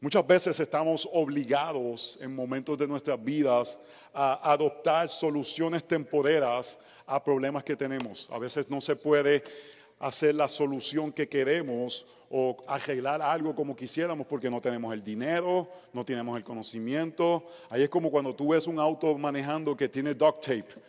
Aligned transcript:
Muchas 0.00 0.24
veces 0.24 0.60
estamos 0.60 1.08
obligados 1.12 2.20
en 2.22 2.32
momentos 2.32 2.78
de 2.78 2.86
nuestras 2.86 3.22
vidas 3.22 3.76
a 4.14 4.52
adoptar 4.52 5.08
soluciones 5.08 5.82
temporeras 5.82 6.78
a 7.04 7.22
problemas 7.22 7.64
que 7.64 7.74
tenemos. 7.74 8.28
A 8.30 8.38
veces 8.38 8.70
no 8.70 8.80
se 8.80 8.94
puede 8.94 9.42
hacer 9.98 10.36
la 10.36 10.48
solución 10.48 11.10
que 11.10 11.28
queremos 11.28 12.06
o 12.30 12.56
arreglar 12.68 13.20
algo 13.20 13.56
como 13.56 13.74
quisiéramos 13.74 14.24
porque 14.28 14.48
no 14.48 14.60
tenemos 14.60 14.94
el 14.94 15.02
dinero, 15.02 15.68
no 15.92 16.04
tenemos 16.04 16.36
el 16.36 16.44
conocimiento. 16.44 17.48
Ahí 17.68 17.82
es 17.82 17.88
como 17.88 18.08
cuando 18.08 18.32
tú 18.32 18.50
ves 18.50 18.68
un 18.68 18.78
auto 18.78 19.18
manejando 19.18 19.76
que 19.76 19.88
tiene 19.88 20.14
duct 20.14 20.46
tape. 20.46 20.80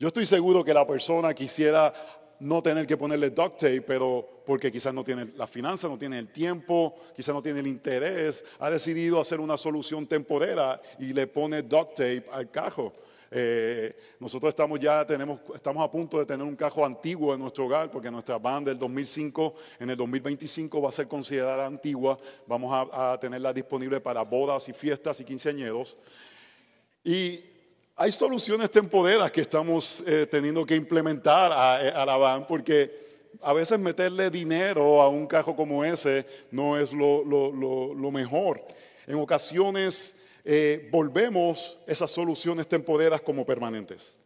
Yo 0.00 0.08
estoy 0.08 0.26
seguro 0.26 0.64
que 0.64 0.74
la 0.74 0.84
persona 0.84 1.32
quisiera 1.34 1.94
no 2.40 2.62
tener 2.62 2.86
que 2.86 2.96
ponerle 2.96 3.30
duct 3.30 3.60
tape, 3.60 3.82
pero 3.82 4.42
porque 4.44 4.72
quizás 4.72 4.92
no 4.92 5.04
tiene 5.04 5.32
la 5.36 5.46
finanza, 5.46 5.88
no 5.88 5.98
tiene 5.98 6.18
el 6.18 6.28
tiempo, 6.28 6.96
quizás 7.14 7.34
no 7.34 7.42
tiene 7.42 7.60
el 7.60 7.66
interés, 7.66 8.44
ha 8.58 8.70
decidido 8.70 9.20
hacer 9.20 9.40
una 9.40 9.56
solución 9.56 10.06
temporera 10.06 10.80
y 10.98 11.12
le 11.12 11.26
pone 11.26 11.62
duct 11.62 11.94
tape 11.96 12.24
al 12.32 12.50
carro. 12.50 12.92
Eh, 13.32 13.96
nosotros 14.18 14.48
estamos 14.48 14.80
ya, 14.80 15.06
tenemos, 15.06 15.38
estamos 15.54 15.84
a 15.84 15.90
punto 15.90 16.18
de 16.18 16.26
tener 16.26 16.44
un 16.44 16.56
carro 16.56 16.84
antiguo 16.84 17.32
en 17.32 17.40
nuestro 17.40 17.66
hogar, 17.66 17.90
porque 17.90 18.10
nuestra 18.10 18.38
van 18.38 18.64
del 18.64 18.76
2005 18.76 19.54
en 19.78 19.90
el 19.90 19.96
2025 19.96 20.82
va 20.82 20.88
a 20.88 20.92
ser 20.92 21.06
considerada 21.06 21.66
antigua. 21.66 22.18
Vamos 22.46 22.88
a, 22.92 23.18
tenerla 23.20 23.52
disponible 23.52 24.00
para 24.00 24.22
bodas 24.22 24.68
y 24.68 24.72
fiestas 24.72 25.20
y 25.20 25.24
quinceañeros. 25.24 25.96
Y 27.04 27.44
hay 28.00 28.12
soluciones 28.12 28.70
temporeras 28.70 29.30
que 29.30 29.42
estamos 29.42 30.02
eh, 30.06 30.26
teniendo 30.26 30.64
que 30.64 30.74
implementar 30.74 31.52
a, 31.52 32.06
la 32.06 32.16
van, 32.16 32.46
porque 32.46 33.28
a 33.42 33.52
veces 33.52 33.78
meterle 33.78 34.30
dinero 34.30 35.02
a 35.02 35.10
un 35.10 35.26
carro 35.26 35.54
como 35.54 35.84
ese 35.84 36.24
no 36.50 36.78
es 36.78 36.94
lo, 36.94 37.22
lo 37.22 38.10
mejor. 38.10 38.64
En 39.06 39.16
ocasiones 39.16 40.16
eh, 40.46 40.88
volvemos 40.90 41.78
esas 41.86 42.10
soluciones 42.10 42.66
temporeras 42.66 43.20
como 43.20 43.44
permanentes. 43.44 44.16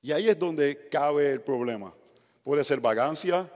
Y 0.00 0.12
ahí 0.12 0.30
es 0.30 0.38
donde 0.38 0.88
cabe 0.88 1.30
el 1.30 1.42
problema. 1.42 1.92
Puede 2.42 2.64
ser 2.64 2.80
vagancia, 2.80 3.46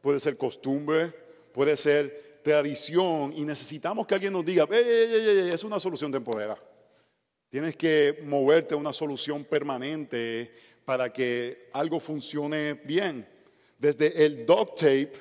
puede 0.00 0.18
ser 0.18 0.38
costumbre, 0.38 1.12
puede 1.52 1.76
ser 1.76 2.40
tradición 2.42 3.34
y 3.36 3.42
necesitamos 3.42 4.06
que 4.06 4.14
alguien 4.14 4.32
nos 4.32 4.46
diga, 4.46 4.66
es 4.72 5.62
una 5.62 5.78
solución 5.78 6.10
temporera. 6.10 6.56
Tienes 7.50 7.76
que 7.76 8.22
moverte 8.24 8.72
a 8.72 8.78
una 8.78 8.92
solución 8.92 9.44
permanente 9.44 10.50
para 10.86 11.12
que 11.12 11.68
algo 11.72 12.00
funcione 12.00 12.74
bien. 12.74 13.28
Desde 13.78 14.24
el 14.24 14.46
duct 14.46 14.78
tape, 14.78 15.12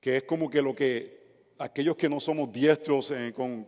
que 0.00 0.18
es 0.18 0.24
como 0.24 0.50
que 0.50 0.60
lo 0.60 0.74
que 0.74 1.24
aquellos 1.58 1.96
que 1.96 2.10
no 2.10 2.20
somos 2.20 2.52
diestros 2.52 3.10
eh, 3.12 3.32
con 3.34 3.64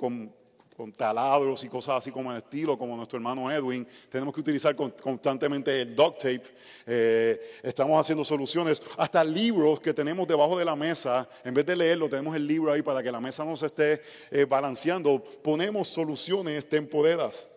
con 0.77 0.93
taladros 0.93 1.65
y 1.65 1.69
cosas 1.69 1.97
así 1.97 2.11
como 2.11 2.31
el 2.31 2.39
estilo, 2.39 2.79
como 2.79 2.97
nuestro 2.97 3.17
hermano 3.17 3.51
Edwin. 3.51 3.87
Tenemos 4.11 4.35
que 4.35 4.41
utilizar 4.41 4.77
constantemente 4.77 5.81
el 5.81 5.97
duct 5.97 6.19
tape. 6.19 6.43
Eh, 6.87 7.41
estamos 7.63 7.99
haciendo 7.99 8.23
soluciones, 8.25 8.83
hasta 8.99 9.25
libros 9.25 9.81
que 9.81 9.95
tenemos 9.95 10.29
debajo 10.29 10.59
de 10.59 10.65
la 10.67 10.77
mesa. 10.77 11.27
En 11.45 11.55
vez 11.55 11.65
de 11.65 11.77
leerlo, 11.77 12.09
tenemos 12.09 12.37
el 12.37 12.47
libro 12.47 12.73
ahí 12.73 12.83
para 12.83 13.03
que 13.03 13.11
la 13.11 13.21
mesa 13.21 13.45
no 13.45 13.57
se 13.57 13.67
esté 13.67 14.03
eh, 14.31 14.45
balanceando. 14.45 15.23
Ponemos 15.43 15.89
soluciones 15.89 16.69
temporeras. 16.69 17.49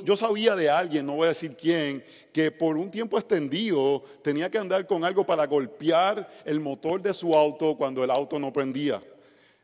Yo, 0.00 0.16
sabía 0.16 0.56
de 0.56 0.70
alguien, 0.70 1.04
no 1.04 1.16
voy 1.16 1.26
a 1.26 1.28
decir 1.28 1.54
quién, 1.54 2.02
que 2.32 2.50
por 2.50 2.78
un 2.78 2.90
tiempo 2.90 3.18
extendido 3.18 4.02
tenía 4.22 4.50
que 4.50 4.56
andar 4.56 4.86
con 4.86 5.04
algo 5.04 5.26
para 5.26 5.46
golpear 5.46 6.32
el 6.46 6.60
motor 6.60 7.02
de 7.02 7.12
su 7.12 7.34
auto 7.34 7.76
cuando 7.76 8.02
el 8.02 8.10
auto 8.10 8.38
no 8.38 8.50
prendía. 8.50 9.02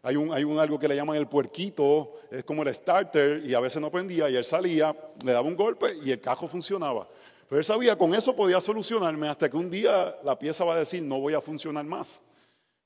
Hay 0.03 0.17
un 0.17 0.59
algo 0.59 0.79
que 0.79 0.87
le 0.87 0.97
llaman 0.97 1.17
el 1.17 1.29
puerquito, 1.29 2.21
es 2.31 2.45
como 2.45 2.62
el 2.62 2.75
starter, 2.75 3.43
y 3.45 3.55
a 3.55 3.61
veces 3.61 3.81
no 3.81 3.91
prendía, 3.91 4.29
y 4.29 4.37
él 4.37 4.45
salía, 4.45 4.95
le 5.25 5.33
daba 5.33 5.49
un 5.49 5.56
golpe 5.56 5.95
y 6.05 6.11
el 6.11 6.21
cajo 6.21 6.47
funcionaba. 6.47 7.09
Pero 7.49 7.59
él 7.59 7.65
sabía, 7.65 7.97
con 7.97 8.15
eso 8.15 8.37
podía 8.37 8.61
solucionarme 8.61 9.29
hasta 9.29 9.49
que 9.49 9.56
un 9.56 9.71
día 9.71 10.15
la 10.25 10.38
pieza 10.38 10.65
va 10.65 10.75
a 10.75 10.78
decir, 10.78 11.03
no 11.03 11.21
voy 11.21 11.33
a 11.33 11.41
funcionar 11.41 11.84
más. 11.87 12.22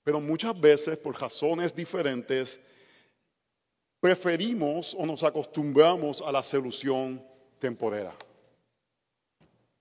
Pero 0.05 0.21
muchas 0.21 0.59
veces, 0.61 0.97
por 0.97 1.21
razones 1.21 1.75
diferentes, 1.75 2.61
preferimos 4.01 4.97
o 4.99 5.05
nos 5.05 5.25
acostumbramos 5.25 6.23
a 6.23 6.31
la 6.31 6.43
solución 6.43 7.32
temporera. 7.63 8.13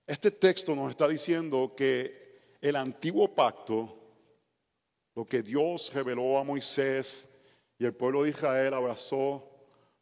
Este 0.06 0.30
texto 0.30 0.76
nos 0.76 0.90
está 0.90 1.08
diciendo 1.08 1.74
que 1.76 2.56
el 2.60 2.76
antiguo 2.76 3.34
pacto 3.34 3.98
lo 5.16 5.24
que 5.24 5.42
Dios 5.42 5.92
reveló 5.92 6.38
a 6.38 6.44
Moisés 6.44 7.28
y 7.76 7.84
el 7.84 7.92
pueblo 7.92 8.22
de 8.22 8.30
Israel 8.30 8.74
abrazó 8.74 9.44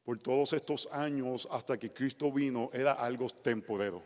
por 0.04 0.18
todos 0.18 0.52
estos 0.52 0.90
años 0.92 1.48
hasta 1.50 1.78
que 1.78 1.90
Cristo 1.90 2.30
vino 2.30 2.68
era 2.74 2.92
algo 2.92 3.30
temporero. 3.30 4.02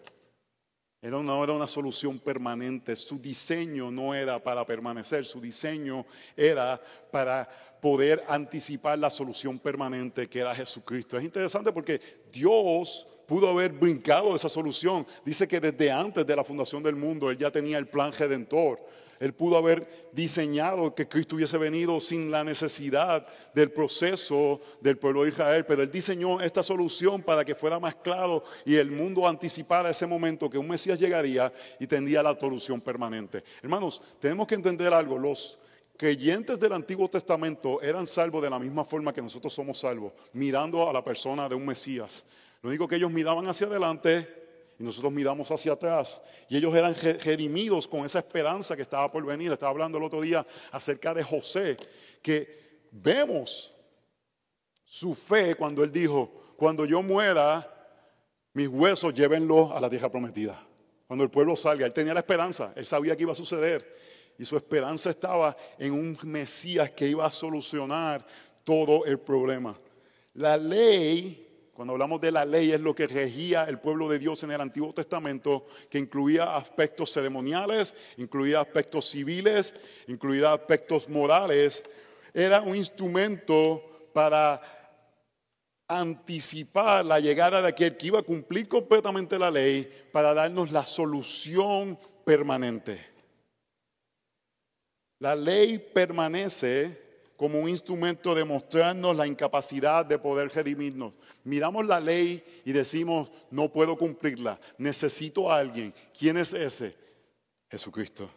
Era 1.03 1.21
no 1.21 1.43
era 1.43 1.53
una 1.53 1.67
solución 1.67 2.21
permanente. 2.21 2.95
Su 2.95 3.19
diseño 3.19 3.91
no 3.91 4.15
era 4.15 4.43
para 4.43 4.65
permanecer, 4.65 5.27
su 5.27 5.41
diseño 5.41 6.07
era 6.37 6.81
para 7.11 7.49
poder 7.83 8.25
anticipar 8.29 9.01
la 9.01 9.11
solución 9.11 9.59
permanente 9.59 10.29
que 10.29 10.39
era 10.39 10.55
Jesucristo. 10.55 11.19
Es 11.19 11.25
interesante 11.25 11.73
porque 11.73 12.01
Dios 12.33 13.14
pudo 13.27 13.49
haber 13.49 13.73
brincado 13.73 14.35
esa 14.35 14.49
solución. 14.49 15.07
Dice 15.25 15.49
que 15.49 15.61
desde 15.61 15.91
antes 15.91 16.27
de 16.27 16.37
la 16.37 16.45
fundación 16.45 16.83
del 16.83 16.97
mundo 16.97 17.31
Él 17.31 17.39
ya 17.39 17.51
tenía 17.51 17.79
el 17.79 17.89
plan 17.89 18.13
redentor. 18.13 18.81
Él 19.21 19.33
pudo 19.33 19.57
haber 19.57 20.09
diseñado 20.13 20.95
que 20.95 21.09
Cristo 21.09 21.37
hubiese 21.37 21.57
venido 21.57 22.01
sin 22.01 22.31
la 22.31 22.45
necesidad 22.45 23.27
del 23.55 23.71
proceso 23.71 24.61
del 24.81 24.99
pueblo 24.99 25.23
de 25.23 25.31
Israel, 25.31 25.65
pero 25.67 25.83
Él 25.83 25.91
diseñó 25.91 26.41
esta 26.41 26.63
solución 26.63 27.23
para 27.23 27.45
que 27.45 27.55
fuera 27.55 27.79
más 27.79 27.95
claro 27.95 28.43
y 28.65 28.77
el 28.77 28.91
mundo 28.91 29.27
anticipara 29.27 29.91
ese 29.91 30.07
momento 30.07 30.51
que 30.51 30.59
un 30.59 30.69
Mesías 30.69 30.99
llegaría 30.99 31.53
y 31.79 31.87
tendría 31.87 32.23
la 32.23 32.39
solución 32.39 32.81
permanente. 32.81 33.45
Hermanos, 33.63 34.03
tenemos 34.21 34.47
que 34.47 34.57
entender 34.57 34.93
algo, 34.93 35.19
los 35.19 35.59
creyentes 35.97 36.59
del 36.59 36.73
Antiguo 36.73 37.09
Testamento 37.09 37.81
eran 37.81 38.07
salvos 38.07 38.43
de 38.43 38.51
la 38.51 38.59
misma 38.59 38.85
forma 38.85 39.13
que 39.13 39.23
nosotros 39.23 39.53
somos 39.53 39.79
salvos, 39.79 40.13
mirando 40.33 40.89
a 40.89 40.93
la 40.93 41.05
persona 41.05 41.49
de 41.49 41.55
un 41.55 41.65
Mesías. 41.65 42.25
Lo 42.65 42.71
único 42.71 42.89
que 42.89 42.97
ellos 42.97 43.11
miraban 43.11 43.47
hacia 43.47 43.67
adelante 43.67 44.73
y 44.79 44.85
nosotros 44.85 45.13
miramos 45.13 45.51
hacia 45.51 45.73
atrás. 45.73 46.23
Y 46.49 46.57
ellos 46.57 46.75
eran 46.75 46.95
redimidos 46.95 47.87
con 47.87 48.07
esa 48.07 48.21
esperanza 48.21 48.75
que 48.75 48.81
estaba 48.81 49.13
por 49.13 49.23
venir. 49.27 49.53
Estaba 49.53 49.69
hablando 49.69 49.99
el 49.99 50.05
otro 50.05 50.23
día 50.23 50.47
acerca 50.73 51.13
de 51.13 51.23
José, 51.23 51.77
que 52.23 52.87
vemos 52.91 53.75
su 54.83 55.15
fe 55.15 55.57
cuando 55.57 55.85
él 55.85 55.93
dijo, 55.93 56.55
cuando 56.57 56.87
yo 56.87 57.03
muera, 57.03 57.71
mis 58.55 58.69
huesos 58.69 59.13
llévenlos 59.13 59.71
a 59.71 59.79
la 59.79 59.91
tierra 59.91 60.11
prometida. 60.11 60.59
Cuando 61.07 61.23
el 61.23 61.31
pueblo 61.31 61.57
salga, 61.57 61.85
él 61.85 61.93
tenía 61.93 62.15
la 62.15 62.21
esperanza, 62.21 62.73
él 62.77 62.87
sabía 62.87 63.15
que 63.15 63.25
iba 63.25 63.33
a 63.33 63.37
suceder. 63.37 63.95
Y 64.39 64.47
su 64.47 64.57
esperanza 64.57 65.11
estaba 65.11 65.55
en 65.79 65.93
un 65.93 66.17
Mesías 66.23 66.93
que 66.93 67.09
iba 67.09 67.27
a 67.27 67.31
solucionar 67.31 68.27
todo 68.65 69.05
el 69.05 69.19
problema. 69.19 69.79
La 70.33 70.57
ley 70.57 71.44
cuando 71.75 71.93
hablamos 71.93 72.21
de 72.21 72.31
la 72.31 72.45
ley 72.45 72.71
es 72.71 72.81
lo 72.81 72.95
que 72.95 73.09
regía 73.09 73.65
el 73.65 73.81
pueblo 73.81 74.09
de 74.09 74.21
Dios 74.21 74.45
en 74.45 74.53
el 74.53 74.61
Antiguo 74.61 74.95
Testamento, 74.95 75.67
que 75.91 75.99
incluía 75.99 76.55
aspectos 76.55 77.13
ceremoniales, 77.13 77.97
incluía 78.17 78.61
aspectos 78.61 79.11
civiles, 79.11 79.75
incluía 80.07 80.53
aspectos 80.53 81.09
morales. 81.09 81.83
Era 82.33 82.61
un 82.61 82.77
instrumento 82.77 84.09
para 84.13 84.63
anticipar 85.89 87.05
la 87.05 87.19
llegada 87.19 87.61
de 87.61 87.69
aquel 87.69 87.97
que 87.97 88.07
iba 88.07 88.21
a 88.21 88.23
cumplir 88.23 88.69
completamente 88.69 89.37
la 89.37 89.51
ley 89.51 89.91
para 90.13 90.33
darnos 90.33 90.71
la 90.71 90.87
solución 90.87 91.99
permanente. 92.25 93.05
La 95.19 95.35
ley 95.35 95.79
permanece 95.79 97.04
como 97.45 97.61
un 97.61 97.69
instrumento 97.69 98.35
de 98.35 98.43
mostrarnos 98.43 99.15
la 99.15 99.27
incapacidad 99.27 100.07
de 100.07 100.19
poder 100.19 100.49
redimirnos. 100.49 101.13
Miramos 101.45 101.85
la 101.85 102.01
ley 102.01 102.43
y 102.65 102.73
decimos, 102.73 103.31
no 103.51 103.71
puedo 103.71 103.99
cumplirla, 103.99 104.59
necesito 104.79 105.53
a 105.53 105.59
alguien. 105.59 105.93
¿Quién 106.19 106.39
es 106.39 106.55
ese? 106.55 106.97
Jesucristo. 107.69 108.31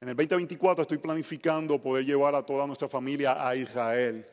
En 0.00 0.10
el 0.10 0.14
2024 0.14 0.82
estoy 0.82 0.98
planificando 0.98 1.82
poder 1.82 2.04
llevar 2.04 2.36
a 2.36 2.46
toda 2.46 2.64
nuestra 2.68 2.88
familia 2.88 3.44
a 3.44 3.56
Israel. 3.56 4.24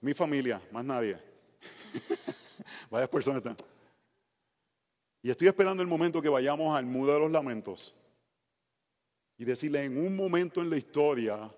Mi 0.00 0.14
familia, 0.14 0.60
más 0.72 0.84
nadie. 0.84 1.16
Varias 2.90 3.08
personas 3.08 3.36
están. 3.36 3.56
Y 5.22 5.30
estoy 5.30 5.46
esperando 5.46 5.80
el 5.80 5.88
momento 5.88 6.20
que 6.20 6.28
vayamos 6.28 6.76
al 6.76 6.86
Muro 6.86 7.14
de 7.14 7.20
los 7.20 7.30
Lamentos 7.30 8.01
y 9.42 9.44
decirle 9.44 9.82
en 9.82 9.98
un 9.98 10.14
momento 10.14 10.62
en 10.62 10.70
la 10.70 10.76
historia, 10.76 11.52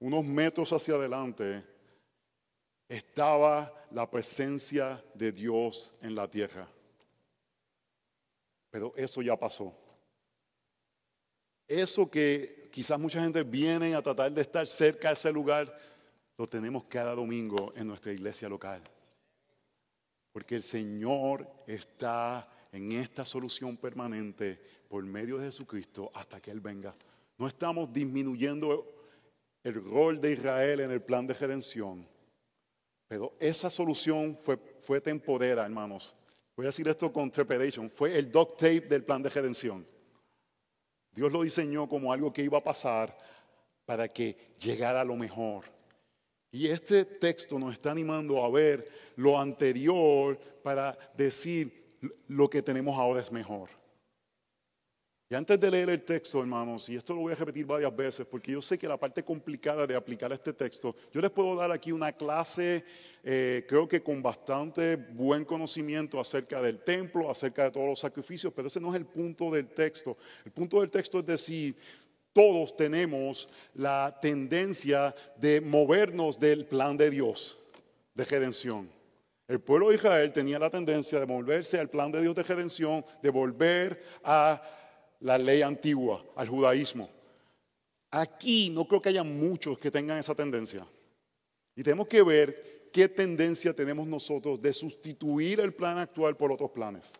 unos 0.00 0.22
metros 0.22 0.70
hacia 0.70 0.96
adelante, 0.96 1.64
estaba 2.86 3.72
la 3.90 4.10
presencia 4.10 5.02
de 5.14 5.32
Dios 5.32 5.94
en 6.02 6.14
la 6.14 6.30
tierra. 6.30 6.68
Pero 8.68 8.92
eso 8.96 9.22
ya 9.22 9.34
pasó. 9.34 9.74
Eso 11.66 12.10
que 12.10 12.68
quizás 12.70 13.00
mucha 13.00 13.22
gente 13.22 13.42
viene 13.44 13.94
a 13.94 14.02
tratar 14.02 14.30
de 14.30 14.42
estar 14.42 14.66
cerca 14.66 15.08
de 15.08 15.14
ese 15.14 15.32
lugar, 15.32 15.74
lo 16.36 16.46
tenemos 16.46 16.84
cada 16.84 17.14
domingo 17.14 17.72
en 17.74 17.86
nuestra 17.86 18.12
iglesia 18.12 18.46
local. 18.46 18.82
Porque 20.32 20.54
el 20.54 20.62
Señor 20.62 21.50
está 21.66 22.46
en 22.72 22.92
esta 22.92 23.24
solución 23.24 23.78
permanente 23.78 24.60
por 24.86 25.02
medio 25.02 25.38
de 25.38 25.46
Jesucristo 25.46 26.10
hasta 26.12 26.42
que 26.42 26.50
Él 26.50 26.60
venga. 26.60 26.94
No 27.38 27.48
estamos 27.48 27.92
disminuyendo 27.92 28.92
el 29.64 29.74
rol 29.84 30.20
de 30.20 30.32
Israel 30.32 30.80
en 30.80 30.90
el 30.90 31.02
plan 31.02 31.26
de 31.26 31.34
redención, 31.34 32.06
pero 33.08 33.34
esa 33.38 33.70
solución 33.70 34.36
fue, 34.36 34.56
fue 34.80 35.00
temporera, 35.00 35.64
hermanos. 35.64 36.14
Voy 36.56 36.66
a 36.66 36.68
decir 36.68 36.88
esto 36.88 37.12
con 37.12 37.30
trepidation. 37.30 37.90
Fue 37.90 38.16
el 38.16 38.30
duct 38.30 38.58
tape 38.58 38.82
del 38.82 39.04
plan 39.04 39.22
de 39.22 39.30
redención. 39.30 39.86
Dios 41.10 41.30
lo 41.32 41.42
diseñó 41.42 41.88
como 41.88 42.12
algo 42.12 42.32
que 42.32 42.42
iba 42.42 42.58
a 42.58 42.64
pasar 42.64 43.16
para 43.84 44.08
que 44.08 44.36
llegara 44.60 45.04
lo 45.04 45.16
mejor. 45.16 45.64
Y 46.50 46.68
este 46.68 47.04
texto 47.04 47.58
nos 47.58 47.72
está 47.72 47.90
animando 47.90 48.44
a 48.44 48.50
ver 48.50 48.90
lo 49.16 49.38
anterior 49.38 50.38
para 50.62 50.98
decir 51.16 51.98
lo 52.28 52.48
que 52.48 52.62
tenemos 52.62 52.98
ahora 52.98 53.20
es 53.20 53.32
mejor. 53.32 53.70
Y 55.32 55.34
antes 55.34 55.58
de 55.58 55.70
leer 55.70 55.88
el 55.88 56.02
texto, 56.02 56.40
hermanos, 56.40 56.90
y 56.90 56.96
esto 56.96 57.14
lo 57.14 57.22
voy 57.22 57.32
a 57.32 57.36
repetir 57.36 57.64
varias 57.64 57.96
veces, 57.96 58.26
porque 58.26 58.52
yo 58.52 58.60
sé 58.60 58.76
que 58.76 58.86
la 58.86 58.98
parte 58.98 59.24
complicada 59.24 59.86
de 59.86 59.94
aplicar 59.94 60.30
este 60.30 60.52
texto, 60.52 60.94
yo 61.10 61.22
les 61.22 61.30
puedo 61.30 61.56
dar 61.56 61.72
aquí 61.72 61.90
una 61.90 62.12
clase, 62.12 62.84
eh, 63.24 63.64
creo 63.66 63.88
que 63.88 64.02
con 64.02 64.22
bastante 64.22 64.94
buen 64.94 65.46
conocimiento 65.46 66.20
acerca 66.20 66.60
del 66.60 66.80
templo, 66.84 67.30
acerca 67.30 67.64
de 67.64 67.70
todos 67.70 67.86
los 67.86 67.98
sacrificios, 67.98 68.52
pero 68.54 68.68
ese 68.68 68.78
no 68.78 68.90
es 68.90 69.00
el 69.00 69.06
punto 69.06 69.50
del 69.50 69.68
texto. 69.68 70.18
El 70.44 70.52
punto 70.52 70.80
del 70.80 70.90
texto 70.90 71.20
es 71.20 71.24
decir, 71.24 71.76
todos 72.34 72.76
tenemos 72.76 73.48
la 73.72 74.18
tendencia 74.20 75.14
de 75.38 75.62
movernos 75.62 76.38
del 76.38 76.66
plan 76.66 76.98
de 76.98 77.08
Dios 77.08 77.58
de 78.12 78.26
redención. 78.26 78.90
El 79.48 79.60
pueblo 79.60 79.88
de 79.88 79.94
Israel 79.94 80.30
tenía 80.30 80.58
la 80.58 80.68
tendencia 80.68 81.18
de 81.18 81.24
moverse 81.24 81.80
al 81.80 81.88
plan 81.88 82.12
de 82.12 82.20
Dios 82.20 82.34
de 82.34 82.42
redención, 82.42 83.02
de 83.22 83.30
volver 83.30 84.02
a 84.24 84.62
la 85.22 85.38
ley 85.38 85.62
antigua, 85.62 86.24
al 86.36 86.48
judaísmo. 86.48 87.08
Aquí 88.10 88.70
no 88.70 88.86
creo 88.86 89.00
que 89.00 89.08
haya 89.08 89.24
muchos 89.24 89.78
que 89.78 89.90
tengan 89.90 90.18
esa 90.18 90.34
tendencia. 90.34 90.86
Y 91.74 91.82
tenemos 91.82 92.08
que 92.08 92.22
ver 92.22 92.90
qué 92.92 93.08
tendencia 93.08 93.74
tenemos 93.74 94.06
nosotros 94.06 94.60
de 94.60 94.72
sustituir 94.72 95.60
el 95.60 95.72
plan 95.72 95.98
actual 95.98 96.36
por 96.36 96.52
otros 96.52 96.70
planes. 96.70 97.12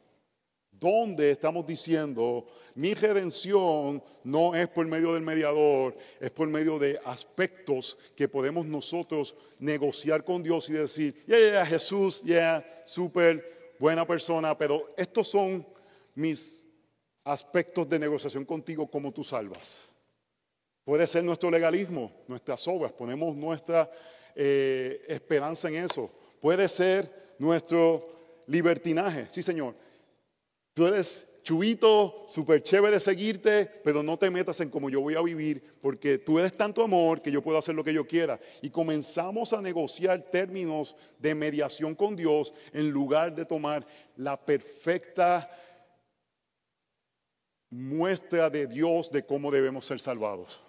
Donde 0.71 1.31
estamos 1.31 1.65
diciendo, 1.65 2.47
mi 2.75 2.93
redención 2.93 4.03
no 4.25 4.55
es 4.55 4.69
por 4.69 4.85
medio 4.87 5.15
del 5.15 5.23
mediador, 5.23 5.97
es 6.21 6.31
por 6.33 6.49
medio 6.49 6.79
de 6.79 7.01
aspectos 7.05 7.97
que 8.17 8.29
podemos 8.29 8.67
nosotros 8.67 9.37
negociar 9.61 10.25
con 10.25 10.43
Dios 10.43 10.69
y 10.69 10.73
decir, 10.73 11.25
ya, 11.27 11.39
ya, 11.39 11.65
Jesús, 11.65 12.23
ya, 12.25 12.83
súper 12.85 13.77
buena 13.79 14.05
persona, 14.05 14.59
pero 14.59 14.93
estos 14.97 15.29
son 15.29 15.65
mis 16.15 16.62
aspectos 17.25 17.89
de 17.89 17.99
negociación 17.99 18.45
contigo 18.45 18.91
como 18.91 19.13
tú 19.13 19.23
salvas. 19.23 19.93
Puede 20.85 21.07
ser 21.07 21.23
nuestro 21.23 21.51
legalismo, 21.51 22.13
nuestras 22.27 22.67
obras, 22.67 22.93
ponemos 22.93 23.37
nuestra 23.37 23.91
eh, 24.35 25.05
esperanza 25.09 25.69
en 25.69 25.77
eso. 25.77 26.11
Puede 26.41 26.69
ser 26.69 27.35
nuestro 27.39 28.05
libertinaje, 28.47 29.27
sí 29.31 29.43
Señor. 29.43 29.75
Tú 30.75 30.87
eres 30.87 31.33
chubito, 31.43 32.25
súper 32.27 32.63
chévere 32.63 32.95
de 32.95 33.01
seguirte, 33.01 33.67
pero 33.85 34.03
no 34.03 34.17
te 34.17 34.31
metas 34.31 34.61
en 34.61 34.71
cómo 34.71 34.91
yo 34.91 35.01
voy 35.01 35.15
a 35.15 35.23
vivir, 35.23 35.63
porque 35.81 36.19
tú 36.19 36.39
eres 36.39 36.57
tanto 36.57 36.83
amor 36.83 37.21
que 37.21 37.31
yo 37.31 37.43
puedo 37.43 37.59
hacer 37.59 37.75
lo 37.75 37.85
que 37.85 37.93
yo 37.93 38.07
quiera. 38.07 38.41
Y 38.61 38.71
comenzamos 38.71 39.53
a 39.53 39.61
negociar 39.61 40.23
términos 40.23 40.97
de 41.19 41.35
mediación 41.35 41.95
con 41.95 42.17
Dios 42.17 42.55
en 42.73 42.91
lugar 42.91 43.35
de 43.35 43.45
tomar 43.45 43.87
la 44.17 44.41
perfecta 44.41 45.51
muestra 47.73 48.51
de 48.51 48.67
Dios 48.67 49.11
de 49.11 49.25
cómo 49.25 49.51
debemos 49.51 49.87
ser 49.87 49.99
salvados. 49.99 50.63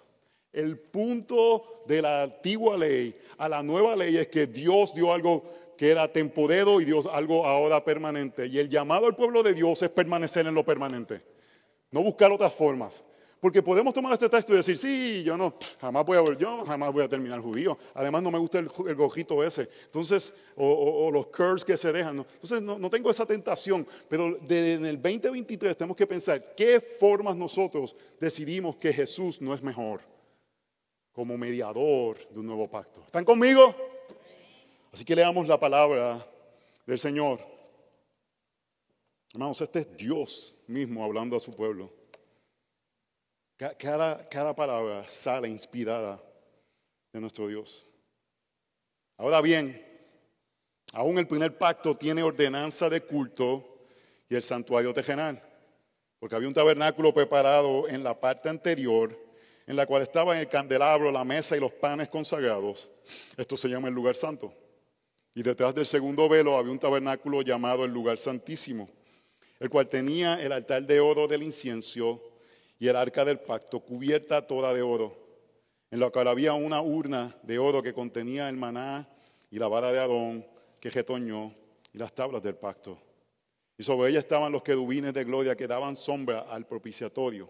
El 0.52 0.78
punto 0.78 1.82
de 1.86 2.00
la 2.00 2.22
antigua 2.22 2.78
ley 2.78 3.14
a 3.36 3.48
la 3.48 3.62
nueva 3.62 3.94
ley 3.94 4.16
es 4.16 4.28
que 4.28 4.46
Dios 4.46 4.94
dio 4.94 5.12
algo 5.12 5.44
que 5.76 5.90
era 5.90 6.10
temporero 6.10 6.80
y 6.80 6.86
Dios 6.86 7.06
algo 7.12 7.46
ahora 7.46 7.84
permanente. 7.84 8.46
Y 8.46 8.58
el 8.58 8.70
llamado 8.70 9.06
al 9.06 9.16
pueblo 9.16 9.42
de 9.42 9.52
Dios 9.52 9.82
es 9.82 9.90
permanecer 9.90 10.46
en 10.46 10.54
lo 10.54 10.64
permanente, 10.64 11.20
no 11.90 12.02
buscar 12.02 12.32
otras 12.32 12.54
formas. 12.54 13.04
Porque 13.44 13.62
podemos 13.62 13.92
tomar 13.92 14.14
este 14.14 14.26
texto 14.26 14.54
y 14.54 14.56
decir, 14.56 14.78
sí, 14.78 15.22
yo 15.22 15.36
no, 15.36 15.52
jamás 15.78 16.06
voy 16.06 16.16
a 16.16 16.38
yo 16.38 16.64
jamás 16.64 16.90
voy 16.90 17.04
a 17.04 17.08
terminar 17.10 17.42
judío. 17.42 17.76
Además 17.92 18.22
no 18.22 18.30
me 18.30 18.38
gusta 18.38 18.58
el, 18.58 18.70
el 18.88 18.94
gojito 18.94 19.44
ese. 19.44 19.68
Entonces, 19.84 20.32
o, 20.56 21.10
los 21.12 21.26
curls 21.26 21.62
que 21.62 21.76
se 21.76 21.92
dejan. 21.92 22.20
Entonces 22.20 22.62
no, 22.62 22.88
tengo 22.88 23.10
esa 23.10 23.26
tentación. 23.26 23.86
Pero 24.08 24.38
en 24.48 24.86
el 24.86 24.96
2023 24.96 25.76
tenemos 25.76 25.94
que 25.94 26.06
pensar 26.06 26.54
qué 26.54 26.80
formas 26.80 27.36
nosotros 27.36 27.94
decidimos 28.18 28.76
que 28.76 28.94
Jesús 28.94 29.42
no 29.42 29.52
es 29.52 29.62
mejor 29.62 30.00
como 31.12 31.36
mediador 31.36 32.16
de 32.30 32.40
un 32.40 32.46
nuevo 32.46 32.66
pacto. 32.70 33.02
¿Están 33.04 33.26
conmigo? 33.26 33.76
Así 34.90 35.04
que 35.04 35.14
leamos 35.14 35.46
la 35.46 35.60
palabra 35.60 36.26
del 36.86 36.98
Señor. 36.98 37.40
Hermanos, 39.34 39.60
este 39.60 39.80
es 39.80 39.96
Dios 39.98 40.56
mismo 40.66 41.04
hablando 41.04 41.36
a 41.36 41.40
su 41.40 41.54
pueblo. 41.54 42.03
Cada, 43.56 44.54
palabra 44.56 45.06
sale 45.06 45.48
inspirada 45.48 46.20
de 47.12 47.20
nuestro 47.20 47.46
Dios. 47.46 47.88
Ahora 49.16 49.40
bien, 49.40 49.80
aún 50.92 51.18
el 51.18 51.28
primer 51.28 51.56
pacto 51.56 51.96
tiene 51.96 52.24
ordenanza 52.24 52.90
de 52.90 53.00
culto 53.00 53.86
y 54.28 54.34
el 54.34 54.42
santuario 54.42 54.92
tejenal, 54.92 55.40
porque 56.18 56.34
había 56.34 56.48
un 56.48 56.54
tabernáculo 56.54 57.14
preparado 57.14 57.88
en 57.88 58.02
la 58.02 58.18
parte 58.18 58.48
anterior, 58.48 59.16
en 59.68 59.76
la 59.76 59.86
cual 59.86 60.02
estaban 60.02 60.36
el 60.36 60.48
candelabro, 60.48 61.12
la 61.12 61.24
mesa 61.24 61.56
y 61.56 61.60
los 61.60 61.72
panes 61.72 62.08
consagrados. 62.08 62.90
Esto 63.36 63.56
se 63.56 63.68
llama 63.68 63.86
el 63.86 63.94
lugar 63.94 64.16
santo. 64.16 64.52
Y 65.32 65.44
detrás 65.44 65.74
del 65.76 65.86
segundo 65.86 66.28
velo 66.28 66.56
había 66.58 66.72
un 66.72 66.78
tabernáculo 66.78 67.42
llamado 67.42 67.84
el 67.84 67.92
lugar 67.92 68.18
santísimo, 68.18 68.88
el 69.60 69.70
cual 69.70 69.88
tenía 69.88 70.42
el 70.42 70.50
altar 70.50 70.82
de 70.82 70.98
oro 70.98 71.28
del 71.28 71.44
incienso 71.44 72.33
y 72.84 72.88
el 72.88 72.96
arca 72.96 73.24
del 73.24 73.40
pacto 73.40 73.80
cubierta 73.80 74.46
toda 74.46 74.74
de 74.74 74.82
oro, 74.82 75.16
en 75.90 76.00
la 76.00 76.10
cual 76.10 76.28
había 76.28 76.52
una 76.52 76.82
urna 76.82 77.34
de 77.42 77.58
oro 77.58 77.82
que 77.82 77.94
contenía 77.94 78.46
el 78.50 78.58
maná 78.58 79.08
y 79.50 79.58
la 79.58 79.68
vara 79.68 79.90
de 79.90 80.00
Adón 80.00 80.46
que 80.78 80.90
retoñó 80.90 81.54
y 81.94 81.96
las 81.96 82.12
tablas 82.12 82.42
del 82.42 82.56
pacto. 82.56 82.98
Y 83.78 83.82
sobre 83.82 84.10
ella 84.10 84.18
estaban 84.18 84.52
los 84.52 84.62
querubines 84.62 85.14
de 85.14 85.24
gloria 85.24 85.56
que 85.56 85.66
daban 85.66 85.96
sombra 85.96 86.40
al 86.40 86.66
propiciatorio. 86.66 87.48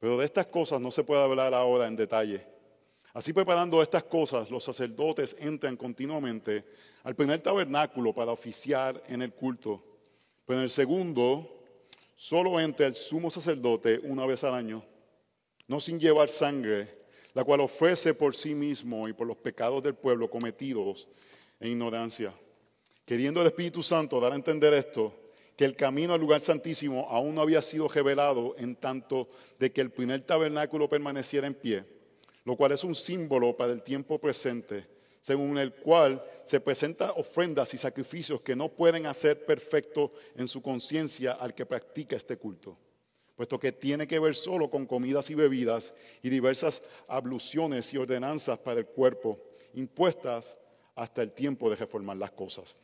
Pero 0.00 0.18
de 0.18 0.24
estas 0.24 0.48
cosas 0.48 0.80
no 0.80 0.90
se 0.90 1.04
puede 1.04 1.22
hablar 1.22 1.54
ahora 1.54 1.86
en 1.86 1.94
detalle. 1.94 2.44
Así 3.14 3.32
preparando 3.32 3.80
estas 3.80 4.02
cosas, 4.02 4.50
los 4.50 4.64
sacerdotes 4.64 5.36
entran 5.38 5.76
continuamente 5.76 6.64
al 7.04 7.14
primer 7.14 7.38
tabernáculo 7.38 8.12
para 8.12 8.32
oficiar 8.32 9.00
en 9.06 9.22
el 9.22 9.32
culto. 9.32 9.84
Pero 10.44 10.58
en 10.58 10.64
el 10.64 10.70
segundo 10.70 11.57
solo 12.18 12.58
entra 12.58 12.88
el 12.88 12.96
sumo 12.96 13.30
sacerdote 13.30 14.00
una 14.02 14.26
vez 14.26 14.42
al 14.42 14.52
año, 14.52 14.84
no 15.68 15.78
sin 15.78 16.00
llevar 16.00 16.28
sangre, 16.28 17.06
la 17.32 17.44
cual 17.44 17.60
ofrece 17.60 18.12
por 18.12 18.34
sí 18.34 18.56
mismo 18.56 19.08
y 19.08 19.12
por 19.12 19.28
los 19.28 19.36
pecados 19.36 19.84
del 19.84 19.94
pueblo 19.94 20.28
cometidos 20.28 21.06
en 21.60 21.70
ignorancia. 21.70 22.34
Queriendo 23.04 23.40
el 23.40 23.46
Espíritu 23.46 23.84
Santo 23.84 24.18
dar 24.18 24.32
a 24.32 24.34
entender 24.34 24.74
esto, 24.74 25.14
que 25.56 25.64
el 25.64 25.76
camino 25.76 26.12
al 26.12 26.20
lugar 26.20 26.40
santísimo 26.40 27.06
aún 27.08 27.36
no 27.36 27.40
había 27.40 27.62
sido 27.62 27.86
revelado 27.86 28.56
en 28.58 28.74
tanto 28.74 29.28
de 29.60 29.70
que 29.70 29.80
el 29.80 29.92
primer 29.92 30.20
tabernáculo 30.22 30.88
permaneciera 30.88 31.46
en 31.46 31.54
pie, 31.54 31.84
lo 32.44 32.56
cual 32.56 32.72
es 32.72 32.82
un 32.82 32.96
símbolo 32.96 33.56
para 33.56 33.72
el 33.72 33.82
tiempo 33.84 34.18
presente 34.18 34.97
según 35.20 35.58
el 35.58 35.74
cual 35.74 36.22
se 36.44 36.60
presentan 36.60 37.12
ofrendas 37.16 37.74
y 37.74 37.78
sacrificios 37.78 38.40
que 38.40 38.56
no 38.56 38.68
pueden 38.68 39.06
hacer 39.06 39.44
perfecto 39.44 40.12
en 40.36 40.48
su 40.48 40.62
conciencia 40.62 41.32
al 41.32 41.54
que 41.54 41.66
practica 41.66 42.16
este 42.16 42.36
culto, 42.36 42.76
puesto 43.36 43.58
que 43.58 43.72
tiene 43.72 44.06
que 44.06 44.18
ver 44.18 44.34
solo 44.34 44.70
con 44.70 44.86
comidas 44.86 45.30
y 45.30 45.34
bebidas 45.34 45.94
y 46.22 46.30
diversas 46.30 46.82
abluciones 47.06 47.92
y 47.92 47.98
ordenanzas 47.98 48.58
para 48.58 48.80
el 48.80 48.86
cuerpo, 48.86 49.38
impuestas 49.74 50.58
hasta 50.94 51.22
el 51.22 51.32
tiempo 51.32 51.68
de 51.70 51.76
reformar 51.76 52.16
las 52.16 52.32
cosas. 52.32 52.78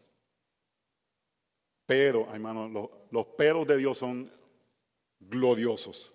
Pero, 1.86 2.28
hermanos, 2.32 2.70
los, 2.70 2.88
los 3.10 3.26
peros 3.26 3.66
de 3.66 3.76
Dios 3.76 3.98
son 3.98 4.30
gloriosos. 5.20 6.14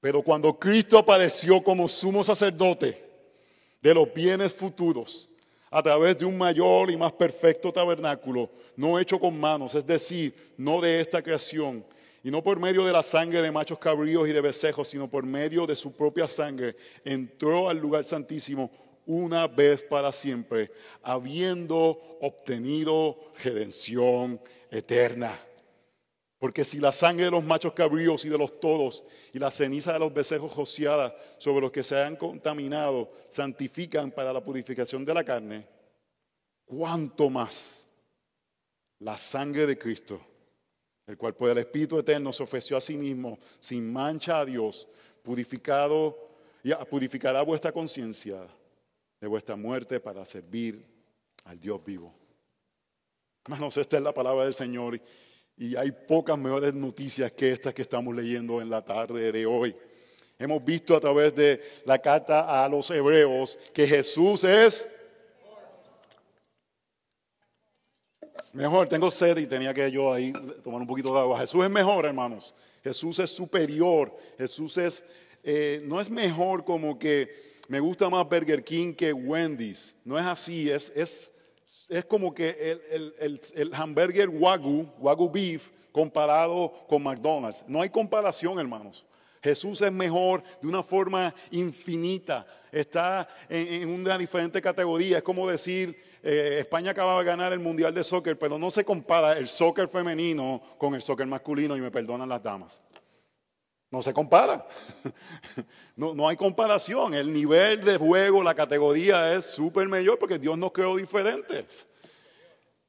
Pero 0.00 0.22
cuando 0.22 0.58
Cristo 0.58 0.98
apareció 0.98 1.62
como 1.62 1.88
sumo 1.88 2.22
sacerdote, 2.22 3.13
de 3.84 3.92
los 3.92 4.12
bienes 4.14 4.50
futuros 4.50 5.28
a 5.70 5.82
través 5.82 6.16
de 6.16 6.24
un 6.24 6.38
mayor 6.38 6.90
y 6.90 6.96
más 6.96 7.12
perfecto 7.12 7.70
tabernáculo, 7.70 8.50
no 8.76 8.98
hecho 8.98 9.20
con 9.20 9.38
manos, 9.38 9.74
es 9.74 9.86
decir, 9.86 10.34
no 10.56 10.80
de 10.80 11.00
esta 11.00 11.22
creación. 11.22 11.84
y 12.22 12.30
no 12.30 12.42
por 12.42 12.58
medio 12.58 12.86
de 12.86 12.92
la 12.92 13.02
sangre 13.02 13.42
de 13.42 13.52
machos 13.52 13.78
cabríos 13.78 14.26
y 14.26 14.32
de 14.32 14.40
becejos, 14.40 14.88
sino 14.88 15.10
por 15.10 15.26
medio 15.26 15.66
de 15.66 15.76
su 15.76 15.92
propia 15.92 16.26
sangre, 16.26 16.74
entró 17.04 17.68
al 17.68 17.76
lugar 17.76 18.06
santísimo 18.06 18.70
una 19.04 19.46
vez 19.46 19.82
para 19.82 20.10
siempre, 20.10 20.72
habiendo 21.02 22.00
obtenido 22.22 23.18
redención 23.44 24.40
eterna. 24.70 25.38
Porque 26.44 26.62
si 26.62 26.78
la 26.78 26.92
sangre 26.92 27.24
de 27.24 27.30
los 27.30 27.42
machos 27.42 27.72
cabríos 27.72 28.22
y 28.26 28.28
de 28.28 28.36
los 28.36 28.60
todos 28.60 29.02
y 29.32 29.38
la 29.38 29.50
ceniza 29.50 29.94
de 29.94 29.98
los 29.98 30.12
becejos 30.12 30.54
rociadas 30.54 31.14
sobre 31.38 31.62
los 31.62 31.72
que 31.72 31.82
se 31.82 31.98
han 31.98 32.16
contaminado 32.16 33.10
santifican 33.30 34.10
para 34.10 34.30
la 34.30 34.44
purificación 34.44 35.06
de 35.06 35.14
la 35.14 35.24
carne, 35.24 35.66
cuánto 36.66 37.30
más 37.30 37.86
la 38.98 39.16
sangre 39.16 39.66
de 39.66 39.78
Cristo, 39.78 40.20
el 41.06 41.16
cual 41.16 41.34
por 41.34 41.48
el 41.48 41.56
Espíritu 41.56 41.98
Eterno 41.98 42.30
se 42.30 42.42
ofreció 42.42 42.76
a 42.76 42.82
sí 42.82 42.98
mismo 42.98 43.38
sin 43.58 43.90
mancha 43.90 44.40
a 44.40 44.44
Dios, 44.44 44.86
purificado 45.22 46.28
y 46.62 46.74
purificará 46.90 47.40
vuestra 47.40 47.72
conciencia 47.72 48.46
de 49.18 49.26
vuestra 49.26 49.56
muerte 49.56 49.98
para 49.98 50.22
servir 50.26 50.84
al 51.44 51.58
Dios 51.58 51.82
vivo. 51.82 52.14
Hermanos, 53.46 53.78
esta 53.78 53.96
es 53.96 54.02
la 54.02 54.12
palabra 54.12 54.44
del 54.44 54.52
Señor 54.52 55.00
y 55.56 55.76
hay 55.76 55.92
pocas 55.92 56.36
mejores 56.36 56.74
noticias 56.74 57.32
que 57.32 57.52
estas 57.52 57.74
que 57.74 57.82
estamos 57.82 58.14
leyendo 58.14 58.60
en 58.60 58.70
la 58.70 58.84
tarde 58.84 59.30
de 59.30 59.46
hoy. 59.46 59.74
Hemos 60.38 60.64
visto 60.64 60.96
a 60.96 61.00
través 61.00 61.34
de 61.34 61.62
la 61.84 61.98
carta 61.98 62.64
a 62.64 62.68
los 62.68 62.90
hebreos 62.90 63.58
que 63.72 63.86
Jesús 63.86 64.42
es 64.42 64.88
mejor. 68.52 68.88
Tengo 68.88 69.10
sed 69.10 69.38
y 69.38 69.46
tenía 69.46 69.72
que 69.72 69.90
yo 69.90 70.12
ahí 70.12 70.32
tomar 70.62 70.80
un 70.80 70.86
poquito 70.86 71.12
de 71.14 71.20
agua. 71.20 71.38
Jesús 71.38 71.64
es 71.64 71.70
mejor, 71.70 72.04
hermanos. 72.04 72.54
Jesús 72.82 73.18
es 73.20 73.30
superior. 73.30 74.12
Jesús 74.36 74.76
es, 74.76 75.04
eh, 75.44 75.82
no 75.84 76.00
es 76.00 76.10
mejor 76.10 76.64
como 76.64 76.98
que 76.98 77.54
me 77.68 77.78
gusta 77.78 78.10
más 78.10 78.28
Burger 78.28 78.64
King 78.64 78.92
que 78.92 79.12
Wendy's. 79.12 79.94
No 80.04 80.18
es 80.18 80.24
así, 80.24 80.68
es, 80.68 80.92
es 80.96 81.32
es 81.88 82.04
como 82.04 82.34
que 82.34 82.78
el, 83.54 83.74
hamburger 83.74 84.28
Wagyu, 84.28 84.88
Wagyu 84.98 85.30
Beef, 85.30 85.70
comparado 85.92 86.72
con 86.88 87.02
McDonald's. 87.02 87.64
No 87.66 87.80
hay 87.80 87.90
comparación, 87.90 88.58
hermanos. 88.58 89.06
Jesús 89.42 89.82
es 89.82 89.92
mejor 89.92 90.42
de 90.62 90.68
una 90.68 90.82
forma 90.82 91.34
infinita. 91.50 92.46
Está 92.72 93.28
en, 93.48 93.90
una 93.90 94.16
diferente 94.16 94.62
categoría. 94.62 95.18
Es 95.18 95.22
como 95.22 95.48
decir, 95.48 95.96
eh, 96.22 96.56
España 96.60 96.92
acaba 96.92 97.18
de 97.18 97.24
ganar 97.24 97.52
el 97.52 97.60
Mundial 97.60 97.92
de 97.92 98.02
Soccer, 98.02 98.38
pero 98.38 98.58
no 98.58 98.70
se 98.70 98.84
compara 98.84 99.36
el 99.38 99.46
soccer 99.46 99.86
femenino 99.86 100.62
con 100.78 100.94
el 100.94 101.02
soccer 101.02 101.26
masculino 101.26 101.76
y 101.76 101.80
me 101.80 101.90
perdonan 101.90 102.28
las 102.28 102.42
damas. 102.42 102.82
No 103.94 104.02
se 104.02 104.12
compara. 104.12 104.66
No, 105.96 106.12
no, 106.12 106.26
hay 106.26 106.34
comparación. 106.34 107.14
El 107.14 107.32
nivel 107.32 107.84
de 107.84 107.96
juego, 107.96 108.42
la 108.42 108.52
categoría 108.52 109.32
es 109.32 109.44
súper 109.44 109.86
mayor 109.86 110.18
porque 110.18 110.40
Dios 110.40 110.58
nos 110.58 110.72
creó 110.72 110.96
diferentes. 110.96 111.86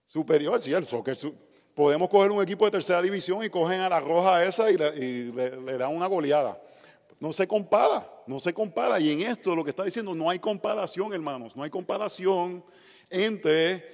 Superior, 0.07 0.59
sí, 0.59 0.73
el. 0.73 0.87
Podemos 1.75 2.09
coger 2.09 2.31
un 2.31 2.41
equipo 2.41 2.65
de 2.65 2.71
tercera 2.71 3.03
división 3.03 3.43
y 3.43 3.49
cogen 3.51 3.81
a 3.81 3.89
la 3.89 3.99
roja 3.99 4.43
esa 4.43 4.71
y 4.71 4.77
le, 4.77 5.77
dan 5.77 5.95
una 5.95 6.07
goleada. 6.07 6.59
No 7.19 7.31
se 7.31 7.47
compara, 7.47 8.09
no 8.25 8.39
se 8.39 8.51
compara. 8.51 8.99
Y 8.99 9.11
en 9.11 9.21
esto 9.21 9.55
lo 9.55 9.63
que 9.63 9.69
está 9.69 9.83
diciendo, 9.83 10.15
no 10.15 10.27
hay 10.27 10.39
comparación, 10.39 11.13
hermanos. 11.13 11.55
No 11.55 11.61
hay 11.61 11.69
comparación 11.69 12.65
entre 13.11 13.87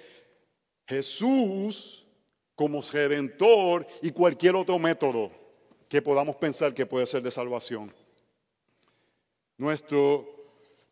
Jesús 0.88 2.08
como 2.56 2.82
redentor 2.82 3.86
y 4.02 4.12
cualquier 4.12 4.56
otro 4.56 4.80
método 4.80 5.41
que 5.92 6.02
podamos 6.02 6.38
pensar 6.38 6.74
que 6.74 6.86
puede 6.86 7.06
ser 7.06 7.22
de 7.22 7.30
salvación. 7.30 7.94
Nuestro 9.58 10.26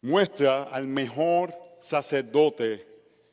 muestra 0.02 0.64
al 0.64 0.90
mejor 0.90 1.56
sacerdote 1.80 2.86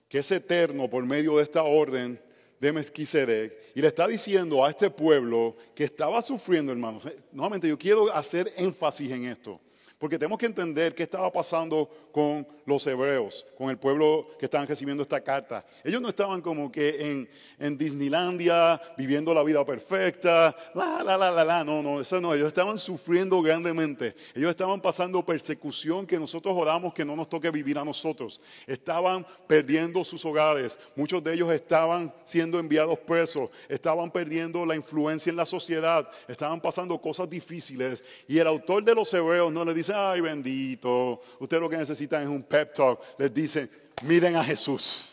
que 0.09 0.19
es 0.19 0.31
eterno 0.31 0.89
por 0.89 1.05
medio 1.05 1.39
de 1.39 1.43
esta 1.43 1.65
orden 1.65 2.23
de 2.61 2.73
Melquisedec 2.73 3.73
y 3.75 3.81
le 3.81 3.89
está 3.89 4.07
diciendo 4.07 4.65
a 4.65 4.71
este 4.71 4.91
pueblo 4.91 5.57
que 5.75 5.83
estaba 5.83 6.23
sufriendo, 6.23 6.71
hermanos. 6.71 7.09
Nuevamente, 7.33 7.67
yo 7.67 7.77
quiero 7.77 8.13
hacer 8.13 8.53
énfasis 8.57 9.11
en 9.11 9.25
esto. 9.25 9.61
Porque 9.99 10.19
tenemos 10.19 10.39
que 10.39 10.47
entender 10.47 10.95
qué 10.95 11.05
estaba 11.05 11.33
pasando 11.33 11.89
con 12.13 12.47
los 12.67 12.87
hebreos, 12.87 13.47
con 13.57 13.71
el 13.71 13.79
pueblo 13.79 14.27
que 14.39 14.45
estaban 14.45 14.67
recibiendo 14.67 15.03
esta 15.03 15.23
carta. 15.23 15.65
Ellos 15.83 16.03
no 16.03 16.11
estaban 16.11 16.43
como 16.43 16.71
que 16.71 17.27
en, 17.59 17.79
Disneylandia 17.79 18.79
viviendo 18.99 19.33
la 19.33 19.43
vida 19.43 19.65
perfecta, 19.65 20.55
la, 20.75 21.03
la, 21.03 21.17
la, 21.17 21.31
la, 21.31 21.45
la. 21.45 21.65
No, 21.65 21.83
no, 21.83 22.01
eso 22.01 22.21
no. 22.21 22.35
Ellos 22.35 22.49
estaban 22.49 22.77
sufriendo 22.77 23.41
grandemente. 23.41 24.15
Ellos 24.35 24.51
estaban 24.51 24.83
pasando 24.83 25.25
persecución 25.25 26.07
que 26.07 26.19
nosotros 26.19 26.55
oramos 26.55 26.93
que 26.93 27.05
no 27.05 27.17
nos 27.17 27.31
toque 27.31 27.51
vivir 27.51 27.79
a 27.79 27.85
nosotros. 27.85 28.41
Estaban 28.67 29.27
perdiendo 29.47 30.05
sus 30.05 30.23
hogares. 30.27 30.79
Muchos 30.95 31.25
de 31.25 31.33
ellos 31.33 31.51
estaban 31.53 32.13
siendo 32.25 32.59
enviados 32.59 32.99
presos. 32.99 33.49
Estaban 33.69 34.11
perdiendo 34.11 34.67
la 34.67 34.77
influencia 34.77 35.31
en 35.31 35.37
la 35.37 35.47
sociedad. 35.47 36.07
Estaban 36.29 36.61
pasando 36.61 36.99
cosas 37.01 37.31
difíciles. 37.31 38.05
Y 38.29 38.39
el 38.39 38.47
autor 38.47 38.85
de 38.85 38.95
los 38.95 39.13
hebreos 39.15 39.51
no 39.51 39.65
le 39.65 39.73
dice, 39.73 39.86
ay 39.91 40.21
bendito, 40.21 41.21
usted 41.41 41.61
lo 41.61 41.69
que 41.69 41.77
necesitan 41.77 42.23
es 42.23 42.29
un 42.29 42.43
pep 42.43 42.73
talk. 42.73 43.01
Les 43.19 43.33
dice, 43.33 43.69
miren 44.05 44.37
a 44.37 44.45
Jesús. 44.45 45.13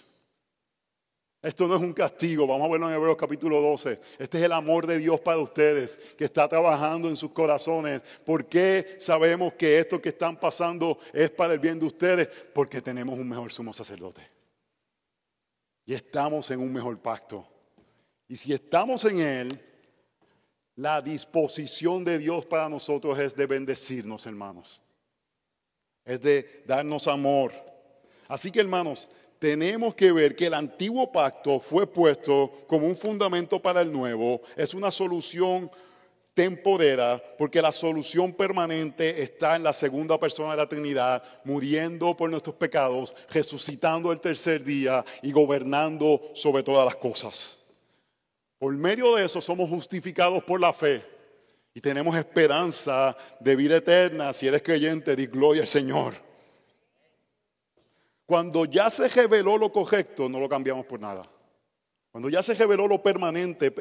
Esto 1.43 1.67
no 1.67 1.75
es 1.75 1.81
un 1.81 1.91
castigo, 1.91 2.47
vamos 2.47 2.69
a 2.69 2.71
verlo 2.71 2.87
en 2.87 2.95
Hebreos 2.95 3.17
capítulo 3.17 3.59
12. 3.59 3.99
Este 4.17 4.37
es 4.37 4.43
el 4.45 4.53
amor 4.53 4.87
de 4.87 4.97
Dios 4.97 5.19
para 5.19 5.39
ustedes, 5.39 5.99
que 6.17 6.23
está 6.23 6.47
trabajando 6.47 7.09
en 7.09 7.17
sus 7.17 7.31
corazones. 7.31 8.01
¿Por 8.25 8.45
qué 8.45 8.95
sabemos 8.97 9.51
que 9.55 9.77
esto 9.77 10.01
que 10.01 10.09
están 10.09 10.39
pasando 10.39 10.99
es 11.11 11.29
para 11.31 11.51
el 11.51 11.59
bien 11.59 11.79
de 11.79 11.85
ustedes? 11.85 12.29
Porque 12.53 12.81
tenemos 12.81 13.19
un 13.19 13.27
mejor 13.27 13.51
sumo 13.51 13.73
sacerdote. 13.73 14.21
Y 15.85 15.93
estamos 15.93 16.49
en 16.49 16.61
un 16.61 16.71
mejor 16.71 16.97
pacto. 16.99 17.45
Y 18.29 18.37
si 18.37 18.53
estamos 18.53 19.03
en 19.03 19.19
Él, 19.19 19.72
la 20.75 21.01
disposición 21.01 22.03
de 22.03 22.17
Dios 22.17 22.45
para 22.45 22.69
nosotros 22.69 23.17
es 23.19 23.35
de 23.35 23.45
bendecirnos, 23.45 24.25
hermanos. 24.25 24.81
Es 26.05 26.21
de 26.21 26.63
darnos 26.65 27.07
amor. 27.07 27.51
Así 28.27 28.51
que, 28.51 28.59
hermanos, 28.59 29.07
tenemos 29.39 29.93
que 29.93 30.11
ver 30.11 30.35
que 30.35 30.47
el 30.47 30.53
antiguo 30.53 31.11
pacto 31.11 31.59
fue 31.59 31.85
puesto 31.85 32.65
como 32.67 32.87
un 32.87 32.95
fundamento 32.95 33.61
para 33.61 33.81
el 33.81 33.91
nuevo. 33.91 34.41
Es 34.55 34.73
una 34.73 34.89
solución 34.89 35.69
temporera, 36.33 37.21
porque 37.37 37.61
la 37.61 37.71
solución 37.71 38.33
permanente 38.33 39.21
está 39.21 39.55
en 39.55 39.63
la 39.63 39.73
segunda 39.73 40.19
persona 40.19 40.51
de 40.51 40.57
la 40.57 40.67
Trinidad, 40.67 41.23
muriendo 41.43 42.17
por 42.17 42.29
nuestros 42.29 42.55
pecados, 42.55 43.13
resucitando 43.29 44.11
el 44.11 44.19
tercer 44.19 44.63
día 44.63 45.05
y 45.21 45.31
gobernando 45.31 46.31
sobre 46.33 46.63
todas 46.63 46.85
las 46.85 46.95
cosas. 46.95 47.62
Por 48.63 48.73
medio 48.75 49.17
de 49.17 49.25
eso 49.25 49.41
somos 49.41 49.69
justificados 49.69 50.41
por 50.41 50.57
la 50.57 50.71
fe 50.71 51.03
y 51.73 51.81
tenemos 51.81 52.15
esperanza 52.15 53.13
de 53.41 53.57
vida 53.57 53.75
eterna. 53.75 54.31
Si 54.31 54.47
eres 54.47 54.61
creyente, 54.61 55.17
di 55.17 55.25
gloria 55.25 55.63
al 55.63 55.67
Señor. 55.67 56.13
Cuando 58.25 58.63
ya 58.63 58.89
se 58.89 59.09
reveló 59.09 59.57
lo 59.57 59.69
correcto, 59.69 60.29
no 60.29 60.39
lo 60.39 60.47
cambiamos 60.47 60.85
por 60.85 60.97
nada. 60.97 61.23
Cuando 62.09 62.29
ya 62.29 62.41
se 62.41 62.53
reveló 62.53 62.87
lo 62.87 63.03
permanente, 63.03 63.73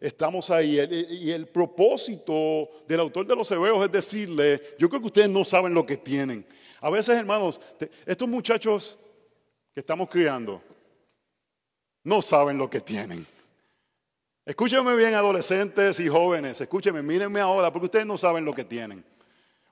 estamos 0.00 0.48
ahí. 0.48 0.78
Y 1.10 1.30
el 1.30 1.46
propósito 1.48 2.70
del 2.88 3.00
autor 3.00 3.26
de 3.26 3.36
los 3.36 3.50
hebreos 3.50 3.84
es 3.84 3.92
decirle, 3.92 4.62
yo 4.78 4.88
creo 4.88 5.02
que 5.02 5.08
ustedes 5.08 5.28
no 5.28 5.44
saben 5.44 5.74
lo 5.74 5.84
que 5.84 5.98
tienen. 5.98 6.46
A 6.80 6.88
veces, 6.88 7.18
hermanos, 7.18 7.60
estos 8.06 8.26
muchachos 8.26 8.98
que 9.74 9.80
estamos 9.80 10.08
criando 10.08 10.62
no 12.04 12.22
saben 12.22 12.56
lo 12.56 12.70
que 12.70 12.80
tienen. 12.80 13.26
Escúchenme 14.44 14.96
bien, 14.96 15.14
adolescentes 15.14 16.00
y 16.00 16.08
jóvenes, 16.08 16.60
escúchenme, 16.60 17.00
mírenme 17.00 17.38
ahora, 17.38 17.70
porque 17.70 17.84
ustedes 17.84 18.06
no 18.06 18.18
saben 18.18 18.44
lo 18.44 18.52
que 18.52 18.64
tienen. 18.64 19.04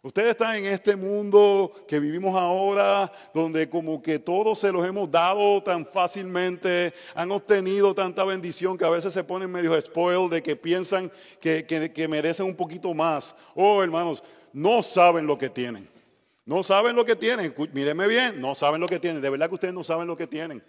Ustedes 0.00 0.30
están 0.30 0.54
en 0.54 0.66
este 0.66 0.94
mundo 0.94 1.72
que 1.88 1.98
vivimos 1.98 2.40
ahora, 2.40 3.10
donde 3.34 3.68
como 3.68 4.00
que 4.00 4.20
todos 4.20 4.60
se 4.60 4.70
los 4.70 4.86
hemos 4.86 5.10
dado 5.10 5.60
tan 5.60 5.84
fácilmente, 5.84 6.94
han 7.16 7.32
obtenido 7.32 7.94
tanta 7.96 8.24
bendición 8.24 8.78
que 8.78 8.84
a 8.84 8.90
veces 8.90 9.12
se 9.12 9.24
ponen 9.24 9.50
medio 9.50 9.78
spoiled 9.82 10.30
de 10.30 10.42
que 10.42 10.54
piensan 10.54 11.10
que, 11.40 11.66
que 11.66 12.08
merecen 12.08 12.46
un 12.46 12.54
poquito 12.54 12.94
más. 12.94 13.34
Oh, 13.56 13.82
hermanos, 13.82 14.22
no 14.52 14.84
saben 14.84 15.26
lo 15.26 15.36
que 15.36 15.50
tienen. 15.50 15.88
No 16.46 16.62
saben 16.62 16.94
lo 16.94 17.04
que 17.04 17.16
tienen. 17.16 17.52
Mírenme 17.72 18.06
bien, 18.06 18.40
no 18.40 18.54
saben 18.54 18.80
lo 18.80 18.86
que 18.86 19.00
tienen. 19.00 19.20
De 19.20 19.30
verdad 19.30 19.48
que 19.48 19.54
ustedes 19.54 19.74
no 19.74 19.82
saben 19.82 20.06
lo 20.06 20.16
que 20.16 20.28
tienen. 20.28 20.62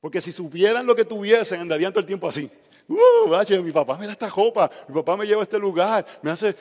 Porque 0.00 0.20
si 0.20 0.32
supieran 0.32 0.86
lo 0.86 0.94
que 0.94 1.04
tuviesen, 1.04 1.60
andarían 1.60 1.92
todo 1.92 2.00
el 2.00 2.06
tiempo 2.06 2.28
así. 2.28 2.48
Uh, 2.88 3.62
mi 3.62 3.72
papá 3.72 3.96
me 3.96 4.06
da 4.06 4.12
esta 4.12 4.28
ropa, 4.28 4.70
mi 4.88 4.94
papá 4.94 5.16
me 5.16 5.24
lleva 5.24 5.40
a 5.40 5.44
este 5.44 5.58
lugar, 5.58 6.04
me 6.20 6.30
hace 6.30 6.54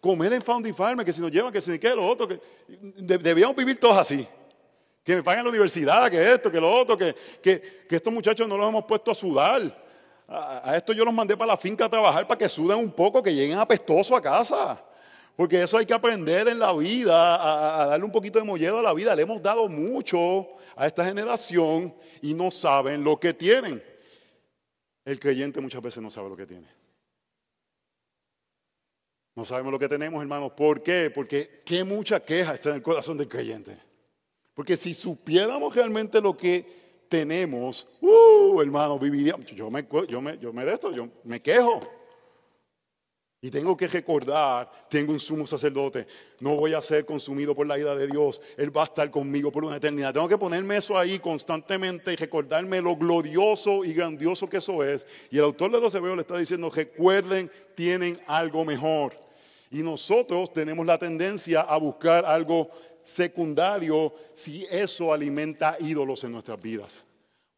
comer 0.00 0.32
en 0.32 0.42
Founding 0.42 0.74
Farm, 0.74 1.04
que 1.04 1.12
si 1.12 1.20
nos 1.20 1.30
llevan, 1.30 1.52
que 1.52 1.60
si 1.60 1.78
qué, 1.78 1.94
lo 1.94 2.06
otro. 2.06 2.26
Que, 2.28 2.40
debíamos 2.68 3.56
vivir 3.56 3.78
todos 3.78 3.96
así. 3.96 4.26
Que 5.02 5.16
me 5.16 5.22
paguen 5.22 5.44
la 5.44 5.50
universidad, 5.50 6.10
que 6.10 6.32
esto, 6.32 6.50
que 6.50 6.60
lo 6.60 6.70
otro, 6.70 6.96
que, 6.96 7.14
que, 7.42 7.86
que 7.88 7.96
estos 7.96 8.12
muchachos 8.12 8.48
no 8.48 8.56
los 8.56 8.68
hemos 8.68 8.84
puesto 8.84 9.10
a 9.10 9.14
sudar, 9.14 9.60
A, 10.26 10.70
a 10.70 10.76
esto 10.76 10.94
yo 10.94 11.04
los 11.04 11.12
mandé 11.12 11.36
para 11.36 11.52
la 11.52 11.56
finca 11.56 11.84
a 11.84 11.88
trabajar 11.90 12.26
para 12.26 12.38
que 12.38 12.48
suden 12.48 12.78
un 12.78 12.90
poco, 12.90 13.22
que 13.22 13.34
lleguen 13.34 13.58
apestoso 13.58 14.16
a 14.16 14.22
casa. 14.22 14.82
Porque 15.36 15.62
eso 15.62 15.76
hay 15.76 15.84
que 15.84 15.92
aprender 15.92 16.48
en 16.48 16.58
la 16.58 16.72
vida, 16.72 17.36
a, 17.36 17.82
a 17.82 17.86
darle 17.86 18.06
un 18.06 18.12
poquito 18.12 18.38
de 18.38 18.44
molledo 18.44 18.78
a 18.78 18.82
la 18.82 18.94
vida. 18.94 19.14
Le 19.14 19.22
hemos 19.22 19.42
dado 19.42 19.68
mucho 19.68 20.46
a 20.76 20.86
esta 20.86 21.04
generación 21.04 21.94
y 22.22 22.32
no 22.32 22.50
saben 22.50 23.04
lo 23.04 23.18
que 23.18 23.34
tienen. 23.34 23.82
El 25.04 25.20
creyente 25.20 25.60
muchas 25.60 25.82
veces 25.82 26.02
no 26.02 26.10
sabe 26.10 26.28
lo 26.30 26.36
que 26.36 26.46
tiene. 26.46 26.66
No 29.34 29.44
sabemos 29.44 29.72
lo 29.72 29.78
que 29.78 29.88
tenemos, 29.88 30.22
hermanos. 30.22 30.52
¿Por 30.52 30.82
qué? 30.82 31.10
Porque 31.10 31.62
qué 31.64 31.82
mucha 31.82 32.20
queja 32.20 32.54
está 32.54 32.70
en 32.70 32.76
el 32.76 32.82
corazón 32.82 33.18
del 33.18 33.28
creyente. 33.28 33.76
Porque 34.54 34.76
si 34.76 34.94
supiéramos 34.94 35.74
realmente 35.74 36.20
lo 36.20 36.36
que 36.36 37.04
tenemos, 37.08 37.86
uh, 38.00 38.60
hermano, 38.60 38.98
viviríamos. 38.98 39.46
Yo 39.46 39.70
me, 39.70 39.86
yo 40.08 40.20
me, 40.20 40.38
yo 40.38 40.52
me 40.52 40.64
de 40.64 40.74
esto, 40.74 40.92
yo 40.92 41.08
me 41.24 41.42
quejo. 41.42 41.80
Y 43.44 43.50
tengo 43.50 43.76
que 43.76 43.86
recordar, 43.88 44.72
tengo 44.88 45.12
un 45.12 45.20
sumo 45.20 45.46
sacerdote, 45.46 46.06
no 46.40 46.56
voy 46.56 46.72
a 46.72 46.80
ser 46.80 47.04
consumido 47.04 47.54
por 47.54 47.66
la 47.66 47.78
ira 47.78 47.94
de 47.94 48.06
Dios, 48.06 48.40
Él 48.56 48.74
va 48.74 48.80
a 48.80 48.84
estar 48.86 49.10
conmigo 49.10 49.52
por 49.52 49.66
una 49.66 49.76
eternidad. 49.76 50.14
Tengo 50.14 50.30
que 50.30 50.38
ponerme 50.38 50.78
eso 50.78 50.96
ahí 50.96 51.18
constantemente 51.18 52.14
y 52.14 52.16
recordarme 52.16 52.80
lo 52.80 52.96
glorioso 52.96 53.84
y 53.84 53.92
grandioso 53.92 54.48
que 54.48 54.56
eso 54.56 54.82
es. 54.82 55.06
Y 55.30 55.36
el 55.36 55.44
autor 55.44 55.72
de 55.72 55.80
los 55.82 55.94
Hebreos 55.94 56.16
le 56.16 56.22
está 56.22 56.38
diciendo, 56.38 56.70
recuerden, 56.70 57.50
tienen 57.74 58.18
algo 58.26 58.64
mejor. 58.64 59.12
Y 59.70 59.82
nosotros 59.82 60.50
tenemos 60.50 60.86
la 60.86 60.96
tendencia 60.96 61.60
a 61.60 61.76
buscar 61.76 62.24
algo 62.24 62.70
secundario 63.02 64.14
si 64.32 64.64
eso 64.70 65.12
alimenta 65.12 65.76
ídolos 65.80 66.24
en 66.24 66.32
nuestras 66.32 66.62
vidas. 66.62 67.04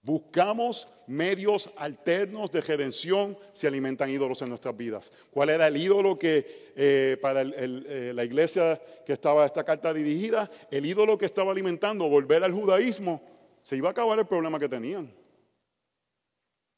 Buscamos 0.06 0.86
medios 1.08 1.68
alternos 1.74 2.52
de 2.52 2.60
redención 2.60 3.36
si 3.50 3.66
alimentan 3.66 4.08
ídolos 4.08 4.40
en 4.40 4.50
nuestras 4.50 4.76
vidas. 4.76 5.10
¿Cuál 5.32 5.48
era 5.48 5.66
el 5.66 5.76
ídolo 5.76 6.16
que 6.16 6.70
eh, 6.76 7.18
para 7.20 7.42
eh, 7.42 8.12
la 8.14 8.22
iglesia 8.22 8.80
que 9.04 9.12
estaba 9.12 9.44
esta 9.44 9.64
carta 9.64 9.92
dirigida? 9.92 10.48
El 10.70 10.86
ídolo 10.86 11.18
que 11.18 11.24
estaba 11.24 11.50
alimentando, 11.50 12.08
volver 12.08 12.44
al 12.44 12.52
judaísmo, 12.52 13.20
se 13.62 13.76
iba 13.76 13.88
a 13.88 13.90
acabar 13.90 14.16
el 14.20 14.28
problema 14.28 14.60
que 14.60 14.68
tenían. 14.68 15.12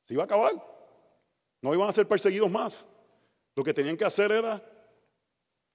Se 0.04 0.14
iba 0.14 0.22
a 0.22 0.24
acabar. 0.24 0.52
No 1.60 1.74
iban 1.74 1.90
a 1.90 1.92
ser 1.92 2.08
perseguidos 2.08 2.50
más. 2.50 2.86
Lo 3.54 3.62
que 3.62 3.74
tenían 3.74 3.98
que 3.98 4.06
hacer 4.06 4.32
era 4.32 4.62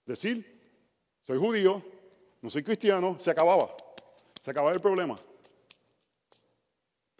decir, 0.07 0.59
soy 1.21 1.37
judío, 1.37 1.83
no 2.41 2.49
soy 2.49 2.63
cristiano, 2.63 3.15
se 3.19 3.29
acababa. 3.29 3.77
Se 4.41 4.49
acababa 4.49 4.73
el 4.73 4.81
problema. 4.81 5.19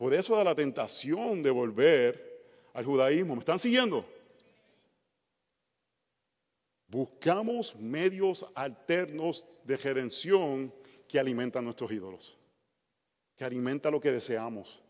Por 0.04 0.14
eso 0.14 0.36
da 0.36 0.44
la 0.44 0.54
tentación 0.54 1.42
de 1.42 1.50
volver 1.50 2.44
al 2.74 2.84
judaísmo. 2.84 3.36
¿Me 3.36 3.40
están 3.40 3.58
siguiendo? 3.58 4.06
Buscamos 6.90 7.74
medios 7.78 8.46
alternos 8.54 9.48
de 9.64 9.78
redención 9.78 10.74
que 11.08 11.18
alimentan 11.18 11.64
nuestros 11.64 11.90
ídolos, 11.90 12.38
que 13.38 13.46
alimentan 13.46 13.94
lo 13.94 14.02
que 14.02 14.12
deseamos. 14.12 14.84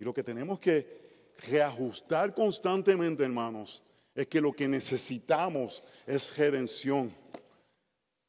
Y 0.00 0.04
lo 0.04 0.12
que 0.12 0.24
tenemos 0.24 0.58
que 0.58 1.30
reajustar 1.46 2.34
constantemente, 2.34 3.22
hermanos, 3.22 3.84
es 4.16 4.26
que 4.26 4.40
lo 4.40 4.52
que 4.52 4.66
necesitamos 4.66 5.84
es 6.08 6.36
redención, 6.36 7.14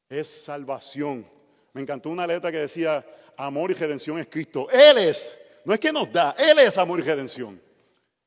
es 0.07 0.27
salvación. 0.27 1.27
Me 1.73 1.81
encantó 1.81 2.11
una 2.11 2.27
letra 2.27 2.51
que 2.51 2.59
decía, 2.59 3.03
amor 3.35 3.71
y 3.71 3.73
redención 3.73 4.19
es 4.19 4.27
Cristo. 4.27 4.69
Él 4.69 4.99
es 4.99 5.35
no 5.67 5.73
es 5.73 5.81
que 5.81 5.91
nos 5.91 6.09
da, 6.13 6.33
Él 6.39 6.59
es 6.59 6.77
amor 6.77 6.97
y 6.97 7.01
redención. 7.01 7.61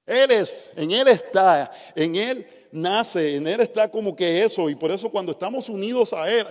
Él 0.05 0.31
es, 0.31 0.71
en 0.77 0.91
Él 0.91 1.09
está, 1.09 1.73
en 1.95 2.15
Él 2.15 2.47
nace, 2.71 3.37
en 3.37 3.47
Él 3.47 3.61
está 3.61 3.91
como 3.91 4.15
que 4.15 4.45
eso. 4.45 4.69
Y 4.69 4.75
por 4.75 4.91
eso 4.91 5.09
cuando 5.09 5.33
estamos 5.33 5.71
unidos 5.71 6.13
a 6.13 6.31
Él, 6.31 6.47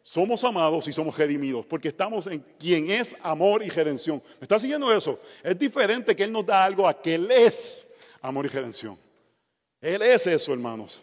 somos 0.00 0.42
amados 0.42 0.88
y 0.88 0.92
somos 0.94 1.18
redimidos, 1.18 1.66
porque 1.66 1.88
estamos 1.88 2.26
en 2.28 2.42
quien 2.58 2.90
es 2.90 3.14
amor 3.20 3.62
y 3.62 3.68
redención. 3.68 4.22
¿Me 4.40 4.44
está 4.44 4.58
siguiendo 4.58 4.90
eso? 4.90 5.20
Es 5.42 5.58
diferente 5.58 6.16
que 6.16 6.24
Él 6.24 6.32
nos 6.32 6.46
da 6.46 6.64
algo 6.64 6.88
a 6.88 6.98
que 6.98 7.16
Él 7.16 7.30
es 7.30 7.88
amor 8.22 8.46
y 8.46 8.48
redención. 8.48 8.98
Él 9.82 10.00
es 10.00 10.26
eso, 10.26 10.54
hermanos. 10.54 11.02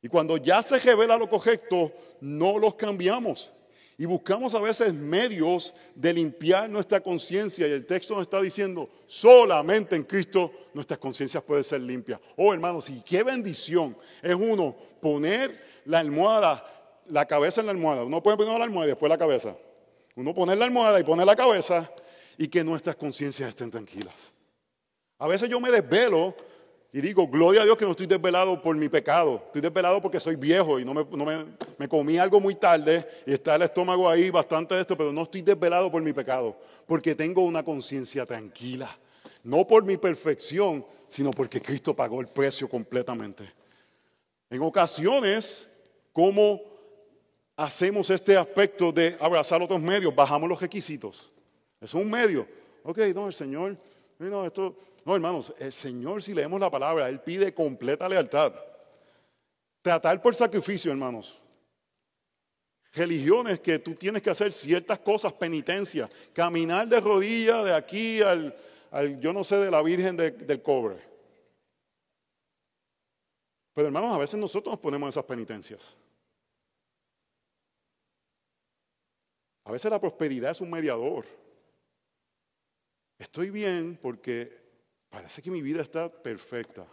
Y 0.00 0.06
cuando 0.06 0.36
ya 0.36 0.62
se 0.62 0.78
revela 0.78 1.16
lo 1.16 1.28
correcto, 1.28 1.90
no 2.20 2.56
los 2.56 2.76
cambiamos. 2.76 3.50
Y 3.96 4.06
buscamos 4.06 4.54
a 4.54 4.60
veces 4.60 4.92
medios 4.92 5.74
de 5.94 6.12
limpiar 6.12 6.68
nuestra 6.68 7.00
conciencia. 7.00 7.68
Y 7.68 7.72
el 7.72 7.86
texto 7.86 8.14
nos 8.14 8.22
está 8.22 8.40
diciendo, 8.40 8.90
solamente 9.06 9.94
en 9.94 10.02
Cristo 10.02 10.52
nuestras 10.74 10.98
conciencias 10.98 11.42
pueden 11.44 11.62
ser 11.62 11.80
limpias. 11.80 12.18
Oh 12.36 12.52
hermanos, 12.52 12.90
y 12.90 13.00
qué 13.02 13.22
bendición 13.22 13.96
es 14.20 14.34
uno 14.34 14.74
poner 15.00 15.82
la 15.84 16.00
almohada, 16.00 17.02
la 17.06 17.24
cabeza 17.26 17.60
en 17.60 17.66
la 17.66 17.72
almohada. 17.72 18.04
Uno 18.04 18.22
puede 18.22 18.36
poner 18.36 18.58
la 18.58 18.64
almohada 18.64 18.86
y 18.86 18.90
después 18.90 19.08
la 19.08 19.18
cabeza. 19.18 19.56
Uno 20.16 20.34
poner 20.34 20.58
la 20.58 20.64
almohada 20.64 20.98
y 20.98 21.04
poner 21.04 21.26
la 21.26 21.36
cabeza 21.36 21.90
y 22.36 22.48
que 22.48 22.64
nuestras 22.64 22.96
conciencias 22.96 23.48
estén 23.48 23.70
tranquilas. 23.70 24.32
A 25.18 25.28
veces 25.28 25.48
yo 25.48 25.60
me 25.60 25.70
desvelo 25.70 26.34
y 26.94 27.00
digo, 27.00 27.26
gloria 27.26 27.62
a 27.62 27.64
Dios 27.64 27.76
que 27.76 27.84
no 27.84 27.90
estoy 27.90 28.06
desvelado 28.06 28.62
por 28.62 28.76
mi 28.76 28.88
pecado. 28.88 29.42
Estoy 29.46 29.60
desvelado 29.60 30.00
porque 30.00 30.20
soy 30.20 30.36
viejo 30.36 30.78
y 30.78 30.84
no, 30.84 30.94
me, 30.94 31.88
comí 31.88 32.18
algo 32.18 32.40
muy 32.40 32.54
tarde 32.54 33.04
y 33.26 33.32
está 33.32 33.56
el 33.56 33.62
estómago 33.62 34.08
ahí 34.08 34.30
bastante 34.30 34.76
de 34.76 34.82
esto, 34.82 34.96
pero 34.96 35.12
no 35.12 35.22
estoy 35.22 35.42
desvelado 35.42 35.90
por 35.90 36.00
mi 36.02 36.12
pecado. 36.12 36.56
Porque 36.86 37.16
tengo 37.16 37.42
una 37.42 37.64
conciencia 37.64 38.24
tranquila. 38.24 38.96
No 39.42 39.66
por 39.66 39.82
mi 39.82 39.96
perfección, 39.96 40.86
sino 41.08 41.32
porque 41.32 41.60
Cristo 41.60 41.96
pagó 41.96 42.20
el 42.20 42.28
precio 42.28 42.68
completamente. 42.68 43.42
En 44.48 44.62
ocasiones, 44.62 45.68
¿cómo 46.12 46.60
hacemos 47.56 48.08
este 48.08 48.36
aspecto 48.36 48.92
de 48.92 49.16
abrazar 49.18 49.60
otros 49.60 49.80
medios? 49.80 50.14
Bajamos 50.14 50.48
los 50.48 50.60
requisitos. 50.60 51.32
Es 51.80 51.92
un 51.92 52.08
medio. 52.08 52.46
Ok, 52.84 52.98
no, 53.12 53.26
el 53.26 53.34
Señor, 53.34 53.76
no, 54.20 54.46
esto 54.46 54.76
no, 55.04 55.14
hermanos, 55.14 55.52
el 55.58 55.72
Señor, 55.72 56.22
si 56.22 56.32
leemos 56.32 56.58
la 56.58 56.70
palabra, 56.70 57.08
Él 57.08 57.20
pide 57.20 57.52
completa 57.52 58.08
lealtad. 58.08 58.54
Tratar 59.82 60.22
por 60.22 60.34
sacrificio, 60.34 60.90
hermanos. 60.90 61.38
Religiones 62.92 63.60
que 63.60 63.78
tú 63.78 63.94
tienes 63.94 64.22
que 64.22 64.30
hacer 64.30 64.52
ciertas 64.52 65.00
cosas, 65.00 65.32
penitencia, 65.34 66.08
caminar 66.32 66.88
de 66.88 67.00
rodillas 67.00 67.64
de 67.64 67.74
aquí 67.74 68.22
al, 68.22 68.56
yo 69.20 69.32
no 69.34 69.44
sé, 69.44 69.56
de 69.56 69.70
la 69.70 69.82
Virgen 69.82 70.16
del 70.16 70.62
Cobre. 70.62 70.96
Pero 73.74 73.88
hermanos, 73.88 74.14
a 74.14 74.18
veces 74.18 74.40
nosotros 74.40 74.72
nos 74.72 74.80
ponemos 74.80 75.08
esas 75.10 75.24
penitencias. 75.24 75.96
A 79.64 79.72
veces 79.72 79.90
la 79.90 80.00
prosperidad 80.00 80.52
es 80.52 80.60
un 80.62 80.70
mediador. 80.70 81.26
Estoy 83.18 83.50
bien 83.50 83.98
porque 84.00 84.63
Parece 85.14 85.40
que 85.40 85.48
mi 85.48 85.62
vida 85.62 85.80
está 85.80 86.10
perfecta. 86.10 86.84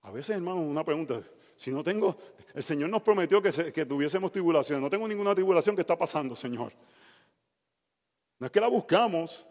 A 0.00 0.10
veces, 0.10 0.36
hermano, 0.36 0.62
una 0.62 0.82
pregunta. 0.82 1.22
Si 1.54 1.70
no 1.70 1.84
tengo, 1.84 2.16
el 2.54 2.62
Señor 2.62 2.88
nos 2.88 3.02
prometió 3.02 3.42
que, 3.42 3.52
que 3.74 3.84
tuviésemos 3.84 4.32
tribulación. 4.32 4.80
No 4.80 4.88
tengo 4.88 5.06
ninguna 5.06 5.34
tribulación 5.34 5.76
que 5.76 5.82
está 5.82 5.98
pasando, 5.98 6.34
Señor. 6.34 6.72
No 8.38 8.46
es 8.46 8.50
que 8.50 8.58
la 8.58 8.68
buscamos. 8.68 9.46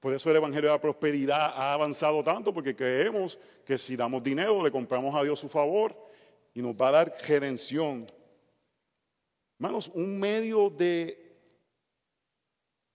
Por 0.00 0.12
eso 0.12 0.28
el 0.30 0.36
Evangelio 0.36 0.68
de 0.68 0.76
la 0.76 0.80
Prosperidad 0.82 1.54
ha 1.56 1.72
avanzado 1.72 2.22
tanto, 2.22 2.52
porque 2.52 2.76
creemos 2.76 3.38
que 3.64 3.78
si 3.78 3.96
damos 3.96 4.22
dinero, 4.22 4.62
le 4.62 4.70
compramos 4.70 5.14
a 5.14 5.22
Dios 5.22 5.40
su 5.40 5.48
favor 5.48 5.96
y 6.52 6.60
nos 6.60 6.74
va 6.74 6.88
a 6.88 6.92
dar 6.92 7.14
redención. 7.26 8.06
Hermanos, 9.58 9.90
un 9.94 10.18
medio 10.20 10.68
de 10.68 11.38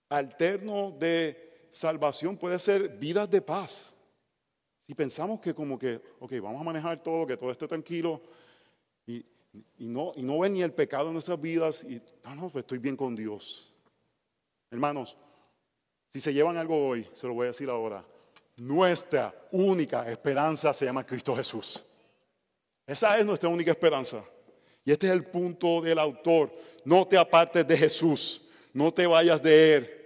alterno 0.08 0.92
de 0.92 1.49
salvación 1.72 2.36
puede 2.36 2.58
ser 2.58 2.88
vidas 2.88 3.30
de 3.30 3.40
paz. 3.40 3.94
Si 4.78 4.94
pensamos 4.94 5.40
que 5.40 5.54
como 5.54 5.78
que, 5.78 6.00
ok, 6.18 6.32
vamos 6.42 6.60
a 6.60 6.64
manejar 6.64 7.02
todo, 7.02 7.26
que 7.26 7.36
todo 7.36 7.50
esté 7.50 7.68
tranquilo 7.68 8.20
y, 9.06 9.24
no, 9.78 10.12
y 10.16 10.22
no 10.22 10.38
ven 10.40 10.54
ni 10.54 10.62
el 10.62 10.72
pecado 10.72 11.08
en 11.08 11.12
nuestras 11.12 11.40
vidas 11.40 11.84
y, 11.84 12.00
no, 12.24 12.34
no, 12.34 12.50
pues 12.50 12.62
estoy 12.64 12.78
bien 12.78 12.96
con 12.96 13.14
Dios. 13.14 13.72
Hermanos, 14.70 15.16
si 16.08 16.20
se 16.20 16.32
llevan 16.32 16.56
algo 16.56 16.88
hoy, 16.88 17.08
se 17.14 17.26
lo 17.26 17.34
voy 17.34 17.44
a 17.44 17.48
decir 17.48 17.68
ahora, 17.70 18.04
nuestra 18.56 19.34
única 19.52 20.10
esperanza 20.10 20.74
se 20.74 20.84
llama 20.84 21.06
Cristo 21.06 21.36
Jesús. 21.36 21.84
Esa 22.86 23.18
es 23.18 23.24
nuestra 23.24 23.48
única 23.48 23.70
esperanza. 23.70 24.24
Y 24.84 24.90
este 24.90 25.06
es 25.06 25.12
el 25.12 25.24
punto 25.24 25.80
del 25.80 25.98
autor. 25.98 26.52
No 26.84 27.06
te 27.06 27.16
apartes 27.16 27.66
de 27.66 27.76
Jesús, 27.76 28.48
no 28.72 28.92
te 28.92 29.06
vayas 29.06 29.42
de 29.42 29.74
Él 29.76 29.99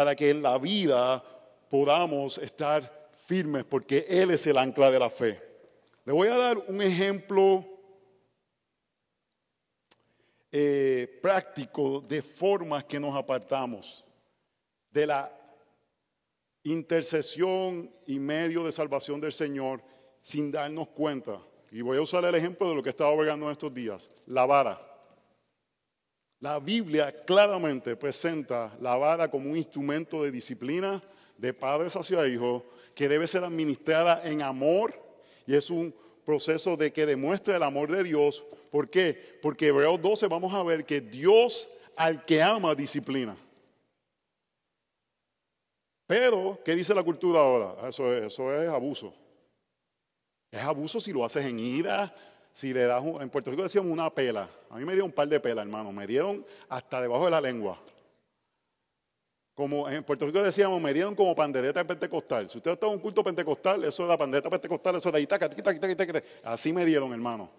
para 0.00 0.16
que 0.16 0.30
en 0.30 0.40
la 0.40 0.56
vida 0.56 1.22
podamos 1.68 2.38
estar 2.38 3.10
firmes, 3.12 3.66
porque 3.66 4.06
Él 4.08 4.30
es 4.30 4.46
el 4.46 4.56
ancla 4.56 4.90
de 4.90 4.98
la 4.98 5.10
fe. 5.10 5.38
Le 6.06 6.12
voy 6.14 6.28
a 6.28 6.38
dar 6.38 6.56
un 6.56 6.80
ejemplo 6.80 7.62
eh, 10.50 11.18
práctico 11.20 12.00
de 12.00 12.22
formas 12.22 12.84
que 12.84 12.98
nos 12.98 13.14
apartamos 13.14 14.06
de 14.90 15.06
la 15.06 15.30
intercesión 16.62 17.94
y 18.06 18.18
medio 18.18 18.64
de 18.64 18.72
salvación 18.72 19.20
del 19.20 19.34
Señor 19.34 19.84
sin 20.22 20.50
darnos 20.50 20.88
cuenta. 20.88 21.42
Y 21.70 21.82
voy 21.82 21.98
a 21.98 22.00
usar 22.00 22.24
el 22.24 22.34
ejemplo 22.34 22.70
de 22.70 22.74
lo 22.74 22.82
que 22.82 22.88
estaba 22.88 23.12
en 23.30 23.42
estos 23.50 23.74
días, 23.74 24.08
la 24.24 24.46
vara. 24.46 24.89
La 26.40 26.58
Biblia 26.58 27.24
claramente 27.26 27.96
presenta 27.96 28.74
la 28.80 28.96
vara 28.96 29.30
como 29.30 29.50
un 29.50 29.58
instrumento 29.58 30.22
de 30.22 30.30
disciplina 30.30 31.02
de 31.36 31.52
padres 31.52 31.94
hacia 31.96 32.26
hijos 32.26 32.62
que 32.94 33.08
debe 33.08 33.28
ser 33.28 33.44
administrada 33.44 34.26
en 34.26 34.40
amor 34.40 34.94
y 35.46 35.54
es 35.54 35.68
un 35.68 35.94
proceso 36.24 36.78
de 36.78 36.92
que 36.94 37.04
demuestre 37.04 37.56
el 37.56 37.62
amor 37.62 37.90
de 37.90 38.04
Dios. 38.04 38.42
¿Por 38.70 38.88
qué? 38.88 39.38
Porque 39.42 39.66
Hebreos 39.66 40.00
12 40.00 40.28
vamos 40.28 40.54
a 40.54 40.62
ver 40.62 40.86
que 40.86 41.02
Dios 41.02 41.68
al 41.94 42.24
que 42.24 42.42
ama 42.42 42.74
disciplina. 42.74 43.36
Pero, 46.06 46.58
¿qué 46.64 46.74
dice 46.74 46.94
la 46.94 47.02
cultura 47.02 47.40
ahora? 47.40 47.88
Eso 47.88 48.12
es, 48.14 48.32
eso 48.32 48.62
es 48.62 48.68
abuso. 48.68 49.14
Es 50.50 50.60
abuso 50.62 51.00
si 51.00 51.12
lo 51.12 51.24
haces 51.24 51.44
en 51.44 51.58
ira, 51.58 52.14
si 52.52 52.72
le 52.72 52.86
das, 52.86 53.02
en 53.20 53.30
Puerto 53.30 53.50
Rico 53.50 53.62
decíamos 53.62 53.92
una 53.92 54.10
pela. 54.10 54.48
A 54.70 54.76
mí 54.76 54.84
me 54.84 54.92
dieron 54.92 55.10
un 55.10 55.14
par 55.14 55.28
de 55.28 55.40
pelas, 55.40 55.64
hermano. 55.64 55.92
Me 55.92 56.06
dieron 56.06 56.44
hasta 56.68 57.00
debajo 57.00 57.24
de 57.24 57.30
la 57.30 57.40
lengua. 57.40 57.78
Como 59.54 59.88
en 59.88 60.02
Puerto 60.04 60.26
Rico 60.26 60.42
decíamos, 60.42 60.80
me 60.80 60.92
dieron 60.94 61.14
como 61.14 61.34
pandereta 61.34 61.86
pentecostal. 61.86 62.48
Si 62.48 62.58
usted 62.58 62.72
está 62.72 62.86
en 62.86 62.94
un 62.94 62.98
culto 62.98 63.22
pentecostal, 63.22 63.84
eso 63.84 64.02
es 64.02 64.08
la 64.08 64.16
pandereta 64.16 64.48
pentecostal, 64.48 64.96
eso 64.96 65.08
es 65.08 65.12
de 65.12 65.18
ahí, 65.18 65.26
taca, 65.26 65.50
Así 66.44 66.72
me 66.72 66.84
dieron, 66.84 67.12
hermano. 67.12 67.50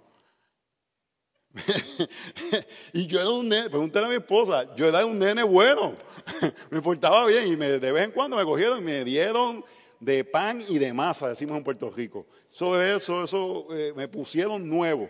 y 2.93 3.07
yo 3.07 3.19
era 3.19 3.29
un 3.29 3.47
nene, 3.47 3.69
pregúntale 3.69 4.05
a 4.05 4.09
mi 4.09 4.15
esposa, 4.15 4.73
yo 4.75 4.87
era 4.87 5.05
un 5.05 5.19
nene 5.19 5.43
bueno, 5.43 5.93
me 6.69 6.81
portaba 6.81 7.25
bien 7.25 7.47
y 7.47 7.55
de 7.55 7.91
vez 7.91 8.05
en 8.05 8.11
cuando 8.11 8.37
me 8.37 8.45
cogieron 8.45 8.79
y 8.79 8.81
me 8.81 9.03
dieron 9.03 9.63
de 10.01 10.25
pan 10.25 10.63
y 10.67 10.79
de 10.79 10.93
masa, 10.93 11.29
decimos 11.29 11.55
en 11.57 11.63
Puerto 11.63 11.89
Rico. 11.89 12.25
Eso, 12.51 12.81
eso, 12.81 13.23
eso 13.23 13.67
eh, 13.71 13.93
me 13.95 14.07
pusieron 14.07 14.67
nuevo. 14.67 15.07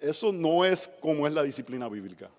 Eso 0.00 0.32
no 0.32 0.64
es 0.64 0.88
como 1.00 1.26
es 1.26 1.34
la 1.34 1.42
disciplina 1.42 1.88
bíblica. 1.88 2.30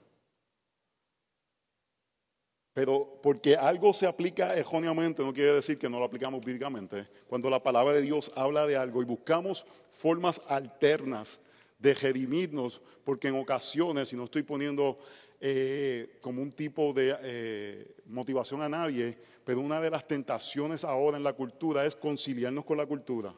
Pero 2.73 3.19
porque 3.21 3.55
algo 3.55 3.93
se 3.93 4.07
aplica 4.07 4.55
erróneamente 4.55 5.21
no 5.21 5.31
quiere 5.31 5.53
decir 5.53 5.77
que 5.77 5.87
no 5.87 5.99
lo 5.99 6.05
aplicamos 6.05 6.43
bíblicamente. 6.43 7.07
Cuando 7.27 7.51
la 7.51 7.61
palabra 7.61 7.93
de 7.93 8.01
Dios 8.01 8.31
habla 8.35 8.65
de 8.65 8.75
algo 8.75 9.03
y 9.03 9.05
buscamos 9.05 9.67
formas 9.91 10.41
alternas 10.47 11.39
de 11.77 11.93
redimirnos, 11.93 12.81
porque 13.03 13.27
en 13.27 13.35
ocasiones, 13.35 14.11
y 14.11 14.15
no 14.15 14.23
estoy 14.23 14.41
poniendo 14.41 14.97
eh, 15.45 16.19
como 16.21 16.41
un 16.41 16.53
tipo 16.53 16.93
de 16.93 17.17
eh, 17.21 17.95
motivación 18.05 18.61
a 18.61 18.69
nadie, 18.69 19.17
pero 19.43 19.59
una 19.59 19.81
de 19.81 19.89
las 19.89 20.07
tentaciones 20.07 20.85
ahora 20.85 21.17
en 21.17 21.23
la 21.23 21.33
cultura 21.33 21.85
es 21.85 21.97
conciliarnos 21.97 22.63
con 22.63 22.77
la 22.77 22.85
cultura. 22.85 23.35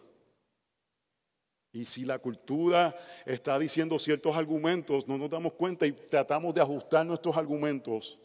Y 1.71 1.83
si 1.83 2.05
la 2.05 2.19
cultura 2.19 2.95
está 3.25 3.57
diciendo 3.57 3.97
ciertos 3.97 4.35
argumentos, 4.35 5.07
no 5.07 5.17
nos 5.17 5.31
damos 5.31 5.53
cuenta 5.53 5.87
y 5.87 5.93
tratamos 5.93 6.53
de 6.53 6.61
ajustar 6.61 7.07
nuestros 7.07 7.35
argumentos 7.37 8.19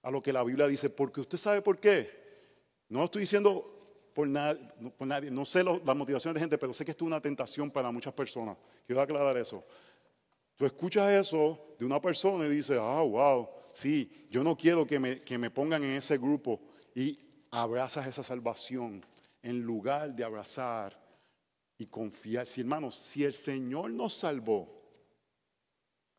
a 0.00 0.10
lo 0.10 0.22
que 0.22 0.32
la 0.32 0.42
Biblia 0.42 0.66
dice, 0.66 0.88
porque 0.88 1.20
usted 1.20 1.36
sabe 1.36 1.60
por 1.60 1.78
qué. 1.78 2.08
No 2.88 3.04
estoy 3.04 3.20
diciendo 3.20 4.10
por, 4.14 4.26
nadie, 4.26 5.30
no 5.30 5.44
sé 5.44 5.62
la 5.62 5.94
motivación 5.94 6.32
de 6.32 6.40
gente, 6.40 6.56
pero 6.56 6.72
sé 6.72 6.86
que 6.86 6.92
esto 6.92 7.04
es 7.04 7.08
una 7.08 7.20
tentación 7.20 7.70
para 7.70 7.90
muchas 7.90 8.14
personas. 8.14 8.56
Quiero 8.86 9.02
aclarar 9.02 9.36
eso. 9.36 9.62
Tú 10.56 10.66
escuchas 10.66 11.10
eso 11.12 11.74
de 11.78 11.84
una 11.84 12.00
persona 12.00 12.46
y 12.46 12.50
dices, 12.50 12.78
ah, 12.80 13.02
wow, 13.02 13.48
sí, 13.72 14.26
yo 14.30 14.44
no 14.44 14.56
quiero 14.56 14.86
que 14.86 14.98
me, 14.98 15.20
que 15.20 15.38
me 15.38 15.50
pongan 15.50 15.82
en 15.84 15.92
ese 15.92 16.18
grupo 16.18 16.60
y 16.94 17.18
abrazas 17.50 18.06
esa 18.06 18.22
salvación 18.22 19.04
en 19.42 19.60
lugar 19.60 20.14
de 20.14 20.24
abrazar 20.24 20.98
y 21.78 21.86
confiar. 21.86 22.46
Si 22.46 22.60
hermanos, 22.60 22.94
si 22.94 23.24
el 23.24 23.34
Señor 23.34 23.90
nos 23.90 24.14
salvó, 24.14 24.82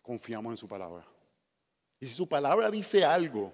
confiamos 0.02 0.52
en 0.52 0.58
su 0.58 0.68
palabra. 0.68 1.08
Y 2.00 2.06
si 2.06 2.14
su 2.14 2.28
palabra 2.28 2.70
dice 2.70 3.06
algo, 3.06 3.54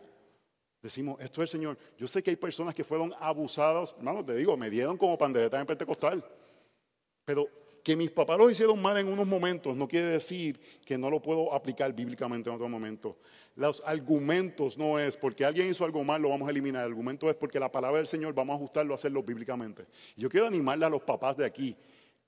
decimos, 0.82 1.18
esto 1.20 1.44
es 1.44 1.54
el 1.54 1.60
Señor. 1.60 1.78
Yo 1.98 2.08
sé 2.08 2.24
que 2.24 2.32
hay 2.32 2.36
personas 2.36 2.74
que 2.74 2.84
fueron 2.84 3.14
abusadas, 3.20 3.94
hermanos, 3.98 4.26
te 4.26 4.36
digo, 4.36 4.58
me 4.58 4.70
dieron 4.70 4.98
como 4.98 5.18
pandereta 5.18 5.60
en 5.60 5.68
Pentecostal. 5.68 6.26
Pero 7.26 7.48
que 7.90 7.96
mis 7.96 8.12
papás 8.12 8.38
lo 8.38 8.52
hicieron 8.52 8.80
mal 8.80 8.96
en 9.00 9.08
unos 9.08 9.26
momentos 9.26 9.76
no 9.76 9.88
quiere 9.88 10.10
decir 10.10 10.60
que 10.86 10.96
no 10.96 11.10
lo 11.10 11.20
puedo 11.20 11.52
aplicar 11.52 11.92
bíblicamente 11.92 12.48
en 12.48 12.56
otro 12.56 12.70
momento. 12.70 13.18
Los 13.56 13.82
argumentos 13.84 14.78
no 14.78 15.00
es 15.00 15.18
porque 15.18 15.44
alguien 15.44 15.72
hizo 15.72 15.84
algo 15.86 16.04
mal, 16.04 16.22
lo 16.22 16.30
vamos 16.30 16.48
a 16.48 16.52
eliminar. 16.52 16.84
El 16.84 16.92
argumento 16.92 17.28
es 17.32 17.36
porque 17.36 17.60
la 17.60 17.72
palabra 17.72 17.98
del 17.98 18.06
Señor 18.06 18.36
vamos 18.36 18.54
a 18.54 18.58
ajustarlo 18.58 18.94
a 18.94 18.96
hacerlo 18.96 19.24
bíblicamente. 19.24 19.88
Yo 20.16 20.30
quiero 20.30 20.46
animarle 20.46 20.86
a 20.86 20.90
los 20.92 21.02
papás 21.02 21.36
de 21.38 21.48
aquí, 21.48 21.76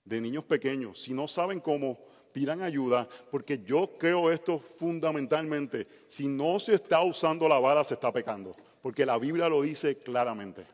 de 0.04 0.20
niños 0.20 0.46
pequeños, 0.46 1.00
si 1.00 1.14
no 1.14 1.28
saben 1.28 1.60
cómo, 1.60 2.00
pidan 2.32 2.64
ayuda, 2.64 3.08
porque 3.30 3.62
yo 3.64 3.88
creo 4.00 4.32
esto 4.32 4.58
fundamentalmente. 4.58 5.86
Si 6.08 6.28
no 6.28 6.58
se 6.58 6.74
está 6.74 7.04
usando 7.04 7.48
la 7.48 7.60
vara, 7.60 7.84
se 7.84 7.94
está 7.94 8.12
pecando, 8.12 8.56
porque 8.82 9.06
la 9.06 9.20
Biblia 9.20 9.48
lo 9.48 9.62
dice 9.62 9.96
claramente. 9.98 10.66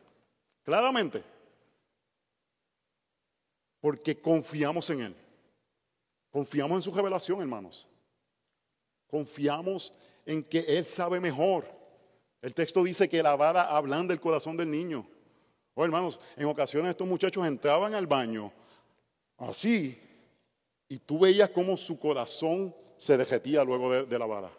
Claramente 0.62 1.37
porque 3.80 4.20
confiamos 4.20 4.90
en 4.90 5.00
Él. 5.00 5.16
Confiamos 6.30 6.76
en 6.76 6.82
su 6.82 6.92
revelación, 6.92 7.40
hermanos. 7.40 7.88
Confiamos 9.06 9.94
en 10.26 10.44
que 10.44 10.60
Él 10.60 10.84
sabe 10.84 11.20
mejor. 11.20 11.66
El 12.42 12.54
texto 12.54 12.82
dice 12.84 13.08
que 13.08 13.22
la 13.22 13.36
vara 13.36 13.64
hablando 13.64 14.12
del 14.12 14.20
corazón 14.20 14.56
del 14.56 14.70
niño. 14.70 15.08
Oh, 15.74 15.84
hermanos, 15.84 16.20
en 16.36 16.46
ocasiones 16.46 16.90
estos 16.90 17.06
muchachos 17.06 17.46
entraban 17.46 17.94
al 17.94 18.06
baño 18.06 18.52
así 19.36 19.98
y 20.88 20.98
tú 20.98 21.20
veías 21.20 21.50
cómo 21.50 21.76
su 21.76 21.98
corazón 21.98 22.74
se 22.96 23.16
derretía 23.16 23.64
luego 23.64 23.92
de, 23.92 24.04
de 24.04 24.18
la 24.18 24.26
vara. 24.26 24.50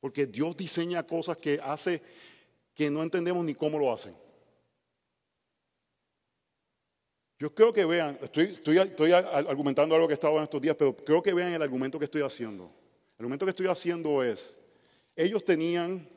Porque 0.00 0.26
Dios 0.26 0.56
diseña 0.56 1.02
cosas 1.04 1.36
que 1.36 1.58
hace 1.62 2.00
que 2.74 2.90
no 2.90 3.02
entendemos 3.02 3.44
ni 3.44 3.54
cómo 3.54 3.78
lo 3.78 3.92
hacen. 3.92 4.14
Yo 7.38 7.54
creo 7.54 7.72
que 7.72 7.84
vean, 7.84 8.18
estoy, 8.22 8.80
argumentando 9.10 9.94
algo 9.94 10.06
que 10.06 10.14
he 10.14 10.14
estado 10.14 10.36
en 10.36 10.44
estos 10.44 10.60
días, 10.60 10.76
pero 10.78 10.96
creo 10.96 11.22
que 11.22 11.34
vean 11.34 11.52
el 11.52 11.62
argumento 11.62 11.98
que 11.98 12.04
estoy 12.04 12.22
haciendo. 12.22 12.64
El 13.18 13.24
argumento 13.24 13.44
que 13.44 13.50
estoy 13.50 13.66
haciendo 13.66 14.22
es, 14.22 14.56
ellos 15.16 15.44
tenían 15.44 16.08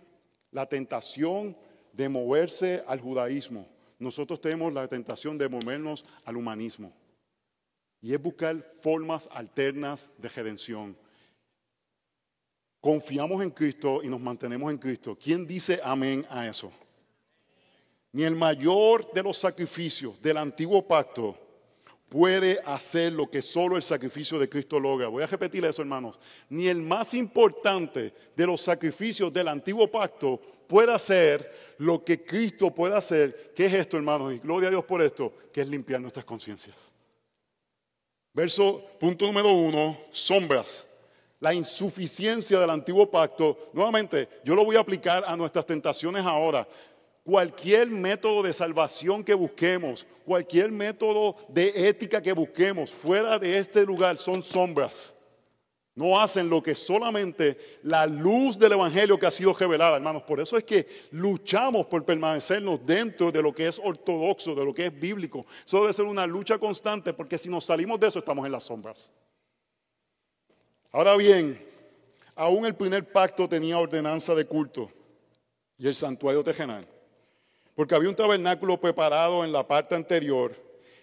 la 0.51 0.67
tentación 0.67 1.57
de 1.91 2.07
moverse 2.07 2.83
al 2.87 2.99
judaísmo. 2.99 3.67
Nosotros 3.99 4.39
tenemos 4.39 4.71
la 4.71 4.87
tentación 4.87 5.37
de 5.37 5.49
movernos 5.49 6.05
al 6.23 6.37
humanismo. 6.37 6.93
Y 7.99 8.13
es 8.13 8.21
buscar 8.21 8.61
formas 8.61 9.27
alternas 9.31 10.11
de 10.19 10.29
redención. 10.29 10.95
Confiamos 12.79 13.43
en 13.43 13.49
Cristo 13.49 14.01
y 14.03 14.07
nos 14.07 14.21
mantenemos 14.21 14.71
en 14.71 14.77
Cristo. 14.77 15.17
¿Quién 15.19 15.47
dice 15.47 15.79
amén 15.83 16.25
a 16.29 16.47
eso? 16.47 16.71
Ni 18.17 18.23
el 18.23 18.35
mayor 18.35 19.13
de 19.13 19.21
los 19.21 19.37
sacrificios 19.37 20.19
del 20.19 20.37
antiguo 20.37 20.81
pacto 20.81 21.37
puede 22.09 22.59
hacer 22.65 23.13
lo 23.13 23.29
que 23.29 23.43
solo 23.43 23.77
el 23.77 23.83
sacrificio 23.83 24.39
de 24.39 24.49
Cristo 24.49 24.79
logra. 24.79 25.07
Voy 25.07 25.21
a 25.21 25.27
repetir 25.27 25.63
eso, 25.65 25.83
hermanos. 25.83 26.19
Ni 26.49 26.67
el 26.67 26.81
más 26.81 27.13
importante 27.13 28.11
de 28.35 28.47
los 28.47 28.59
sacrificios 28.59 29.31
del 29.31 29.47
antiguo 29.47 29.87
pacto 29.91 30.41
puede 30.65 30.91
hacer 30.91 31.75
lo 31.77 32.03
que 32.03 32.23
Cristo 32.23 32.73
puede 32.73 32.97
hacer. 32.97 33.53
¿Qué 33.55 33.67
es 33.67 33.73
esto, 33.75 33.97
hermanos? 33.97 34.33
Y 34.33 34.39
gloria 34.39 34.69
a 34.69 34.71
Dios 34.71 34.85
por 34.85 35.03
esto, 35.03 35.31
que 35.53 35.61
es 35.61 35.67
limpiar 35.67 36.01
nuestras 36.01 36.25
conciencias. 36.25 36.91
Verso, 38.33 38.83
punto 38.99 39.27
número 39.27 39.51
uno, 39.51 39.95
sombras. 40.11 40.87
La 41.39 41.53
insuficiencia 41.53 42.59
del 42.59 42.71
antiguo 42.71 43.11
pacto. 43.11 43.69
Nuevamente, 43.73 44.27
yo 44.43 44.55
lo 44.55 44.65
voy 44.65 44.75
a 44.75 44.79
aplicar 44.79 45.23
a 45.27 45.37
nuestras 45.37 45.67
tentaciones 45.67 46.25
ahora. 46.25 46.67
Cualquier 47.27 47.89
método 47.89 48.41
de 48.41 48.53
salvación 48.53 49.21
que 49.21 49.33
busquemos, 49.33 50.07
cualquier 50.23 50.71
método 50.71 51.35
de 51.49 51.89
ética 51.89 52.21
que 52.21 52.31
busquemos 52.31 52.89
fuera 52.89 53.37
de 53.37 53.57
este 53.57 53.85
lugar 53.85 54.17
son 54.17 54.41
sombras. 54.41 55.13
No 55.93 56.21
hacen 56.21 56.49
lo 56.49 56.63
que 56.63 56.73
solamente 56.73 57.79
la 57.83 58.05
luz 58.07 58.57
del 58.57 58.71
Evangelio 58.71 59.19
que 59.19 59.25
ha 59.25 59.31
sido 59.31 59.51
revelada, 59.51 59.97
hermanos. 59.97 60.23
Por 60.23 60.39
eso 60.39 60.55
es 60.55 60.63
que 60.63 60.87
luchamos 61.11 61.87
por 61.87 62.05
permanecernos 62.05 62.79
dentro 62.85 63.29
de 63.29 63.41
lo 63.41 63.53
que 63.53 63.67
es 63.67 63.81
ortodoxo, 63.83 64.55
de 64.55 64.63
lo 64.63 64.73
que 64.73 64.85
es 64.85 64.97
bíblico. 64.97 65.45
Eso 65.65 65.81
debe 65.81 65.91
ser 65.91 66.05
una 66.05 66.25
lucha 66.25 66.57
constante, 66.57 67.11
porque 67.11 67.37
si 67.37 67.49
nos 67.49 67.65
salimos 67.65 67.99
de 67.99 68.07
eso 68.07 68.19
estamos 68.19 68.45
en 68.45 68.53
las 68.53 68.63
sombras. 68.63 69.11
Ahora 70.93 71.17
bien, 71.17 71.61
aún 72.35 72.65
el 72.65 72.73
primer 72.73 73.11
pacto 73.11 73.49
tenía 73.49 73.77
ordenanza 73.77 74.33
de 74.33 74.45
culto 74.45 74.89
y 75.77 75.89
el 75.89 75.93
santuario 75.93 76.41
tejenal. 76.41 76.87
Porque 77.77 77.93
había 77.93 78.09
un 78.09 78.15
tabernáculo 78.15 78.81
preparado 78.81 79.45
en 79.45 79.51
la 79.51 79.67
parte 79.67 79.93
anterior 79.93 80.51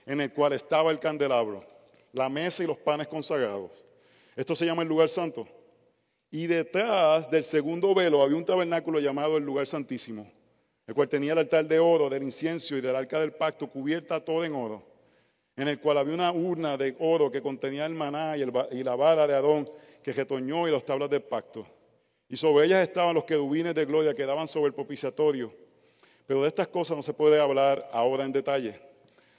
en 0.07 0.21
el 0.21 0.33
cual 0.33 0.55
estaba 0.55 0.91
el 0.91 0.99
candelabro, 0.99 1.65
la 2.13 2.29
mesa 2.29 2.65
y 2.65 2.67
los 2.67 2.77
panes 2.77 3.07
consagrados. 3.07 3.71
Esto 4.35 4.57
se 4.57 4.67
llama 4.67 4.83
el 4.83 4.89
lugar 4.89 5.09
santo. 5.09 5.47
Y 6.33 6.49
detrás 6.49 7.31
del 7.31 7.45
segundo 7.45 7.95
velo 7.95 8.25
había 8.25 8.37
un 8.37 8.45
tabernáculo 8.45 8.99
llamado 8.99 9.37
el 9.37 9.45
lugar 9.45 9.69
santísimo, 9.69 10.29
el 10.85 10.97
cual 10.97 11.09
tenía 11.09 11.35
el 11.35 11.39
altar 11.39 11.65
de 11.65 11.79
oro, 11.79 12.11
del 12.11 12.25
incienso 12.25 12.77
y 12.77 12.81
del 12.81 12.97
arca 12.97 13.21
del 13.21 13.35
pacto, 13.35 13.71
cubierta 13.71 14.25
todo 14.25 14.45
en 14.45 14.53
oro, 14.53 14.85
en 15.55 15.69
el 15.69 15.79
cual 15.79 15.99
había 15.99 16.15
una 16.15 16.33
urna 16.33 16.77
de 16.77 16.97
oro 16.99 17.31
que 17.31 17.41
contenía 17.41 17.87
el 17.87 17.95
maná 17.95 18.37
y 18.37 18.83
la 18.83 18.97
vara 18.97 19.29
de 19.29 19.35
Adón 19.35 19.71
que 20.03 20.13
retoñó 20.13 20.67
y 20.67 20.73
las 20.73 20.85
tablas 20.85 21.09
del 21.09 21.23
pacto. 21.23 21.65
Y 22.29 22.35
sobre 22.35 22.67
ellas 22.67 22.83
estaban 22.83 23.15
los 23.15 23.23
querubines 23.23 23.77
de 23.77 23.85
gloria 23.85 24.13
que 24.13 24.27
daban 24.27 24.49
sobre 24.49 24.67
el 24.67 24.75
propiciatorio. 24.75 25.63
Pero 26.27 26.43
de 26.43 26.49
estas 26.49 26.69
cosas 26.69 26.97
no 26.97 27.03
se 27.03 27.13
puede 27.13 27.41
hablar 27.41 27.89
ahora 27.93 28.25
en 28.25 28.33
detalle. 28.33 28.81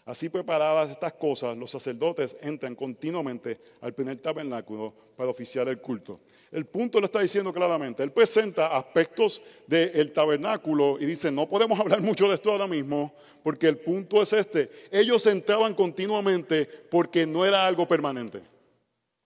Así 0.05 0.29
preparadas 0.29 0.91
estas 0.91 1.13
cosas, 1.13 1.57
los 1.57 1.71
sacerdotes 1.71 2.37
entran 2.41 2.75
continuamente 2.75 3.57
al 3.81 3.91
primer 3.91 4.17
tabernáculo 4.17 4.93
para 5.17 5.31
oficiar 5.31 5.67
el 5.67 5.81
culto. 5.81 6.19
El 6.51 6.67
punto 6.67 6.99
lo 6.99 7.07
está 7.07 7.21
diciendo 7.21 7.51
claramente. 7.51 8.03
Él 8.03 8.11
presenta 8.11 8.77
aspectos 8.77 9.41
del 9.65 10.11
tabernáculo 10.11 10.97
y 10.99 11.05
dice, 11.05 11.31
no 11.31 11.49
podemos 11.49 11.79
hablar 11.79 12.01
mucho 12.01 12.27
de 12.27 12.35
esto 12.35 12.51
ahora 12.51 12.67
mismo, 12.67 13.15
porque 13.41 13.67
el 13.67 13.77
punto 13.77 14.21
es 14.21 14.31
este. 14.33 14.69
Ellos 14.91 15.25
entraban 15.25 15.73
continuamente 15.73 16.65
porque 16.65 17.25
no 17.25 17.43
era 17.43 17.65
algo 17.65 17.87
permanente. 17.87 18.43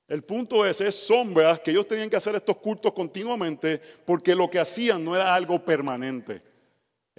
El 0.07 0.23
punto 0.23 0.65
es, 0.65 0.79
es 0.79 0.95
sombras 0.95 1.59
que 1.59 1.71
ellos 1.71 1.87
tenían 1.87 2.09
que 2.09 2.15
hacer 2.15 2.35
estos 2.35 2.57
cultos 2.57 2.93
continuamente 2.93 3.79
porque 4.05 4.33
lo 4.33 4.49
que 4.49 4.59
hacían 4.59 5.03
no 5.03 5.15
era 5.15 5.35
algo 5.35 5.63
permanente, 5.63 6.41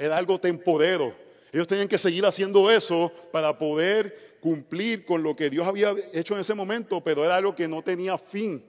era 0.00 0.16
algo 0.16 0.40
temporero. 0.40 1.14
Ellos 1.52 1.66
tenían 1.66 1.86
que 1.86 1.98
seguir 1.98 2.24
haciendo 2.24 2.70
eso 2.70 3.12
para 3.30 3.56
poder 3.56 4.38
cumplir 4.40 5.04
con 5.04 5.22
lo 5.22 5.36
que 5.36 5.50
Dios 5.50 5.68
había 5.68 5.94
hecho 6.14 6.34
en 6.34 6.40
ese 6.40 6.54
momento, 6.54 7.02
pero 7.04 7.24
era 7.24 7.36
algo 7.36 7.54
que 7.54 7.68
no 7.68 7.82
tenía 7.82 8.16
fin. 8.16 8.64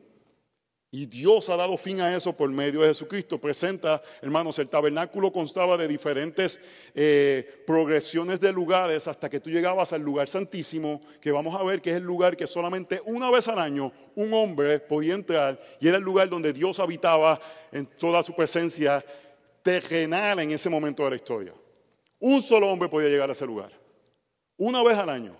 Y 0.93 1.05
Dios 1.05 1.49
ha 1.49 1.55
dado 1.55 1.77
fin 1.77 2.01
a 2.01 2.13
eso 2.13 2.33
por 2.35 2.49
medio 2.49 2.81
de 2.81 2.89
Jesucristo. 2.89 3.39
Presenta, 3.39 4.01
hermanos, 4.21 4.59
el 4.59 4.67
tabernáculo 4.67 5.31
constaba 5.31 5.77
de 5.77 5.87
diferentes 5.87 6.59
eh, 6.93 7.63
progresiones 7.65 8.41
de 8.41 8.51
lugares 8.51 9.07
hasta 9.07 9.29
que 9.29 9.39
tú 9.39 9.49
llegabas 9.49 9.93
al 9.93 10.01
lugar 10.01 10.27
santísimo, 10.27 10.99
que 11.21 11.31
vamos 11.31 11.57
a 11.57 11.63
ver 11.63 11.81
que 11.81 11.91
es 11.91 11.95
el 11.95 12.03
lugar 12.03 12.35
que 12.35 12.45
solamente 12.45 13.01
una 13.05 13.31
vez 13.31 13.47
al 13.47 13.59
año 13.59 13.93
un 14.15 14.33
hombre 14.33 14.79
podía 14.79 15.13
entrar 15.13 15.61
y 15.79 15.87
era 15.87 15.95
el 15.95 16.03
lugar 16.03 16.27
donde 16.27 16.51
Dios 16.51 16.77
habitaba 16.77 17.39
en 17.71 17.85
toda 17.85 18.21
su 18.21 18.35
presencia 18.35 19.01
terrenal 19.63 20.39
en 20.39 20.51
ese 20.51 20.69
momento 20.69 21.03
de 21.03 21.11
la 21.11 21.15
historia. 21.15 21.53
Un 22.19 22.41
solo 22.41 22.69
hombre 22.69 22.89
podía 22.89 23.09
llegar 23.09 23.29
a 23.29 23.33
ese 23.33 23.45
lugar, 23.45 23.71
una 24.57 24.83
vez 24.83 24.97
al 24.97 25.09
año. 25.09 25.35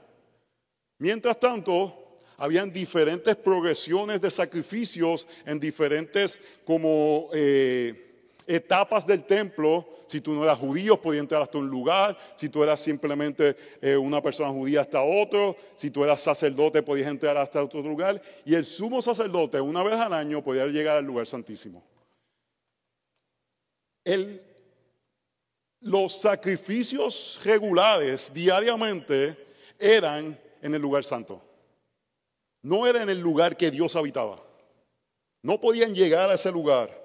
Mientras 0.98 1.40
tanto, 1.40 2.02
habían 2.38 2.72
diferentes 2.72 3.36
progresiones 3.36 4.20
de 4.20 4.32
sacrificios 4.32 5.28
en 5.46 5.60
diferentes 5.60 6.40
como 6.66 7.30
eh, 7.34 8.30
etapas 8.48 9.06
del 9.06 9.24
templo. 9.24 9.88
Si 10.08 10.22
tú 10.22 10.34
no 10.34 10.44
eras 10.44 10.58
judío, 10.58 11.00
podías 11.00 11.22
entrar 11.22 11.42
hasta 11.42 11.60
un 11.60 11.70
lugar. 11.70 12.18
Si 12.36 12.50
tú 12.50 12.64
eras 12.64 12.82
simplemente 12.82 13.56
eh, 13.80 13.96
una 13.96 14.22
persona 14.22 14.50
judía, 14.50 14.82
hasta 14.82 15.02
otro. 15.04 15.56
Si 15.76 15.92
tú 15.92 16.04
eras 16.04 16.22
sacerdote, 16.22 16.82
podías 16.82 17.10
entrar 17.10 17.38
hasta 17.38 17.64
otro 17.64 17.82
lugar. 17.84 18.22
Y 18.44 18.56
el 18.56 18.66
sumo 18.66 19.04
sacerdote, 19.04 19.62
una 19.62 19.84
vez 19.84 19.94
al 19.94 20.14
año, 20.14 20.44
podía 20.44 20.66
llegar 20.66 20.98
al 20.98 21.06
lugar 21.06 21.28
santísimo. 21.28 21.84
Los 25.82 26.20
sacrificios 26.20 27.40
regulares 27.44 28.32
diariamente 28.34 29.38
eran 29.78 30.40
en 30.62 30.74
el 30.76 30.82
lugar 30.82 31.04
santo. 31.04 31.42
No 32.62 32.86
era 32.86 33.02
en 33.02 33.10
el 33.10 33.20
lugar 33.20 33.58
que 33.58 33.72
Dios 33.72 33.96
habitaba. 33.96 34.44
No 35.42 35.60
podían 35.60 35.96
llegar 35.96 36.30
a 36.30 36.36
ese 36.36 36.52
lugar. 36.52 36.96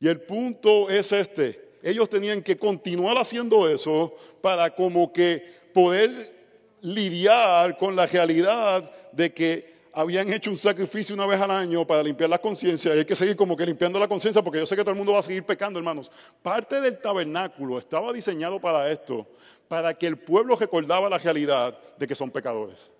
Y 0.00 0.08
el 0.08 0.20
punto 0.20 0.90
es 0.90 1.12
este. 1.12 1.78
Ellos 1.82 2.08
tenían 2.08 2.42
que 2.42 2.58
continuar 2.58 3.16
haciendo 3.16 3.68
eso 3.68 4.14
para 4.40 4.74
como 4.74 5.12
que 5.12 5.44
poder 5.72 6.34
lidiar 6.82 7.78
con 7.78 7.94
la 7.94 8.06
realidad 8.06 8.90
de 9.12 9.32
que 9.32 9.75
habían 9.96 10.30
hecho 10.30 10.50
un 10.50 10.58
sacrificio 10.58 11.14
una 11.14 11.24
vez 11.24 11.40
al 11.40 11.50
año 11.50 11.86
para 11.86 12.02
limpiar 12.02 12.28
la 12.28 12.38
conciencia 12.38 12.94
y 12.94 12.98
hay 12.98 13.04
que 13.06 13.16
seguir 13.16 13.34
como 13.34 13.56
que 13.56 13.64
limpiando 13.64 13.98
la 13.98 14.06
conciencia 14.06 14.42
porque 14.42 14.58
yo 14.58 14.66
sé 14.66 14.76
que 14.76 14.82
todo 14.82 14.90
el 14.90 14.96
mundo 14.98 15.14
va 15.14 15.20
a 15.20 15.22
seguir 15.22 15.42
pecando, 15.42 15.78
hermanos. 15.78 16.12
Parte 16.42 16.82
del 16.82 17.00
tabernáculo 17.00 17.78
estaba 17.78 18.12
diseñado 18.12 18.60
para 18.60 18.90
esto, 18.92 19.26
para 19.68 19.94
que 19.94 20.06
el 20.06 20.18
pueblo 20.18 20.54
recordaba 20.54 21.08
la 21.08 21.16
realidad 21.16 21.78
de 21.96 22.06
que 22.06 22.14
son 22.14 22.30
pecadores. 22.30 22.90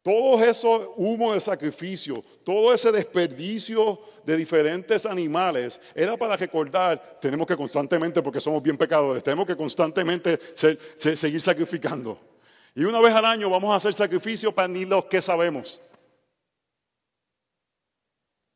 Todo 0.00 0.44
eso 0.44 0.94
humo 0.96 1.34
de 1.34 1.40
sacrificio, 1.40 2.22
todo 2.44 2.72
ese 2.72 2.92
desperdicio 2.92 3.98
de 4.24 4.36
diferentes 4.36 5.04
animales, 5.04 5.80
era 5.92 6.16
para 6.16 6.36
recordar, 6.36 7.18
tenemos 7.20 7.48
que 7.48 7.56
constantemente, 7.56 8.22
porque 8.22 8.40
somos 8.40 8.62
bien 8.62 8.76
pecadores, 8.76 9.24
tenemos 9.24 9.44
que 9.44 9.56
constantemente 9.56 10.38
seguir 10.54 11.40
sacrificando. 11.40 12.33
Y 12.74 12.84
una 12.84 13.00
vez 13.00 13.14
al 13.14 13.24
año 13.24 13.48
vamos 13.48 13.72
a 13.72 13.76
hacer 13.76 13.94
sacrificio 13.94 14.52
para 14.52 14.68
ni 14.68 14.84
los 14.84 15.04
que 15.04 15.22
sabemos. 15.22 15.80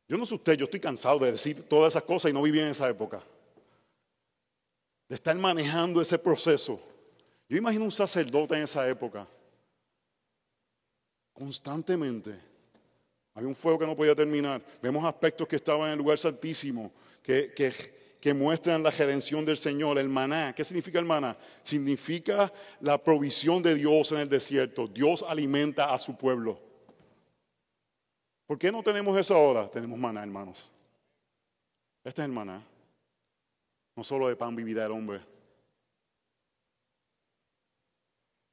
Yo 0.07 0.17
no 0.17 0.25
sé 0.25 0.35
usted, 0.35 0.53
yo 0.55 0.65
estoy 0.65 0.79
cansado 0.79 1.19
de 1.19 1.31
decir 1.31 1.67
todas 1.69 1.93
esas 1.93 2.03
cosas 2.03 2.31
y 2.31 2.33
no 2.33 2.41
viví 2.41 2.59
en 2.59 2.67
esa 2.67 2.89
época. 2.89 3.23
De 5.07 5.15
estar 5.15 5.35
manejando 5.37 6.01
ese 6.01 6.17
proceso. 6.17 6.81
Yo 7.47 7.57
imagino 7.57 7.85
un 7.85 7.91
sacerdote 7.91 8.55
en 8.55 8.63
esa 8.63 8.87
época 8.89 9.27
constantemente. 11.39 12.37
Había 13.33 13.47
un 13.47 13.55
fuego 13.55 13.79
que 13.79 13.87
no 13.87 13.95
podía 13.95 14.13
terminar. 14.13 14.61
Vemos 14.81 15.05
aspectos 15.05 15.47
que 15.47 15.55
estaban 15.55 15.87
en 15.87 15.93
el 15.93 15.99
lugar 15.99 16.17
santísimo, 16.17 16.91
que, 17.23 17.53
que, 17.53 17.98
muestran 18.33 18.83
la 18.83 18.91
redención 18.91 19.45
del 19.45 19.55
Señor, 19.55 19.97
el 19.97 20.09
maná. 20.09 20.53
¿Qué 20.53 20.65
significa 20.65 20.99
el 20.99 21.05
maná? 21.05 21.37
Significa 21.63 22.51
la 22.81 23.01
provisión 23.01 23.63
de 23.63 23.75
Dios 23.75 24.11
en 24.11 24.19
el 24.19 24.29
desierto. 24.29 24.87
Dios 24.87 25.23
alimenta 25.27 25.93
a 25.93 25.97
su 25.97 26.17
pueblo. 26.17 26.59
¿Por 28.45 28.59
qué 28.59 28.71
no 28.71 28.83
tenemos 28.83 29.17
eso 29.17 29.35
ahora? 29.35 29.69
Tenemos 29.69 29.97
maná, 29.97 30.21
hermanos. 30.21 30.69
Este 32.03 32.21
es 32.21 32.25
el 32.25 32.33
maná. 32.33 32.61
No 33.95 34.03
solo 34.03 34.27
de 34.27 34.35
pan 34.35 34.53
vivida 34.55 34.85
el 34.85 34.91
hombre. 34.91 35.21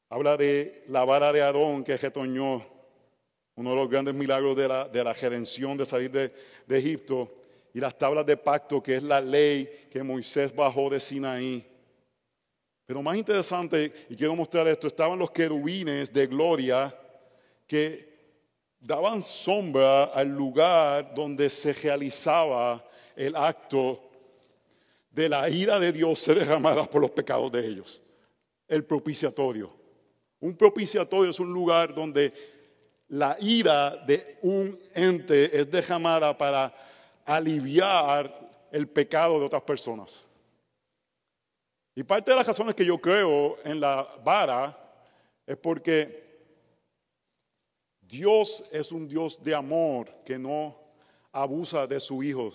Habla 0.09 0.37
de 0.37 0.85
la 0.87 1.05
vara 1.05 1.33
de 1.33 1.43
Aarón 1.43 1.83
que 1.83 1.97
retoñó 1.97 2.65
uno 3.57 3.71
de 3.71 3.77
los 3.77 3.91
grandes 3.91 4.15
milagros 4.15 4.55
de 4.55 4.69
la, 4.69 4.89
de 4.89 5.03
redención 5.03 5.77
de 5.77 5.87
salir 5.87 6.13
de 6.13 6.33
Egipto, 6.69 7.46
y 7.77 7.79
las 7.79 7.99
tablas 7.99 8.25
de 8.25 8.39
pacto, 8.39 8.83
que 8.83 8.97
es 8.97 9.03
la 9.03 9.21
ley 9.21 9.69
que 9.91 10.03
Moisés 10.03 10.57
bajó 10.57 10.89
de 10.89 10.99
Sinaí. 10.99 11.63
Pero 12.87 13.03
más 13.03 13.19
interesante, 13.19 13.93
y 14.09 14.17
quiero 14.17 14.35
mostrar 14.35 14.67
esto, 14.67 14.87
estaban 14.87 15.19
los 15.19 15.31
querubines 15.31 16.11
de 16.11 16.27
gloria 16.27 16.99
que 17.67 18.17
daban 18.81 19.21
sombra 19.21 20.05
al 20.05 20.29
lugar 20.29 21.15
donde 21.15 21.51
se 21.51 21.75
realizaba 21.75 22.83
el 23.15 23.37
acto 23.37 24.09
de 25.11 25.29
la 25.29 25.47
ira 25.51 25.79
de 25.79 25.93
Dios 25.93 26.19
se 26.19 26.35
derramada 26.35 26.89
por 26.89 27.03
los 27.03 27.11
pecados 27.11 27.53
de 27.53 27.67
ellos. 27.67 28.03
El 28.67 28.87
propiciatorio. 28.87 29.71
Un 30.41 30.57
propiciatorio 30.57 31.31
es 31.31 31.41
un 31.41 31.53
lugar 31.53 31.95
donde 31.95 32.33
la 33.09 33.37
ira 33.39 33.99
de 34.07 34.39
un 34.41 34.81
ente 34.95 35.61
es 35.61 35.71
derramada 35.71 36.39
para 36.39 36.86
aliviar 37.27 38.69
el 38.73 38.89
pecado 38.89 39.39
de 39.39 39.47
otras 39.47 39.63
personas. 39.63 40.25
Y 41.95 42.03
parte 42.03 42.31
de 42.31 42.37
las 42.37 42.47
razones 42.47 42.75
que 42.75 42.85
yo 42.85 42.99
creo 42.99 43.59
en 43.65 43.81
la 43.81 44.03
vara 44.23 44.79
es 45.47 45.57
porque 45.57 46.25
Dios 48.01 48.65
es 48.71 48.93
un 48.93 49.09
Dios 49.09 49.43
de 49.43 49.55
amor 49.55 50.23
que 50.25 50.39
no 50.39 50.79
abusa 51.33 51.87
de 51.87 51.99
su 51.99 52.23
hijo. 52.23 52.53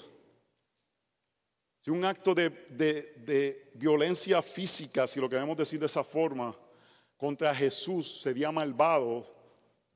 Si 1.84 1.90
un 1.90 2.06
acto 2.06 2.36
de, 2.36 3.72
violencia 3.74 4.42
física, 4.42 5.08
si 5.08 5.20
lo 5.20 5.28
queremos 5.28 5.58
decir 5.58 5.80
de 5.80 5.88
esa 5.88 6.04
forma, 6.04 6.56
contra 7.18 7.54
Jesús 7.54 8.22
sería 8.22 8.52
malvado, 8.52 9.26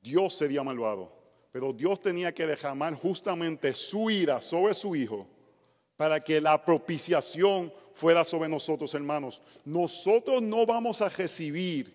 Dios 0.02 0.34
sería 0.34 0.64
malvado. 0.64 1.15
Pero 1.56 1.72
Dios 1.72 2.02
tenía 2.02 2.34
que 2.34 2.46
derramar 2.46 2.96
justamente 2.96 3.74
su 3.74 4.10
ira 4.10 4.42
sobre 4.42 4.74
su 4.74 4.94
Hijo 4.94 5.26
para 5.96 6.22
que 6.22 6.42
la 6.42 6.62
propiciación 6.66 7.72
fuera 7.94 8.26
sobre 8.26 8.50
nosotros, 8.50 8.94
hermanos. 8.94 9.42
Nosotros 9.64 10.42
no 10.42 10.66
vamos 10.66 11.02
a 11.02 11.08
recibir 11.08 11.94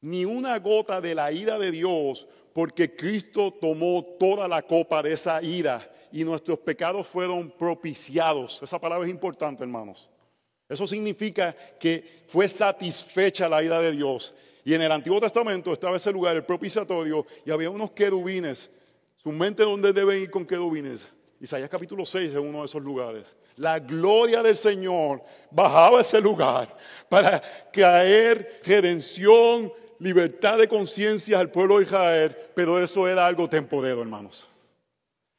ni 0.00 0.24
una 0.24 0.56
gota 0.60 1.00
de 1.00 1.12
la 1.16 1.32
ira 1.32 1.58
de 1.58 1.72
Dios 1.72 2.28
porque 2.52 2.94
Cristo 2.94 3.52
tomó 3.60 4.04
toda 4.20 4.46
la 4.46 4.62
copa 4.62 5.02
de 5.02 5.14
esa 5.14 5.42
ira 5.42 5.92
y 6.12 6.22
nuestros 6.22 6.60
pecados 6.60 7.08
fueron 7.08 7.50
propiciados. 7.50 8.62
Esa 8.62 8.80
palabra 8.80 9.08
es 9.08 9.12
importante, 9.12 9.64
hermanos. 9.64 10.08
Eso 10.68 10.86
significa 10.86 11.52
que 11.80 12.22
fue 12.26 12.48
satisfecha 12.48 13.48
la 13.48 13.60
ira 13.60 13.82
de 13.82 13.90
Dios 13.90 14.36
y 14.70 14.74
en 14.74 14.82
el 14.82 14.92
Antiguo 14.92 15.20
Testamento 15.20 15.72
estaba 15.72 15.96
ese 15.96 16.12
lugar, 16.12 16.36
el 16.36 16.44
propiciatorio, 16.44 17.26
y 17.44 17.50
había 17.50 17.68
unos 17.70 17.90
querubines. 17.90 18.70
Su 19.16 19.32
mente, 19.32 19.64
¿dónde 19.64 19.92
deben 19.92 20.22
ir 20.22 20.30
con 20.30 20.46
querubines? 20.46 21.08
Isaías 21.40 21.68
capítulo 21.68 22.06
6 22.06 22.30
es 22.30 22.36
uno 22.36 22.60
de 22.60 22.66
esos 22.66 22.80
lugares. 22.80 23.34
La 23.56 23.80
gloria 23.80 24.44
del 24.44 24.56
Señor 24.56 25.24
bajaba 25.50 25.98
a 25.98 26.02
ese 26.02 26.20
lugar 26.20 26.72
para 27.08 27.42
caer 27.72 28.60
redención, 28.62 29.72
libertad 29.98 30.58
de 30.58 30.68
conciencia 30.68 31.40
al 31.40 31.50
pueblo 31.50 31.78
de 31.78 31.86
Israel, 31.86 32.36
pero 32.54 32.80
eso 32.80 33.08
era 33.08 33.26
algo 33.26 33.48
temporero, 33.48 34.02
hermanos. 34.02 34.48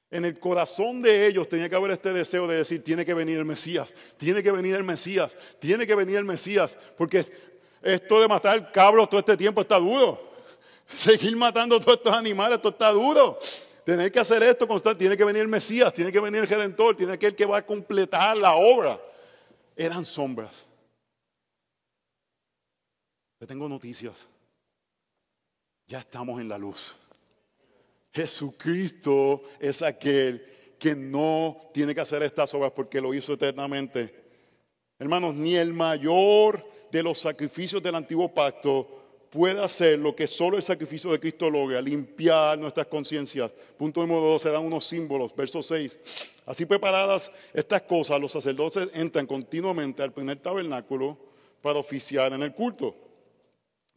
En 0.10 0.26
el 0.26 0.38
corazón 0.38 1.02
de 1.02 1.26
ellos 1.26 1.48
tenía 1.48 1.70
que 1.70 1.76
haber 1.78 1.92
este 1.92 2.12
deseo 2.12 2.46
de 2.46 2.58
decir, 2.58 2.84
tiene 2.84 3.06
que 3.06 3.14
venir 3.14 3.38
el 3.38 3.46
Mesías, 3.46 3.96
tiene 4.18 4.44
que 4.44 4.52
venir 4.52 4.76
el 4.76 4.84
Mesías, 4.84 5.38
tiene 5.58 5.88
que 5.88 5.96
venir 5.96 6.18
el 6.18 6.26
Mesías, 6.26 6.78
porque 6.98 7.26
esto 7.82 8.22
de 8.22 8.28
matar 8.28 8.72
cabros 8.72 9.10
todo 9.10 9.20
este 9.20 9.38
tiempo 9.38 9.62
está 9.62 9.80
duro. 9.80 10.32
Seguir 10.88 11.36
matando 11.36 11.80
todos 11.80 11.98
estos 11.98 12.14
animales, 12.14 12.58
esto 12.58 12.70
está 12.70 12.92
duro. 12.92 13.40
Tener 13.84 14.12
que 14.12 14.20
hacer 14.20 14.44
esto 14.44 14.68
constante, 14.68 15.00
tiene 15.00 15.18
que 15.18 15.24
venir 15.24 15.42
el 15.42 15.48
Mesías, 15.48 15.94
tiene 15.94 16.12
que 16.12 16.20
venir 16.20 16.42
el 16.42 16.48
Redentor, 16.48 16.96
tiene 16.96 17.18
que 17.18 17.28
el 17.28 17.36
que 17.36 17.46
va 17.46 17.58
a 17.58 17.66
completar 17.66 18.38
la 18.38 18.56
obra. 18.56 19.02
Eran 19.76 20.06
sombras. 20.06 20.68
Le 23.40 23.48
tengo 23.48 23.68
noticias. 23.68 24.28
Ya 25.88 26.00
estamos 26.00 26.40
en 26.40 26.48
la 26.48 26.58
luz. 26.58 26.96
Jesucristo 28.14 29.44
es 29.60 29.82
aquel 29.82 30.76
que 30.78 30.96
no 30.96 31.70
tiene 31.74 31.96
que 31.96 32.02
hacer 32.02 32.22
estas 32.24 32.54
obras 32.54 32.72
porque 32.76 33.02
lo 33.02 33.14
hizo 33.14 33.34
eternamente. 33.34 34.21
Hermanos, 35.02 35.34
ni 35.34 35.56
el 35.56 35.74
mayor 35.74 36.64
de 36.92 37.02
los 37.02 37.18
sacrificios 37.18 37.82
del 37.82 37.96
antiguo 37.96 38.32
pacto 38.32 38.88
puede 39.32 39.60
hacer 39.60 39.98
lo 39.98 40.16
que 40.16 40.28
solo 40.28 40.58
el 40.58 40.62
sacrificio 40.62 41.12
de 41.12 41.20
Cristo 41.20 41.50
logra, 41.50 41.82
limpiar 41.82 42.60
nuestras 42.60 42.86
conciencias. 42.86 43.52
Punto 43.80 44.02
número 44.02 44.22
dos, 44.22 44.44
se 44.44 44.52
dan 44.52 44.64
unos 44.64 44.86
símbolos. 44.86 45.36
Verso 45.36 45.64
6. 45.64 46.00
Así 46.46 46.68
preparadas 46.68 47.32
estas 47.52 47.82
cosas, 47.82 48.22
los 48.22 48.32
sacerdotes 48.32 48.90
entran 48.94 49.26
continuamente 49.26 50.04
al 50.04 50.14
primer 50.14 50.38
tabernáculo 50.38 51.18
para 51.64 51.80
oficiar 51.80 52.34
en 52.34 52.44
el 52.44 52.54
culto. 52.54 52.96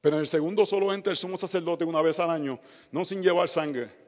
Pero 0.00 0.16
en 0.16 0.20
el 0.20 0.26
segundo 0.26 0.64
solo 0.64 0.90
entra 0.94 1.10
el 1.10 1.18
sumo 1.18 1.36
sacerdote 1.36 1.84
una 1.84 2.00
vez 2.00 2.18
al 2.18 2.30
año, 2.30 2.58
no 2.90 3.04
sin 3.04 3.22
llevar 3.22 3.50
sangre 3.50 4.03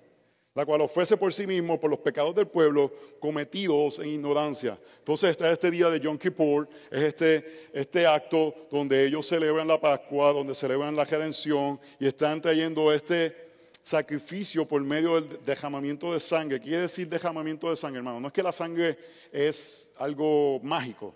la 0.56 0.64
cual 0.64 0.80
ofrece 0.80 1.18
por 1.18 1.32
sí 1.34 1.46
mismo 1.46 1.78
por 1.78 1.90
los 1.90 1.98
pecados 1.98 2.34
del 2.34 2.48
pueblo 2.48 2.90
cometidos 3.20 3.98
en 3.98 4.08
ignorancia. 4.08 4.78
Entonces 4.98 5.30
está 5.30 5.52
este 5.52 5.70
día 5.70 5.90
de 5.90 6.00
Yom 6.00 6.16
Kippur, 6.16 6.66
es 6.90 7.02
este, 7.02 7.68
este 7.74 8.06
acto 8.06 8.54
donde 8.70 9.04
ellos 9.04 9.26
celebran 9.26 9.68
la 9.68 9.78
Pascua, 9.78 10.32
donde 10.32 10.54
celebran 10.54 10.96
la 10.96 11.04
redención 11.04 11.78
y 12.00 12.06
están 12.06 12.40
trayendo 12.40 12.90
este 12.90 13.36
sacrificio 13.82 14.66
por 14.66 14.80
medio 14.80 15.20
del 15.20 15.44
derramamiento 15.44 16.14
de 16.14 16.20
sangre. 16.20 16.58
¿Qué 16.58 16.68
quiere 16.68 16.82
decir 16.82 17.06
derramamiento 17.06 17.68
de 17.68 17.76
sangre, 17.76 17.98
hermano? 17.98 18.18
No 18.18 18.28
es 18.28 18.32
que 18.32 18.42
la 18.42 18.52
sangre 18.52 18.98
es 19.30 19.92
algo 19.98 20.58
mágico. 20.62 21.14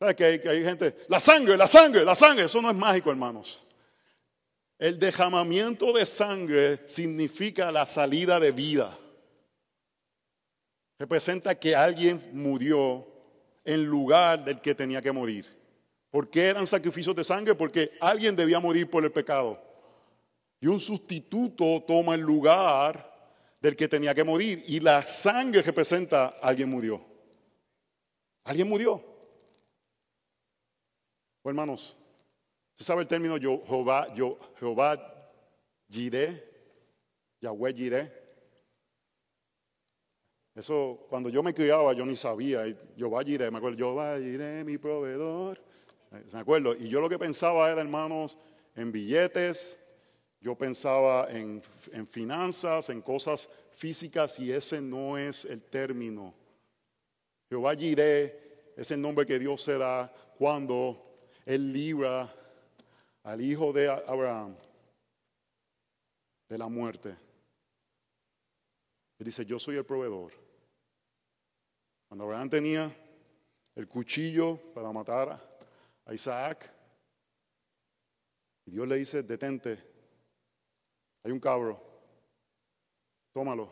¿Sabes 0.00 0.16
que 0.16 0.24
hay, 0.24 0.38
que 0.40 0.48
hay 0.48 0.64
gente, 0.64 0.96
la 1.06 1.20
sangre, 1.20 1.56
la 1.56 1.68
sangre, 1.68 2.04
la 2.04 2.16
sangre, 2.16 2.46
eso 2.46 2.60
no 2.60 2.70
es 2.70 2.76
mágico, 2.76 3.10
hermanos. 3.12 3.64
El 4.78 4.98
dejamamiento 4.98 5.92
de 5.92 6.06
sangre 6.06 6.80
significa 6.86 7.72
la 7.72 7.84
salida 7.86 8.38
de 8.38 8.52
vida. 8.52 8.96
Representa 10.98 11.58
que 11.58 11.74
alguien 11.74 12.20
murió 12.32 13.06
en 13.64 13.84
lugar 13.84 14.44
del 14.44 14.60
que 14.60 14.74
tenía 14.74 15.02
que 15.02 15.10
morir. 15.10 15.46
¿Por 16.10 16.30
qué 16.30 16.46
eran 16.46 16.66
sacrificios 16.66 17.14
de 17.14 17.24
sangre? 17.24 17.54
Porque 17.54 17.90
alguien 18.00 18.36
debía 18.36 18.60
morir 18.60 18.88
por 18.88 19.04
el 19.04 19.10
pecado. 19.10 19.60
Y 20.60 20.68
un 20.68 20.78
sustituto 20.78 21.82
toma 21.86 22.14
el 22.14 22.20
lugar 22.20 23.14
del 23.60 23.76
que 23.76 23.88
tenía 23.88 24.14
que 24.14 24.24
morir. 24.24 24.64
Y 24.66 24.80
la 24.80 25.02
sangre 25.02 25.60
representa 25.62 26.36
alguien 26.40 26.68
murió. 26.68 27.04
Alguien 28.44 28.68
murió. 28.68 29.04
Hermanos, 31.44 31.97
¿Se 32.78 32.84
sabe 32.84 33.02
el 33.02 33.08
término 33.08 33.36
Jehová, 33.36 34.06
Jehová 34.14 35.14
Jireh? 35.90 36.44
Yahweh 37.40 37.74
Jireh. 37.74 38.12
Eso, 40.54 41.04
cuando 41.08 41.28
yo 41.28 41.42
me 41.42 41.52
criaba, 41.52 41.92
yo 41.92 42.06
ni 42.06 42.14
sabía. 42.14 42.62
Jehová 42.96 43.24
Jireh, 43.24 43.50
me 43.50 43.58
acuerdo, 43.58 43.78
Jehová 43.78 44.16
Jireh, 44.20 44.62
mi 44.62 44.78
proveedor. 44.78 45.60
Me 46.32 46.38
acuerdo. 46.38 46.76
Y 46.76 46.88
yo 46.88 47.00
lo 47.00 47.08
que 47.08 47.18
pensaba 47.18 47.68
era, 47.68 47.80
hermanos, 47.80 48.38
en 48.76 48.92
billetes, 48.92 49.80
yo 50.40 50.54
pensaba 50.54 51.26
en, 51.30 51.60
en, 51.90 52.06
finanzas, 52.06 52.90
en 52.90 53.02
cosas 53.02 53.50
físicas, 53.72 54.38
y 54.38 54.52
ese 54.52 54.80
no 54.80 55.18
es 55.18 55.44
el 55.46 55.62
término. 55.62 56.32
Jehová 57.48 57.74
Jireh 57.74 58.72
es 58.76 58.88
el 58.92 59.02
nombre 59.02 59.26
que 59.26 59.40
Dios 59.40 59.62
se 59.62 59.76
da 59.78 60.12
cuando 60.38 61.18
Él 61.44 61.72
libra 61.72 62.32
al 63.28 63.42
hijo 63.42 63.74
de 63.74 63.90
Abraham 63.90 64.56
de 66.48 66.56
la 66.56 66.66
muerte. 66.66 67.10
Él 69.18 69.26
dice, 69.26 69.44
yo 69.44 69.58
soy 69.58 69.76
el 69.76 69.84
proveedor. 69.84 70.32
Cuando 72.08 72.24
Abraham 72.24 72.48
tenía 72.48 72.96
el 73.74 73.86
cuchillo 73.86 74.56
para 74.72 74.90
matar 74.92 75.58
a 76.06 76.14
Isaac, 76.14 76.72
y 78.64 78.70
Dios 78.70 78.88
le 78.88 78.96
dice, 78.96 79.22
detente, 79.22 79.78
hay 81.22 81.30
un 81.30 81.40
cabro, 81.40 81.78
tómalo, 83.30 83.70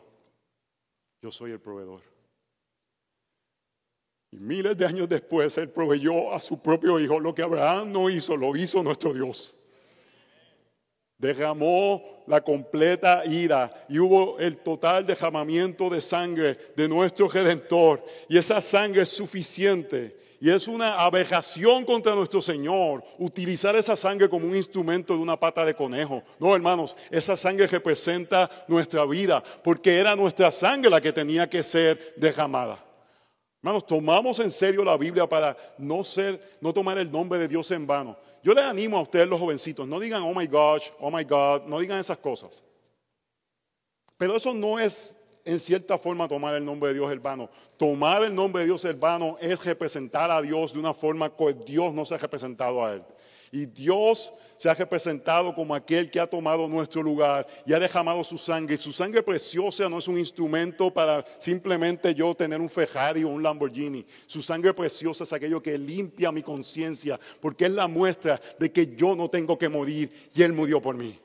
yo 1.19 1.31
soy 1.31 1.49
el 1.49 1.59
proveedor. 1.59 2.03
Miles 4.39 4.77
de 4.77 4.85
años 4.85 5.09
después 5.09 5.57
Él 5.57 5.69
proveyó 5.69 6.33
a 6.33 6.39
su 6.39 6.59
propio 6.59 6.99
hijo 6.99 7.19
lo 7.19 7.33
que 7.33 7.41
Abraham 7.41 7.91
no 7.91 8.09
hizo, 8.09 8.35
lo 8.35 8.55
hizo 8.55 8.83
nuestro 8.83 9.13
Dios. 9.13 9.55
Derramó 11.17 12.23
la 12.27 12.41
completa 12.41 13.25
ira 13.25 13.85
y 13.89 13.97
hubo 13.99 14.37
el 14.37 14.57
total 14.57 15.05
derramamiento 15.05 15.89
de 15.89 16.01
sangre 16.01 16.57
de 16.75 16.87
nuestro 16.87 17.27
Redentor. 17.27 18.03
Y 18.29 18.37
esa 18.37 18.61
sangre 18.61 19.01
es 19.01 19.09
suficiente. 19.09 20.17
Y 20.39 20.51
es 20.51 20.67
una 20.67 20.99
aberración 20.99 21.83
contra 21.83 22.13
nuestro 22.13 22.41
Señor 22.41 23.03
utilizar 23.17 23.75
esa 23.75 23.95
sangre 23.95 24.29
como 24.29 24.47
un 24.47 24.55
instrumento 24.55 25.13
de 25.13 25.19
una 25.19 25.39
pata 25.39 25.65
de 25.65 25.73
conejo. 25.73 26.21
No, 26.39 26.55
hermanos, 26.55 26.95
esa 27.09 27.35
sangre 27.35 27.65
representa 27.65 28.47
nuestra 28.67 29.03
vida, 29.05 29.43
porque 29.63 29.97
era 29.97 30.15
nuestra 30.15 30.51
sangre 30.51 30.91
la 30.91 31.01
que 31.01 31.11
tenía 31.11 31.49
que 31.49 31.63
ser 31.63 32.13
derramada. 32.17 32.86
Hermanos, 33.61 33.85
tomamos 33.87 34.39
en 34.39 34.51
serio 34.51 34.83
la 34.83 34.97
Biblia 34.97 35.27
para 35.27 35.57
no 35.77 36.03
ser, 36.03 36.57
no 36.61 36.73
tomar 36.73 36.97
el 36.97 37.11
nombre 37.11 37.39
de 37.39 37.47
Dios 37.47 37.71
en 37.71 37.87
vano. 37.87 38.17
Yo 38.43 38.53
les 38.53 38.63
animo 38.63 38.97
a 38.97 39.01
ustedes, 39.01 39.27
los 39.27 39.39
jovencitos, 39.39 39.87
no 39.87 39.99
digan, 39.99 40.21
oh 40.23 40.33
my 40.33 40.45
gosh, 40.45 40.89
oh 40.99 41.09
my 41.09 41.23
God, 41.23 41.63
no 41.65 41.79
digan 41.79 41.99
esas 41.99 42.17
cosas. 42.17 42.63
Pero 44.17 44.35
eso 44.35 44.53
no 44.53 44.79
es 44.79 45.17
en 45.43 45.59
cierta 45.59 45.97
forma 45.97 46.27
tomar 46.27 46.55
el 46.55 46.65
nombre 46.65 46.89
de 46.89 46.95
Dios 46.95 47.11
en 47.11 47.21
vano. 47.21 47.49
Tomar 47.77 48.23
el 48.23 48.35
nombre 48.35 48.61
de 48.61 48.67
Dios 48.67 48.83
en 48.85 48.99
vano 48.99 49.37
es 49.39 49.63
representar 49.63 50.29
a 50.29 50.41
Dios 50.41 50.73
de 50.73 50.79
una 50.79 50.93
forma 50.93 51.35
que 51.35 51.53
Dios 51.53 51.93
no 51.93 52.05
se 52.05 52.15
ha 52.15 52.17
representado 52.17 52.85
a 52.85 52.93
Él. 52.93 53.03
Y 53.51 53.65
Dios 53.65 54.33
se 54.57 54.69
ha 54.69 54.73
representado 54.73 55.53
como 55.53 55.75
aquel 55.75 56.09
que 56.09 56.19
ha 56.19 56.27
tomado 56.27 56.67
nuestro 56.67 57.03
lugar 57.03 57.47
y 57.65 57.73
ha 57.73 57.79
derramado 57.79 58.23
su 58.23 58.37
sangre. 58.37 58.75
Y 58.75 58.77
su 58.77 58.91
sangre 58.91 59.21
preciosa 59.21 59.87
no 59.87 59.99
es 59.99 60.07
un 60.07 60.17
instrumento 60.17 60.91
para 60.91 61.23
simplemente 61.37 62.13
yo 62.13 62.33
tener 62.35 62.59
un 62.59 62.69
Ferrari 62.69 63.23
o 63.23 63.29
un 63.29 63.43
Lamborghini. 63.43 64.05
Su 64.25 64.41
sangre 64.41 64.73
preciosa 64.73 65.23
es 65.23 65.33
aquello 65.33 65.61
que 65.61 65.77
limpia 65.77 66.31
mi 66.31 66.41
conciencia, 66.41 67.19
porque 67.39 67.65
es 67.65 67.71
la 67.71 67.87
muestra 67.87 68.41
de 68.59 68.71
que 68.71 68.95
yo 68.95 69.15
no 69.15 69.29
tengo 69.29 69.57
que 69.57 69.69
morir 69.69 70.11
y 70.33 70.43
Él 70.43 70.53
murió 70.53 70.81
por 70.81 70.95
mí. 70.95 71.17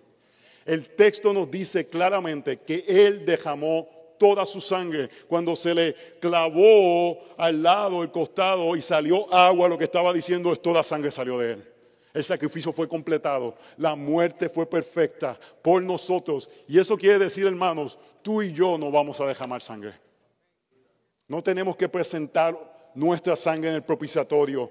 El 0.64 0.94
texto 0.94 1.32
nos 1.32 1.50
dice 1.50 1.88
claramente 1.88 2.58
que 2.58 2.84
Él 2.86 3.24
derramó 3.24 3.88
toda 4.22 4.46
su 4.46 4.60
sangre. 4.60 5.10
Cuando 5.26 5.56
se 5.56 5.74
le 5.74 5.94
clavó 6.20 7.18
al 7.36 7.60
lado, 7.60 8.04
el 8.04 8.12
costado 8.12 8.76
y 8.76 8.80
salió 8.80 9.32
agua, 9.34 9.68
lo 9.68 9.76
que 9.76 9.84
estaba 9.84 10.12
diciendo 10.12 10.52
es 10.52 10.62
toda 10.62 10.84
sangre 10.84 11.10
salió 11.10 11.38
de 11.38 11.52
él. 11.54 11.71
El 12.14 12.24
sacrificio 12.24 12.72
fue 12.72 12.86
completado. 12.86 13.56
La 13.78 13.94
muerte 13.96 14.48
fue 14.48 14.66
perfecta 14.66 15.38
por 15.62 15.82
nosotros. 15.82 16.50
Y 16.68 16.78
eso 16.78 16.96
quiere 16.96 17.18
decir, 17.18 17.46
hermanos, 17.46 17.98
tú 18.20 18.42
y 18.42 18.52
yo 18.52 18.76
no 18.76 18.90
vamos 18.90 19.20
a 19.20 19.26
derramar 19.26 19.62
sangre. 19.62 19.94
No 21.26 21.42
tenemos 21.42 21.76
que 21.76 21.88
presentar 21.88 22.90
nuestra 22.94 23.36
sangre 23.36 23.70
en 23.70 23.76
el 23.76 23.82
propiciatorio, 23.82 24.70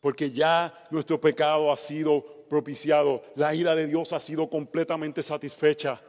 porque 0.00 0.30
ya 0.30 0.72
nuestro 0.90 1.20
pecado 1.20 1.70
ha 1.70 1.76
sido 1.76 2.24
propiciado. 2.48 3.22
La 3.34 3.54
ira 3.54 3.74
de 3.74 3.86
Dios 3.86 4.12
ha 4.14 4.20
sido 4.20 4.48
completamente 4.48 5.22
satisfecha. 5.22 6.00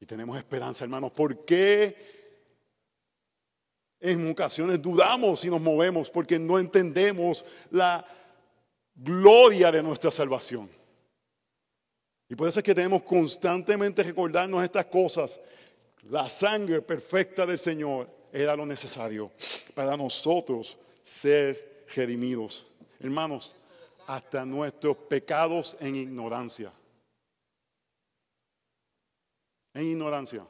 Y 0.00 0.06
tenemos 0.06 0.36
esperanza, 0.36 0.84
hermanos. 0.84 1.12
¿Por 1.12 1.44
qué 1.44 1.96
en 4.00 4.28
ocasiones 4.28 4.82
dudamos 4.82 5.40
si 5.40 5.48
nos 5.48 5.60
movemos? 5.60 6.10
Porque 6.10 6.38
no 6.38 6.58
entendemos 6.58 7.44
la 7.70 8.04
gloria 8.96 9.70
de 9.70 9.82
nuestra 9.82 10.10
salvación. 10.10 10.70
Y 12.28 12.34
por 12.34 12.48
eso 12.48 12.60
es 12.60 12.64
que 12.64 12.74
tenemos 12.74 13.02
constantemente 13.02 14.02
recordarnos 14.02 14.64
estas 14.64 14.86
cosas. 14.86 15.40
La 16.10 16.28
sangre 16.28 16.82
perfecta 16.82 17.46
del 17.46 17.58
Señor 17.58 18.10
era 18.32 18.56
lo 18.56 18.66
necesario 18.66 19.30
para 19.74 19.96
nosotros 19.96 20.76
ser 21.02 21.86
redimidos. 21.94 22.66
Hermanos, 22.98 23.54
hasta 24.06 24.44
nuestros 24.44 24.96
pecados 24.96 25.76
en 25.80 25.96
ignorancia. 25.96 26.72
En 29.74 29.82
ignorancia. 29.82 30.46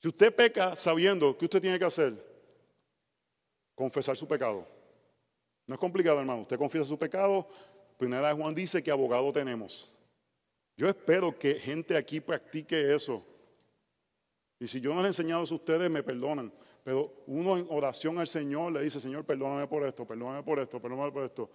Si 0.00 0.08
usted 0.08 0.34
peca 0.34 0.76
sabiendo, 0.76 1.36
¿qué 1.36 1.46
usted 1.46 1.60
tiene 1.60 1.78
que 1.78 1.84
hacer? 1.84 2.14
Confesar 3.74 4.16
su 4.16 4.28
pecado. 4.28 4.73
No 5.66 5.74
es 5.74 5.80
complicado, 5.80 6.20
hermano. 6.20 6.42
Usted 6.42 6.58
confiesa 6.58 6.86
su 6.86 6.98
pecado. 6.98 7.48
Primera 7.96 8.28
de 8.28 8.34
Juan 8.34 8.54
dice 8.54 8.82
que 8.82 8.90
abogado 8.90 9.32
tenemos. 9.32 9.94
Yo 10.76 10.88
espero 10.88 11.38
que 11.38 11.54
gente 11.54 11.96
aquí 11.96 12.20
practique 12.20 12.94
eso. 12.94 13.24
Y 14.58 14.66
si 14.66 14.80
yo 14.80 14.94
no 14.94 15.02
les 15.02 15.06
he 15.06 15.22
enseñado 15.22 15.44
eso 15.44 15.54
a 15.54 15.58
ustedes, 15.58 15.90
me 15.90 16.02
perdonan. 16.02 16.52
Pero 16.82 17.22
uno 17.26 17.56
en 17.56 17.66
oración 17.70 18.18
al 18.18 18.28
Señor 18.28 18.72
le 18.72 18.82
dice, 18.82 19.00
Señor, 19.00 19.24
perdóname 19.24 19.66
por 19.66 19.86
esto, 19.86 20.06
perdóname 20.06 20.42
por 20.42 20.58
esto, 20.58 20.80
perdóname 20.80 21.12
por 21.12 21.24
esto. 21.24 21.50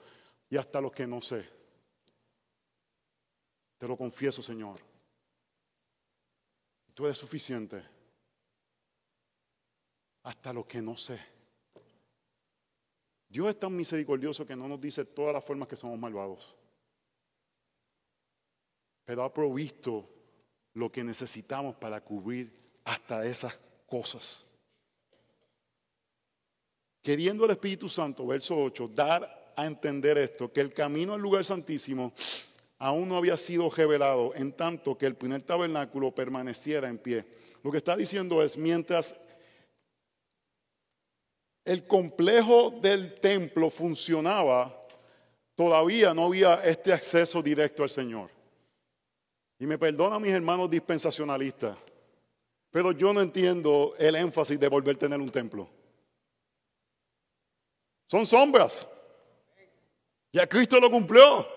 Y 0.49 0.57
hasta 0.57 0.81
los 0.81 0.91
que 0.91 1.05
no 1.05 1.21
sé. 1.21 1.47
Te 3.77 3.87
lo 3.87 3.95
confieso, 3.95 4.41
Señor. 4.41 4.77
Tú 6.93 7.05
eres 7.05 7.17
suficiente. 7.17 7.83
Hasta 10.23 10.51
lo 10.51 10.67
que 10.67 10.81
no 10.81 10.97
sé. 10.97 11.38
Dios 13.29 13.47
es 13.47 13.59
tan 13.59 13.75
misericordioso 13.75 14.45
que 14.45 14.55
no 14.55 14.67
nos 14.67 14.81
dice 14.81 15.05
todas 15.05 15.33
las 15.33 15.45
formas 15.45 15.67
que 15.67 15.77
somos 15.77 15.99
malvados. 15.99 16.57
Pero 19.05 19.23
ha 19.23 19.31
provisto 19.31 20.09
lo 20.73 20.91
que 20.91 21.03
necesitamos 21.03 21.75
para 21.75 22.03
cubrir 22.03 22.51
hasta 22.83 23.25
esas 23.25 23.55
cosas. 23.85 24.43
Queriendo 27.01 27.45
el 27.45 27.51
Espíritu 27.51 27.87
Santo, 27.87 28.25
verso 28.25 28.57
8, 28.57 28.87
dar 28.89 29.53
a 29.55 29.65
entender 29.65 30.17
esto, 30.17 30.51
que 30.51 30.61
el 30.61 30.73
camino 30.73 31.13
al 31.13 31.21
lugar 31.21 31.45
santísimo 31.45 32.13
aún 32.79 33.09
no 33.09 33.17
había 33.17 33.37
sido 33.37 33.69
revelado, 33.69 34.33
en 34.35 34.53
tanto 34.53 34.97
que 34.97 35.05
el 35.05 35.15
primer 35.15 35.41
tabernáculo 35.41 36.13
permaneciera 36.15 36.87
en 36.87 36.97
pie. 36.97 37.25
Lo 37.63 37.71
que 37.71 37.77
está 37.77 37.95
diciendo 37.95 38.41
es, 38.41 38.57
mientras 38.57 39.15
el 41.69 41.85
complejo 41.85 42.71
del 42.81 43.13
templo 43.19 43.69
funcionaba, 43.69 44.75
todavía 45.53 46.15
no 46.15 46.25
había 46.25 46.55
este 46.63 46.91
acceso 46.91 47.43
directo 47.43 47.83
al 47.83 47.91
Señor. 47.91 48.31
Y 49.59 49.67
me 49.67 49.77
perdona 49.77 50.17
mis 50.17 50.33
hermanos 50.33 50.67
dispensacionalistas, 50.67 51.77
pero 52.71 52.91
yo 52.91 53.13
no 53.13 53.21
entiendo 53.21 53.93
el 53.99 54.15
énfasis 54.15 54.59
de 54.59 54.67
volver 54.67 54.95
a 54.95 54.99
tener 54.99 55.19
un 55.21 55.29
templo. 55.29 55.69
Son 58.07 58.25
sombras. 58.25 58.87
Ya 60.33 60.47
Cristo 60.47 60.79
lo 60.79 60.89
cumplió. 60.89 61.47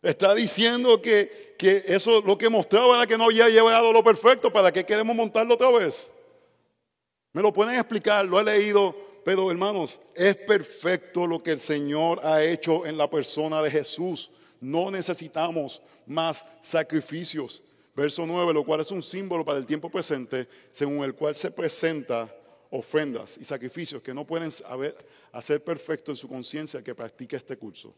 Está 0.00 0.32
diciendo 0.32 1.02
que, 1.02 1.56
que 1.58 1.82
eso 1.88 2.20
lo 2.20 2.38
que 2.38 2.48
mostraba 2.48 2.98
era 2.98 3.06
que 3.08 3.18
no 3.18 3.24
había 3.24 3.48
llegado 3.48 3.92
lo 3.92 4.04
perfecto. 4.04 4.52
¿Para 4.52 4.70
qué 4.70 4.86
queremos 4.86 5.16
montarlo 5.16 5.54
otra 5.54 5.72
vez? 5.72 6.08
Me 7.32 7.42
lo 7.42 7.52
pueden 7.52 7.74
explicar, 7.74 8.24
lo 8.24 8.38
he 8.38 8.44
leído, 8.44 9.07
pero 9.28 9.50
hermanos, 9.50 10.00
es 10.14 10.36
perfecto 10.36 11.26
lo 11.26 11.42
que 11.42 11.50
el 11.50 11.60
Señor 11.60 12.18
ha 12.24 12.42
hecho 12.42 12.86
en 12.86 12.96
la 12.96 13.10
persona 13.10 13.60
de 13.60 13.70
Jesús. 13.70 14.30
No 14.58 14.90
necesitamos 14.90 15.82
más 16.06 16.46
sacrificios. 16.62 17.62
Verso 17.94 18.24
9, 18.24 18.54
lo 18.54 18.64
cual 18.64 18.80
es 18.80 18.90
un 18.90 19.02
símbolo 19.02 19.44
para 19.44 19.58
el 19.58 19.66
tiempo 19.66 19.90
presente, 19.90 20.48
según 20.70 21.04
el 21.04 21.14
cual 21.14 21.34
se 21.34 21.50
presenta 21.50 22.34
ofrendas 22.70 23.36
y 23.38 23.44
sacrificios 23.44 24.02
que 24.02 24.14
no 24.14 24.26
pueden 24.26 24.48
hacer 25.32 25.62
perfecto 25.62 26.10
en 26.10 26.16
su 26.16 26.26
conciencia 26.26 26.82
que 26.82 26.94
practique 26.94 27.36
este 27.36 27.58
curso, 27.58 27.94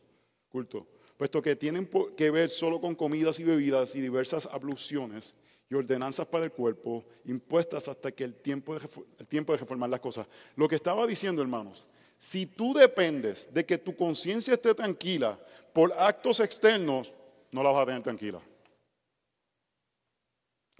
culto, 0.50 0.84
puesto 1.16 1.40
que 1.40 1.54
tienen 1.54 1.88
que 2.16 2.32
ver 2.32 2.50
solo 2.50 2.80
con 2.80 2.96
comidas 2.96 3.38
y 3.38 3.44
bebidas 3.44 3.94
y 3.94 4.00
diversas 4.00 4.46
abluciones 4.46 5.36
y 5.70 5.74
ordenanzas 5.76 6.26
para 6.26 6.44
el 6.44 6.52
cuerpo 6.52 7.04
impuestas 7.24 7.86
hasta 7.86 8.10
que 8.10 8.24
el 8.24 8.34
tiempo, 8.34 8.76
de, 8.76 8.88
el 9.18 9.28
tiempo 9.28 9.56
reformar 9.56 9.88
las 9.88 10.00
cosas. 10.00 10.26
Lo 10.56 10.68
que 10.68 10.74
estaba 10.74 11.06
diciendo, 11.06 11.40
hermanos, 11.40 11.86
si 12.18 12.44
tú 12.44 12.74
dependes 12.74 13.48
de 13.54 13.64
que 13.64 13.78
tu 13.78 13.94
conciencia 13.94 14.54
esté 14.54 14.74
tranquila 14.74 15.38
por 15.72 15.92
actos 15.96 16.40
externos, 16.40 17.14
no 17.52 17.62
la 17.62 17.70
vas 17.70 17.84
a 17.84 17.86
tener 17.86 18.02
tranquila. 18.02 18.40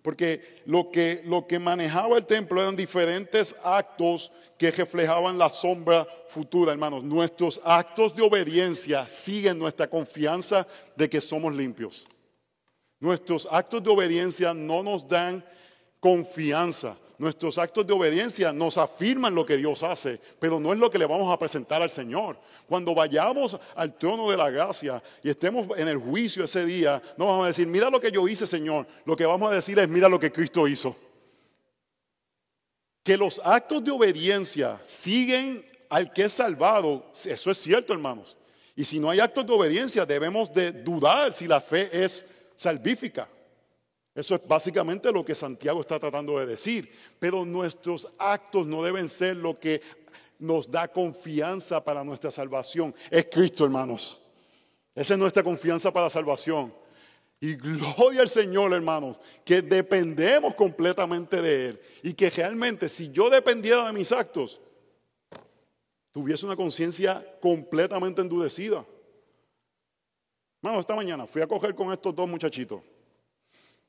Porque 0.03 0.62
lo 0.66 0.91
que, 0.91 1.22
lo 1.24 1.47
que 1.47 1.59
manejaba 1.59 2.16
el 2.16 2.26
templo 2.26 2.61
eran 2.61 2.74
diferentes 2.74 3.55
actos 3.62 4.32
que 4.59 4.72
reflejaban 4.72 5.38
la 5.38 5.51
sombra 5.51 6.07
futura, 6.26 6.72
hermanos. 6.72 7.05
Nuestros 7.05 7.61
actos 7.64 8.14
de 8.14 8.22
obediencia 8.22 9.07
siguen 9.09 9.59
nuestra 9.59 9.88
confianza 9.88 10.66
de 10.97 11.09
que 11.09 11.20
somos 11.20 11.55
limpios. 11.55 12.07
Nuestros 13.01 13.48
actos 13.51 13.82
de 13.82 13.90
obediencia 13.90 14.55
no 14.55 14.82
nos 14.82 15.09
dan 15.09 15.44
confianza 15.98 16.96
Nuestros 17.20 17.59
actos 17.59 17.86
de 17.86 17.92
obediencia 17.92 18.51
nos 18.51 18.78
afirman 18.78 19.34
lo 19.34 19.44
que 19.44 19.59
Dios 19.59 19.82
hace, 19.82 20.18
pero 20.38 20.59
no 20.59 20.72
es 20.72 20.78
lo 20.78 20.90
que 20.90 20.96
le 20.96 21.05
vamos 21.05 21.30
a 21.30 21.38
presentar 21.38 21.82
al 21.82 21.90
Señor. 21.90 22.38
Cuando 22.66 22.94
vayamos 22.94 23.61
al 23.74 23.98
trono 23.98 24.30
de 24.30 24.38
la 24.38 24.48
gracia 24.48 25.03
y 25.22 25.28
estemos 25.28 25.68
en 25.78 25.88
el 25.88 25.98
juicio 25.98 26.44
ese 26.44 26.64
día, 26.64 27.03
no 27.18 27.26
vamos 27.26 27.44
a 27.44 27.48
decir, 27.48 27.66
mira 27.66 27.90
lo 27.90 28.01
que 28.01 28.11
yo 28.11 28.26
hice, 28.26 28.46
Señor. 28.46 28.86
Lo 29.05 29.18
que 29.18 29.26
vamos 29.26 29.53
a 29.53 29.55
decir 29.55 29.78
es, 29.78 29.86
mira 29.86 30.09
lo 30.09 30.18
que 30.18 30.32
Cristo 30.32 30.66
hizo. 30.66 30.96
Que 33.03 33.18
los 33.18 33.38
actos 33.44 33.84
de 33.84 33.90
obediencia 33.90 34.80
siguen 34.86 35.62
al 35.90 36.14
que 36.14 36.22
es 36.22 36.32
salvado, 36.32 37.05
eso 37.26 37.51
es 37.51 37.59
cierto, 37.59 37.92
hermanos. 37.92 38.38
Y 38.74 38.86
si 38.86 38.98
no 38.98 39.11
hay 39.11 39.20
actos 39.20 39.46
de 39.46 39.53
obediencia, 39.53 40.07
debemos 40.07 40.51
de 40.55 40.72
dudar 40.72 41.34
si 41.34 41.46
la 41.46 41.61
fe 41.61 41.90
es 41.92 42.24
salvífica. 42.61 43.26
Eso 44.14 44.34
es 44.34 44.46
básicamente 44.46 45.11
lo 45.11 45.24
que 45.24 45.34
Santiago 45.34 45.80
está 45.80 45.98
tratando 45.98 46.38
de 46.38 46.44
decir. 46.44 46.92
Pero 47.18 47.46
nuestros 47.46 48.06
actos 48.18 48.66
no 48.66 48.82
deben 48.82 49.08
ser 49.08 49.38
lo 49.38 49.58
que 49.58 49.80
nos 50.38 50.70
da 50.70 50.86
confianza 50.88 51.82
para 51.82 52.04
nuestra 52.04 52.30
salvación. 52.30 52.94
Es 53.11 53.28
Cristo, 53.32 53.64
hermanos. 53.64 54.20
Esa 54.94 55.14
es 55.14 55.18
nuestra 55.18 55.42
confianza 55.42 55.90
para 55.90 56.06
la 56.06 56.11
salvación. 56.11 56.74
Y 57.40 57.54
gloria 57.54 58.20
al 58.20 58.28
Señor, 58.28 58.74
hermanos, 58.74 59.18
que 59.42 59.62
dependemos 59.62 60.54
completamente 60.54 61.40
de 61.40 61.68
Él. 61.68 61.80
Y 62.02 62.12
que 62.12 62.28
realmente 62.28 62.90
si 62.90 63.08
yo 63.11 63.30
dependiera 63.30 63.86
de 63.86 63.94
mis 63.94 64.12
actos, 64.12 64.61
tuviese 66.12 66.44
una 66.44 66.56
conciencia 66.56 67.24
completamente 67.40 68.20
endurecida. 68.20 68.84
Hermanos, 70.62 70.80
esta 70.80 70.94
mañana 70.94 71.26
fui 71.26 71.40
a 71.40 71.46
coger 71.46 71.74
con 71.74 71.92
estos 71.92 72.14
dos 72.14 72.28
muchachitos. 72.28 72.82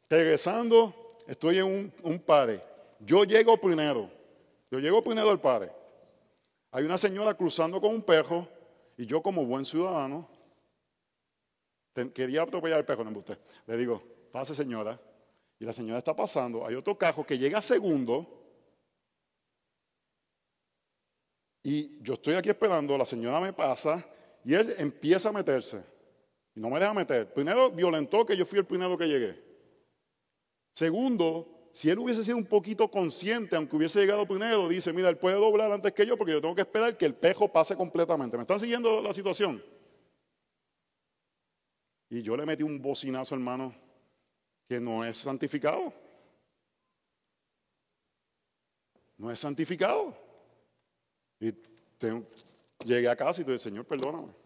Regresando, 0.10 1.18
estoy 1.28 1.60
en 1.60 1.66
un, 1.66 1.94
un 2.04 2.20
padre. 2.20 2.64
Yo 3.00 3.24
llego 3.24 3.58
primero. 3.60 4.10
Yo 4.70 4.80
llego 4.80 5.04
primero 5.04 5.30
al 5.30 5.42
padre. 5.42 5.72
Hay 6.72 6.86
una 6.86 6.98
señora 6.98 7.34
cruzando 7.34 7.82
con 7.82 7.94
un 7.94 8.02
perro 8.02 8.48
y 8.98 9.06
yo 9.06 9.22
como 9.22 9.46
buen 9.46 9.66
ciudadano 9.66 10.30
quería 12.14 12.44
atropellar 12.44 12.80
al 12.80 12.86
perro, 12.86 13.04
no 13.04 13.20
usted. 13.20 13.38
Le 13.68 13.78
digo, 13.78 14.02
pase 14.32 14.56
señora. 14.56 15.00
Y 15.60 15.66
la 15.66 15.74
señora 15.74 16.00
está 16.00 16.16
pasando. 16.16 16.66
Hay 16.66 16.76
otro 16.76 16.98
cajo 16.98 17.26
que 17.26 17.38
llega 17.38 17.62
segundo. 17.62 18.40
Y 21.64 22.02
yo 22.02 22.16
estoy 22.16 22.36
aquí 22.36 22.50
esperando, 22.50 22.98
la 22.98 23.06
señora 23.06 23.40
me 23.40 23.54
pasa 23.54 24.04
y 24.44 24.56
él 24.56 24.74
empieza 24.80 25.30
a 25.30 25.32
meterse. 25.32 25.84
No 26.56 26.70
me 26.70 26.80
deja 26.80 26.94
meter. 26.94 27.34
Primero 27.34 27.72
violentó 27.72 28.26
que 28.26 28.36
yo 28.36 28.46
fui 28.46 28.60
el 28.60 28.66
primero 28.66 28.98
que 28.98 29.08
llegué. 29.08 29.42
Segundo, 30.74 31.70
si 31.72 31.90
él 31.90 32.00
hubiese 32.00 32.24
sido 32.24 32.38
un 32.38 32.46
poquito 32.46 32.90
consciente, 32.92 33.56
aunque 33.56 33.76
hubiese 33.76 34.00
llegado 34.00 34.28
primero, 34.28 34.68
dice, 34.68 34.92
mira, 34.92 35.10
él 35.10 35.18
puede 35.18 35.36
doblar 35.36 35.72
antes 35.72 35.94
que 35.94 36.06
yo 36.06 36.18
porque 36.18 36.34
yo 36.34 36.42
tengo 36.42 36.56
que 36.56 36.62
esperar 36.62 36.98
que 36.98 37.06
el 37.06 37.16
pejo 37.16 37.52
pase 37.52 37.76
completamente. 37.76 38.36
¿Me 38.36 38.42
están 38.42 38.60
siguiendo 38.60 39.02
la 39.02 39.14
situación? 39.14 39.64
Y 42.10 42.22
yo 42.22 42.36
le 42.36 42.46
metí 42.46 42.64
un 42.64 42.82
bocinazo, 42.82 43.36
hermano, 43.36 43.74
que 44.68 44.82
no 44.82 45.06
es 45.06 45.18
santificado. 45.18 45.94
No 49.18 49.32
es 49.32 49.40
santificado. 49.40 50.18
Y 51.40 51.54
llegué 52.84 53.08
a 53.08 53.16
casa 53.16 53.42
y 53.42 53.46
te 53.46 53.52
dije, 53.52 53.64
Señor, 53.64 53.86
perdóname. 53.86 54.41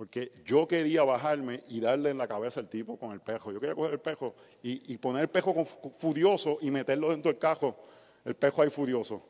Porque 0.00 0.32
yo 0.46 0.66
quería 0.66 1.04
bajarme 1.04 1.62
y 1.68 1.78
darle 1.78 2.08
en 2.08 2.16
la 2.16 2.26
cabeza 2.26 2.58
al 2.58 2.70
tipo 2.70 2.98
con 2.98 3.12
el 3.12 3.20
pejo. 3.20 3.52
Yo 3.52 3.60
quería 3.60 3.74
coger 3.74 3.92
el 3.92 4.00
pejo 4.00 4.34
y, 4.62 4.96
poner 4.96 5.24
el 5.24 5.28
pejo 5.28 5.62
furioso 5.62 6.56
y 6.62 6.70
meterlo 6.70 7.10
dentro 7.10 7.30
del 7.30 7.38
cajo, 7.38 7.76
el 8.24 8.34
pejo 8.34 8.62
ahí 8.62 8.70
furioso. 8.70 9.22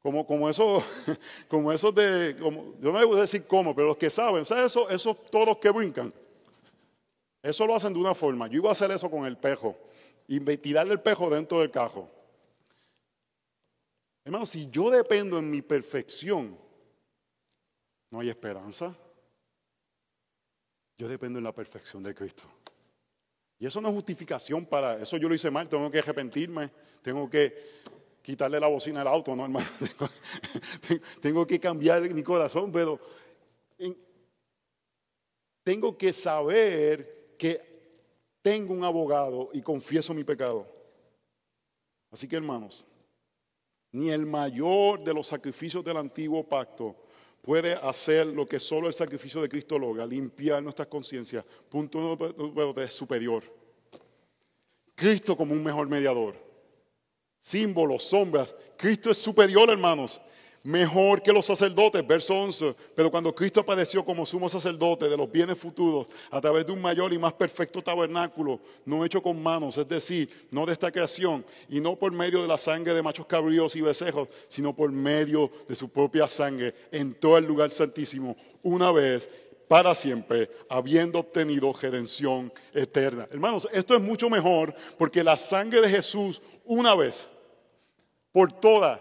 Como, 0.00 0.24
como 0.24 0.48
eso, 0.48 0.80
como 1.48 1.72
eso 1.72 1.90
de, 1.90 2.36
como, 2.40 2.74
yo 2.78 2.92
no 2.92 3.00
debo 3.00 3.16
decir 3.16 3.42
cómo, 3.42 3.74
pero 3.74 3.88
los 3.88 3.96
que 3.96 4.08
saben, 4.08 4.46
¿sabes 4.46 4.66
eso, 4.66 4.88
esos 4.88 5.26
toros 5.26 5.58
que 5.58 5.70
brincan? 5.70 6.14
Eso 7.42 7.66
lo 7.66 7.74
hacen 7.74 7.92
de 7.92 7.98
una 7.98 8.14
forma. 8.14 8.46
Yo 8.46 8.58
iba 8.58 8.68
a 8.68 8.72
hacer 8.72 8.92
eso 8.92 9.10
con 9.10 9.26
el 9.26 9.36
pejo. 9.36 9.76
y 10.28 10.38
tirarle 10.58 10.92
el 10.92 11.00
pejo 11.00 11.28
dentro 11.28 11.58
del 11.58 11.72
cajo. 11.72 12.08
Hermano, 14.24 14.46
si 14.46 14.70
yo 14.70 14.90
dependo 14.90 15.40
en 15.40 15.50
mi 15.50 15.60
perfección, 15.60 16.56
no 18.12 18.20
hay 18.20 18.28
esperanza. 18.28 18.96
Yo 20.98 21.08
dependo 21.08 21.38
en 21.38 21.44
la 21.44 21.52
perfección 21.52 22.02
de 22.02 22.14
Cristo. 22.14 22.44
Y 23.58 23.66
eso 23.66 23.80
no 23.80 23.88
es 23.88 23.94
justificación 23.94 24.66
para 24.66 24.98
eso. 24.98 25.16
Yo 25.16 25.28
lo 25.28 25.34
hice 25.34 25.50
mal, 25.50 25.68
tengo 25.68 25.90
que 25.90 25.98
arrepentirme, 25.98 26.70
tengo 27.02 27.28
que 27.28 27.76
quitarle 28.22 28.58
la 28.58 28.66
bocina 28.66 29.02
al 29.02 29.08
auto, 29.08 29.34
no, 29.34 29.44
hermano. 29.44 29.66
tengo 31.20 31.46
que 31.46 31.60
cambiar 31.60 32.02
mi 32.02 32.22
corazón, 32.22 32.72
pero 32.72 32.98
tengo 35.62 35.96
que 35.96 36.12
saber 36.12 37.34
que 37.38 37.60
tengo 38.42 38.72
un 38.72 38.84
abogado 38.84 39.50
y 39.52 39.62
confieso 39.62 40.14
mi 40.14 40.24
pecado. 40.24 40.66
Así 42.10 42.28
que, 42.28 42.36
hermanos, 42.36 42.86
ni 43.92 44.10
el 44.10 44.26
mayor 44.26 45.02
de 45.02 45.14
los 45.14 45.26
sacrificios 45.26 45.82
del 45.82 45.96
antiguo 45.96 46.46
pacto 46.48 47.05
puede 47.46 47.74
hacer 47.74 48.26
lo 48.26 48.44
que 48.44 48.58
solo 48.58 48.88
el 48.88 48.92
sacrificio 48.92 49.40
de 49.40 49.48
Cristo 49.48 49.78
logra, 49.78 50.04
limpiar 50.04 50.60
nuestras 50.60 50.88
conciencias. 50.88 51.44
Punto 51.68 52.18
número 52.36 52.74
tres, 52.74 52.92
superior. 52.92 53.44
Cristo 54.96 55.36
como 55.36 55.54
un 55.54 55.62
mejor 55.62 55.88
mediador. 55.88 56.34
Símbolos, 57.38 58.02
sombras. 58.02 58.56
Cristo 58.76 59.12
es 59.12 59.18
superior, 59.18 59.70
hermanos 59.70 60.20
mejor 60.66 61.22
que 61.22 61.32
los 61.32 61.46
sacerdotes, 61.46 62.06
verso 62.06 62.34
11. 62.34 62.74
Pero 62.94 63.10
cuando 63.10 63.34
Cristo 63.34 63.60
apareció 63.60 64.04
como 64.04 64.26
sumo 64.26 64.48
sacerdote 64.48 65.08
de 65.08 65.16
los 65.16 65.30
bienes 65.30 65.56
futuros 65.56 66.08
a 66.30 66.40
través 66.40 66.66
de 66.66 66.72
un 66.72 66.80
mayor 66.80 67.12
y 67.12 67.18
más 67.18 67.32
perfecto 67.32 67.80
tabernáculo, 67.82 68.60
no 68.84 69.04
hecho 69.04 69.22
con 69.22 69.42
manos, 69.42 69.78
es 69.78 69.88
decir, 69.88 70.48
no 70.50 70.66
de 70.66 70.72
esta 70.72 70.90
creación, 70.90 71.44
y 71.68 71.80
no 71.80 71.96
por 71.96 72.12
medio 72.12 72.42
de 72.42 72.48
la 72.48 72.58
sangre 72.58 72.94
de 72.94 73.02
machos 73.02 73.26
cabríos 73.26 73.76
y 73.76 73.80
becejos, 73.80 74.28
sino 74.48 74.74
por 74.74 74.90
medio 74.90 75.50
de 75.68 75.74
su 75.74 75.88
propia 75.88 76.28
sangre, 76.28 76.74
entró 76.90 77.36
al 77.36 77.46
lugar 77.46 77.70
santísimo 77.70 78.36
una 78.62 78.92
vez 78.92 79.30
para 79.68 79.94
siempre, 79.94 80.50
habiendo 80.68 81.18
obtenido 81.18 81.72
redención 81.72 82.52
eterna. 82.72 83.26
Hermanos, 83.30 83.68
esto 83.72 83.94
es 83.94 84.00
mucho 84.00 84.30
mejor 84.30 84.74
porque 84.96 85.24
la 85.24 85.36
sangre 85.36 85.80
de 85.80 85.88
Jesús 85.88 86.40
una 86.64 86.94
vez 86.94 87.28
por 88.32 88.52
toda 88.52 89.00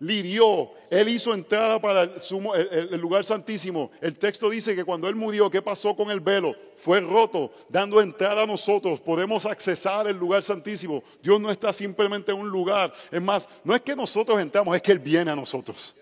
lirió, 0.00 0.70
él 0.90 1.08
hizo 1.08 1.34
entrada 1.34 1.80
para 1.80 2.02
el, 2.02 3.00
lugar 3.00 3.24
santísimo. 3.24 3.90
El 4.00 4.18
texto 4.18 4.48
dice 4.50 4.74
que 4.74 4.84
cuando 4.84 5.08
él 5.08 5.14
murió, 5.14 5.50
¿qué 5.50 5.60
pasó 5.60 5.94
con 5.94 6.10
el 6.10 6.20
velo? 6.20 6.54
Fue 6.76 7.00
roto, 7.00 7.52
dando 7.68 8.00
entrada 8.00 8.42
a 8.42 8.46
nosotros. 8.46 9.00
Podemos 9.00 9.44
accesar 9.46 10.06
el 10.06 10.16
lugar 10.16 10.42
santísimo. 10.42 11.02
Dios 11.22 11.40
no 11.40 11.50
está 11.50 11.72
simplemente 11.72 12.32
en 12.32 12.38
un 12.38 12.48
lugar. 12.48 12.94
Es 13.10 13.20
más, 13.20 13.48
no 13.64 13.74
es 13.74 13.80
que 13.82 13.96
nosotros 13.96 14.40
entramos, 14.40 14.74
es 14.76 14.82
que 14.82 14.92
Él 14.92 14.98
viene 14.98 15.30
a 15.30 15.36
nosotros. 15.36 15.94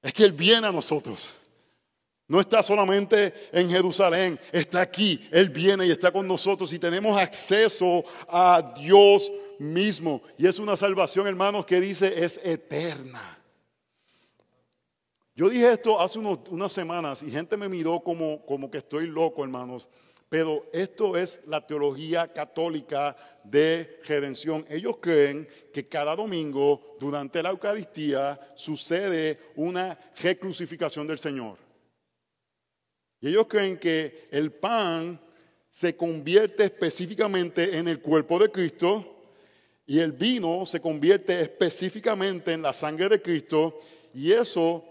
Es 0.00 0.12
que 0.12 0.24
Él 0.24 0.32
viene 0.32 0.66
a 0.66 0.72
nosotros. 0.72 1.34
No 2.32 2.40
está 2.40 2.62
solamente 2.62 3.50
en 3.52 3.68
Jerusalén, 3.68 4.40
está 4.52 4.80
aquí. 4.80 5.20
Él 5.30 5.50
viene 5.50 5.84
y 5.84 5.90
está 5.90 6.10
con 6.10 6.26
nosotros 6.26 6.72
y 6.72 6.78
tenemos 6.78 7.14
acceso 7.20 8.02
a 8.26 8.72
Dios 8.74 9.30
mismo. 9.58 10.22
Y 10.38 10.46
es 10.46 10.58
una 10.58 10.74
salvación, 10.74 11.26
hermanos, 11.26 11.66
que 11.66 11.78
dice 11.78 12.24
es 12.24 12.40
eterna. 12.42 13.38
Yo 15.36 15.50
dije 15.50 15.72
esto 15.72 16.00
hace 16.00 16.20
unas 16.20 16.72
semanas 16.72 17.22
y 17.22 17.30
gente 17.30 17.58
me 17.58 17.68
miró 17.68 18.00
como, 18.00 18.42
como 18.46 18.70
que 18.70 18.78
estoy 18.78 19.08
loco, 19.08 19.44
hermanos. 19.44 19.90
Pero 20.30 20.64
esto 20.72 21.18
es 21.18 21.42
la 21.48 21.66
teología 21.66 22.32
católica 22.32 23.14
de 23.44 24.00
redención. 24.06 24.64
Ellos 24.70 24.96
creen 25.02 25.46
que 25.70 25.86
cada 25.86 26.16
domingo, 26.16 26.96
durante 26.98 27.42
la 27.42 27.50
Eucaristía, 27.50 28.40
sucede 28.54 29.38
una 29.54 29.98
recrucificación 30.16 31.06
del 31.06 31.18
Señor. 31.18 31.61
Y 33.22 33.28
ellos 33.28 33.46
creen 33.48 33.78
que 33.78 34.28
el 34.30 34.52
pan 34.52 35.18
se 35.70 35.96
convierte 35.96 36.64
específicamente 36.64 37.78
en 37.78 37.88
el 37.88 38.00
cuerpo 38.00 38.38
de 38.38 38.50
Cristo 38.50 39.22
y 39.86 40.00
el 40.00 40.12
vino 40.12 40.66
se 40.66 40.80
convierte 40.80 41.40
específicamente 41.40 42.52
en 42.52 42.62
la 42.62 42.72
sangre 42.72 43.08
de 43.08 43.22
Cristo 43.22 43.78
y 44.12 44.32
eso 44.32 44.84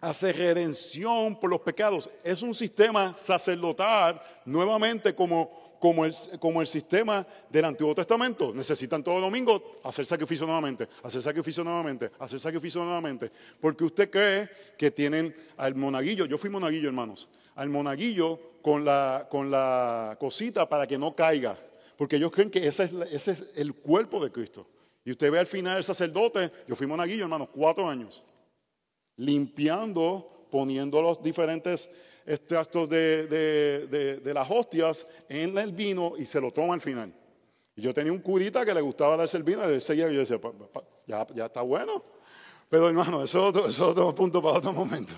hace 0.00 0.32
redención 0.32 1.38
por 1.38 1.50
los 1.50 1.60
pecados. 1.60 2.08
Es 2.24 2.40
un 2.40 2.54
sistema 2.54 3.12
sacerdotal 3.14 4.20
nuevamente 4.46 5.14
como 5.14 5.65
como 5.78 6.04
el, 6.04 6.14
como 6.38 6.60
el 6.60 6.66
sistema 6.66 7.26
del 7.50 7.64
Antiguo 7.64 7.94
Testamento. 7.94 8.52
Necesitan 8.54 9.02
todo 9.02 9.20
domingo 9.20 9.76
hacer 9.84 10.06
sacrificio 10.06 10.46
nuevamente, 10.46 10.88
hacer 11.02 11.22
sacrificio 11.22 11.64
nuevamente, 11.64 12.10
hacer 12.18 12.40
sacrificio 12.40 12.82
nuevamente. 12.82 13.30
Porque 13.60 13.84
usted 13.84 14.10
cree 14.10 14.48
que 14.78 14.90
tienen 14.90 15.34
al 15.56 15.74
monaguillo, 15.74 16.26
yo 16.26 16.38
fui 16.38 16.50
monaguillo 16.50 16.88
hermanos, 16.88 17.28
al 17.54 17.68
monaguillo 17.70 18.38
con 18.62 18.84
la, 18.84 19.26
con 19.30 19.50
la 19.50 20.16
cosita 20.18 20.68
para 20.68 20.86
que 20.86 20.98
no 20.98 21.14
caiga. 21.14 21.58
Porque 21.96 22.16
ellos 22.16 22.30
creen 22.30 22.50
que 22.50 22.66
ese 22.66 22.84
es, 22.84 22.92
ese 23.10 23.32
es 23.32 23.44
el 23.54 23.74
cuerpo 23.74 24.22
de 24.22 24.30
Cristo. 24.30 24.66
Y 25.04 25.12
usted 25.12 25.30
ve 25.30 25.38
al 25.38 25.46
final 25.46 25.78
el 25.78 25.84
sacerdote, 25.84 26.50
yo 26.66 26.74
fui 26.74 26.86
monaguillo 26.86 27.22
hermanos, 27.22 27.48
cuatro 27.52 27.88
años, 27.88 28.24
limpiando, 29.16 30.46
poniendo 30.50 31.00
los 31.00 31.22
diferentes 31.22 31.88
extractos 32.26 32.88
de, 32.88 34.20
las 34.24 34.50
hostias 34.50 35.06
en 35.28 35.56
el 35.56 35.72
vino 35.72 36.14
y 36.18 36.26
se 36.26 36.40
lo 36.40 36.50
toma 36.50 36.74
al 36.74 36.80
final. 36.80 37.12
Y 37.76 37.82
yo 37.82 37.94
tenía 37.94 38.12
un 38.12 38.20
curita 38.20 38.64
que 38.64 38.74
le 38.74 38.80
gustaba 38.80 39.16
darse 39.16 39.36
el 39.36 39.42
vino 39.42 39.60
y 39.62 39.76
y 39.76 40.14
yo 40.14 40.20
decía, 40.20 40.40
ya, 41.06 41.26
ya 41.34 41.46
está 41.46 41.62
bueno. 41.62 42.02
Pero 42.68 42.88
hermano, 42.88 43.22
eso 43.22 43.48
es, 43.68 43.78
otro, 43.78 44.14
punto 44.14 44.42
para 44.42 44.58
otro 44.58 44.72
momento. 44.72 45.12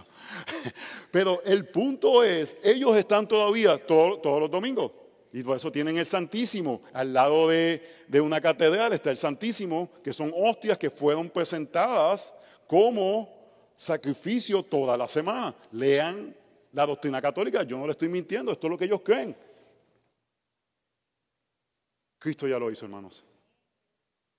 Pero 1.11 1.41
el 1.45 1.67
punto 1.69 2.23
es, 2.23 2.57
ellos 2.63 2.95
están 2.97 3.27
todavía 3.27 3.79
todos 3.87 4.41
los 4.41 4.51
domingos. 4.51 4.93
Y 5.33 5.43
por 5.43 5.57
eso 5.57 5.73
tienen 5.73 5.97
el 5.97 6.07
Santísimo. 6.07 6.83
Al 6.93 7.13
lado 7.13 7.49
de, 7.49 7.83
de, 8.07 8.21
una 8.21 8.41
catedral 8.41 8.93
está 8.93 9.11
el 9.11 9.17
Santísimo, 9.17 9.91
que 10.03 10.13
son 10.13 10.33
hostias 10.35 10.77
que 10.77 10.91
fueron 10.91 11.31
presentadas 11.31 12.35
como 12.67 13.35
sacrificio 13.77 14.63
toda 14.63 14.97
la 14.97 15.09
semana. 15.09 15.55
Lean 15.73 16.35
la 16.73 16.87
doctrina 16.87 17.21
católica, 17.21 17.63
yo 17.63 17.79
no 17.79 17.87
le 17.87 17.93
estoy 17.93 18.09
mintiendo, 18.09 18.53
esto 18.53 18.67
es 18.67 18.71
lo 18.71 18.79
que 18.79 18.85
ellos 18.85 19.01
creen. 19.05 19.37
Cristo 22.19 22.49
ya 22.49 22.59
lo 22.59 22.71
hizo, 22.71 22.85
hermanos. 22.85 23.25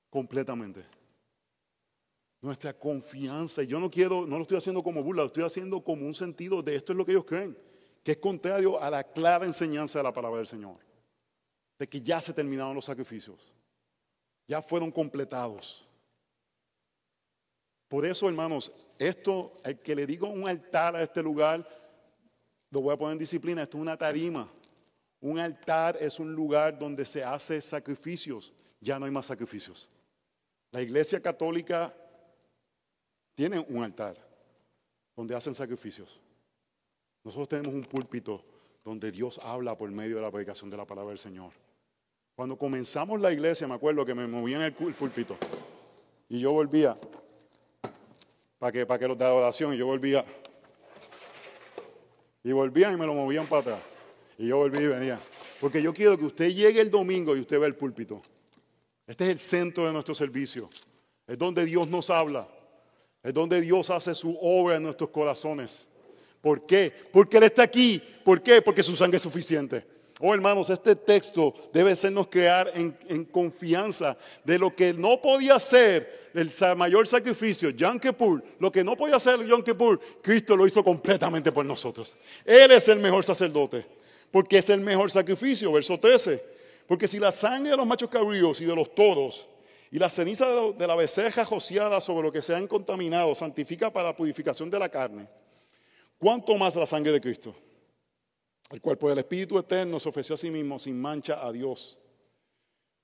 Completamente. 0.10 0.84
Nuestra 2.42 2.74
confianza, 2.74 3.64
y 3.64 3.68
yo 3.68 3.80
no 3.80 3.90
quiero, 3.90 4.26
no 4.26 4.38
lo 4.38 4.44
estoy 4.44 4.58
haciendo 4.58 4.82
como 4.82 5.04
burla, 5.04 5.24
lo 5.24 5.28
estoy 5.28 5.44
haciendo 5.44 5.84
como 5.84 6.06
un 6.06 6.14
sentido 6.14 6.62
de 6.62 6.76
esto 6.76 6.94
es 6.94 6.98
lo 6.98 7.06
que 7.06 7.12
ellos 7.12 7.26
creen, 7.26 7.58
que 8.04 8.14
es 8.14 8.18
contrario 8.18 8.82
a 8.82 8.90
la 8.90 9.04
clara 9.04 9.46
enseñanza 9.46 10.00
de 10.00 10.04
la 10.04 10.14
palabra 10.14 10.38
del 10.38 10.48
Señor, 10.48 10.78
de 11.78 11.88
que 11.88 12.02
ya 12.02 12.22
se 12.22 12.34
terminaron 12.34 12.76
los 12.76 12.86
sacrificios, 12.86 13.54
ya 14.48 14.62
fueron 14.62 14.92
completados. 14.92 15.86
Por 17.90 18.06
eso, 18.06 18.30
hermanos, 18.30 18.72
esto, 18.98 19.58
el 19.64 19.80
que 19.80 19.96
le 19.96 20.06
digo 20.06 20.28
un 20.28 20.48
altar 20.48 20.96
a 20.96 21.02
este 21.02 21.22
lugar, 21.22 21.68
lo 22.72 22.82
voy 22.82 22.94
a 22.94 22.98
poner 22.98 23.14
en 23.14 23.20
disciplina, 23.20 23.64
esto 23.64 23.78
es 23.78 23.82
una 23.82 23.98
tarima. 23.98 24.50
Un 25.22 25.40
altar 25.40 25.98
es 26.00 26.20
un 26.20 26.34
lugar 26.34 26.78
donde 26.78 27.06
se 27.06 27.24
hace 27.24 27.62
sacrificios. 27.62 28.54
Ya 28.80 28.98
no 29.00 29.06
hay 29.06 29.12
más 29.12 29.26
sacrificios. 29.26 29.90
La 30.72 30.82
iglesia 30.82 31.22
católica 31.22 31.94
tiene 33.36 33.60
un 33.60 33.84
altar 33.84 34.16
donde 35.16 35.36
hacen 35.36 35.54
sacrificios. 35.54 36.22
Nosotros 37.24 37.50
tenemos 37.50 37.74
un 37.74 37.84
púlpito 37.84 38.44
donde 38.84 39.12
Dios 39.12 39.40
habla 39.44 39.78
por 39.78 39.92
medio 39.92 40.16
de 40.16 40.22
la 40.22 40.32
predicación 40.32 40.70
de 40.70 40.78
la 40.78 40.86
palabra 40.86 41.10
del 41.10 41.20
Señor. 41.20 41.52
Cuando 42.36 42.58
comenzamos 42.58 43.20
la 43.20 43.34
iglesia, 43.34 43.68
me 43.68 43.74
acuerdo 43.74 44.06
que 44.06 44.16
me 44.16 44.26
movían 44.26 44.62
el 44.62 44.72
púlpito 44.72 45.36
y 46.30 46.40
yo 46.40 46.54
volvía 46.54 46.98
para 48.58 48.72
que, 48.72 48.86
para 48.86 49.00
que 49.00 49.08
los 49.08 49.18
de 49.18 49.26
adoración, 49.26 49.74
y 49.74 49.78
yo 49.78 49.86
volvía 49.86 50.24
y 52.44 52.52
volvían 52.52 52.94
y 52.94 52.98
me 52.98 53.06
lo 53.06 53.14
movían 53.14 53.48
para 53.48 53.62
atrás. 53.62 53.80
Y 54.38 54.48
yo 54.48 54.58
volví 54.58 54.80
y 54.80 54.88
venía. 54.88 55.20
Porque 55.60 55.82
yo 55.82 55.94
quiero 55.94 56.18
que 56.18 56.26
usted 56.26 56.50
llegue 56.50 56.80
el 56.80 56.90
domingo 56.90 57.36
y 57.36 57.42
usted 57.42 57.60
vea 57.60 57.68
el 57.68 57.76
púlpito. 57.76 58.22
Este 59.06 59.26
es 59.26 59.32
el 59.32 59.40
centro 59.40 59.86
de 59.86 59.94
nuestro 59.94 60.16
servicio. 60.16 60.70
Es 61.28 61.38
donde 61.38 61.66
Dios 61.66 61.88
nos 61.88 62.10
habla. 62.10 62.48
Es 63.22 63.34
donde 63.34 63.60
Dios 63.60 63.90
hace 63.90 64.16
su 64.16 64.38
obra 64.42 64.78
en 64.78 64.84
nuestros 64.84 65.10
corazones. 65.10 65.90
¿Por 66.42 66.66
qué? 66.66 66.94
Porque 67.12 67.38
Él 67.38 67.44
está 67.44 67.64
aquí. 67.64 68.02
¿Por 68.24 68.42
qué? 68.42 68.62
Porque 68.62 68.82
su 68.82 68.96
sangre 68.96 69.18
es 69.18 69.24
suficiente. 69.24 69.86
Oh 70.22 70.34
hermanos, 70.34 70.70
este 70.70 70.96
texto 70.96 71.54
debe 71.74 71.92
hacernos 71.92 72.28
crear 72.28 72.72
en, 72.76 72.98
en, 73.08 73.24
confianza 73.24 74.18
de 74.44 74.60
lo 74.60 74.76
que 74.76 74.94
no 74.94 75.22
podía 75.22 75.58
ser 75.60 76.19
el 76.34 76.52
mayor 76.76 77.08
sacrificio, 77.08 77.70
Yom 77.72 78.00
Kippur, 78.00 78.44
lo 78.60 78.72
que 78.72 78.84
no 78.84 78.96
podía 78.96 79.16
hacer 79.16 79.46
Yom 79.46 79.64
Kippur, 79.64 80.00
Cristo 80.22 80.56
lo 80.56 80.68
hizo 80.68 80.84
completamente 80.84 81.52
por 81.52 81.66
nosotros. 81.66 82.16
Él 82.46 82.72
es 82.72 82.88
el 82.88 83.00
mejor 83.00 83.24
sacerdote, 83.24 83.86
porque 84.32 84.60
es 84.60 84.70
el 84.70 84.82
mejor 84.82 85.10
sacrificio, 85.10 85.72
verso 85.72 86.00
13. 86.00 86.60
Porque 86.88 87.08
si 87.08 87.20
la 87.20 87.32
sangre 87.32 87.72
de 87.72 87.78
los 87.78 87.86
machos 87.86 88.10
cabríos 88.10 88.60
y 88.62 88.66
de 88.66 88.76
los 88.76 88.96
toros 88.96 89.48
y 89.92 90.00
la 90.00 90.10
ceniza 90.10 90.48
de 90.72 90.88
la 90.88 90.96
becerra 90.96 91.44
rociada 91.44 92.02
sobre 92.02 92.24
lo 92.24 92.32
que 92.32 92.42
se 92.42 92.56
han 92.56 92.68
contaminado 92.68 93.36
santifica 93.36 93.94
para 93.94 94.10
la 94.10 94.16
purificación 94.16 94.70
de 94.70 94.80
la 94.80 94.90
carne, 94.90 95.28
¿cuánto 96.18 96.58
más 96.58 96.76
la 96.76 96.88
sangre 96.88 97.12
de 97.12 97.22
Cristo? 97.22 97.56
El 98.72 98.82
cual 98.82 98.98
por 98.98 99.12
el 99.12 99.20
Espíritu 99.20 99.58
Eterno 99.58 100.00
se 100.00 100.10
ofreció 100.10 100.36
a 100.36 100.38
sí 100.38 100.50
mismo 100.50 100.80
sin 100.80 101.00
mancha 101.00 101.46
a 101.46 101.52
Dios. 101.52 102.00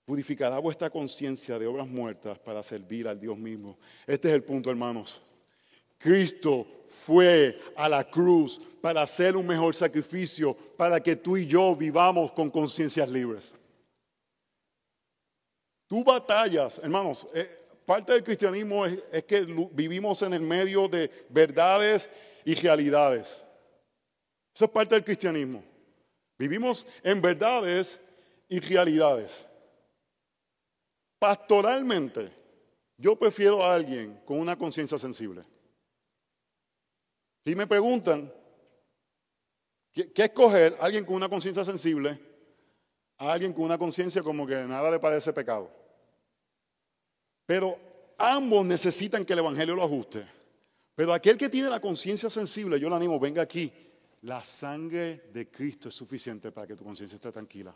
Purificará 0.06 0.60
vuestra 0.60 0.90
conciencia 0.90 1.58
de 1.58 1.66
obras 1.66 1.88
muertas 1.88 2.38
para 2.38 2.62
servir 2.62 3.08
al 3.08 3.20
Dios 3.20 3.38
mismo. 3.38 3.78
Este 4.06 4.30
es 4.30 4.36
el 4.36 4.44
punto, 4.44 4.70
hermanos. 4.70 5.22
Cristo 5.98 6.68
fue 6.88 7.60
a 7.76 7.90
la 7.90 8.04
cruz 8.04 8.62
para 8.82 9.02
hacer 9.02 9.36
un 9.36 9.48
mejor 9.48 9.74
sacrificio, 9.74 10.56
para 10.78 11.02
que 11.02 11.16
tú 11.16 11.38
y 11.38 11.48
yo 11.48 11.76
vivamos 11.76 12.32
con 12.32 12.52
conciencias 12.52 13.10
libres. 13.10 13.56
Tú 15.88 16.04
batallas, 16.04 16.80
hermanos, 16.80 17.28
eh, 17.34 17.50
parte 17.86 18.14
del 18.14 18.24
cristianismo 18.24 18.86
es, 18.86 19.00
es 19.12 19.24
que 19.24 19.42
vivimos 19.72 20.22
en 20.22 20.34
el 20.34 20.42
medio 20.42 20.88
de 20.88 21.10
verdades 21.30 22.10
y 22.44 22.54
realidades. 22.56 23.42
Eso 24.54 24.66
es 24.66 24.72
parte 24.72 24.96
del 24.96 25.04
cristianismo. 25.04 25.64
Vivimos 26.38 26.86
en 27.04 27.22
verdades 27.22 28.00
y 28.48 28.60
realidades. 28.60 29.46
Pastoralmente, 31.26 32.32
yo 33.00 33.16
prefiero 33.16 33.66
a 33.66 33.74
alguien 33.74 34.22
con 34.26 34.38
una 34.38 34.56
conciencia 34.56 35.00
sensible. 35.00 35.42
Si 37.44 37.56
me 37.56 37.66
preguntan, 37.66 38.32
¿qué, 39.92 40.12
escoger? 40.16 40.78
¿Alguien 40.80 41.04
con 41.04 41.16
una 41.16 41.28
conciencia 41.28 41.66
sensible? 41.66 42.20
A 43.18 43.34
alguien 43.34 43.54
con 43.54 43.64
una 43.64 43.80
conciencia 43.80 44.22
como 44.22 44.46
que 44.46 44.54
nada 44.66 44.92
le 44.92 45.00
parece 45.00 45.34
pecado. 45.34 45.72
Pero 47.48 47.76
ambos 48.20 48.64
necesitan 48.64 49.26
que 49.26 49.34
el 49.34 49.40
Evangelio 49.40 49.74
lo 49.74 49.84
ajuste. 49.84 50.28
Pero 50.94 51.12
aquel 51.12 51.40
que 51.40 51.50
tiene 51.50 51.72
la 51.72 51.82
conciencia 51.82 52.30
sensible, 52.30 52.80
yo 52.80 52.88
le 52.88 52.98
animo, 52.98 53.20
venga 53.20 53.42
aquí. 53.42 53.74
La 54.22 54.44
sangre 54.44 55.24
de 55.34 55.50
Cristo 55.50 55.90
es 55.90 55.96
suficiente 55.96 56.52
para 56.52 56.68
que 56.68 56.76
tu 56.76 56.84
conciencia 56.84 57.16
esté 57.16 57.32
tranquila. 57.32 57.76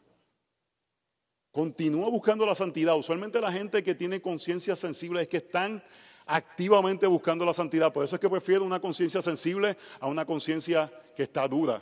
Continúa 1.52 2.10
buscando 2.10 2.45
la 2.45 2.56
santidad. 2.56 2.95
Usualmente 2.95 3.41
la 3.41 3.52
gente 3.52 3.84
que 3.84 3.95
tiene 3.95 4.22
conciencia 4.22 4.76
sensible 4.76 5.24
es 5.24 5.30
que 5.30 5.38
están 5.38 5.84
activamente 6.26 7.08
buscando 7.08 7.43
la 7.45 7.54
santidad. 7.54 7.91
Por 7.91 8.06
eso 8.06 8.16
es 8.16 8.22
que 8.22 8.30
prefiero 8.30 8.64
una 8.64 8.80
conciencia 8.80 9.22
sensible 9.22 9.78
a 10.00 10.08
una 10.08 10.26
conciencia 10.26 10.91
que 11.16 11.24
está 11.24 11.47
dura. 11.47 11.82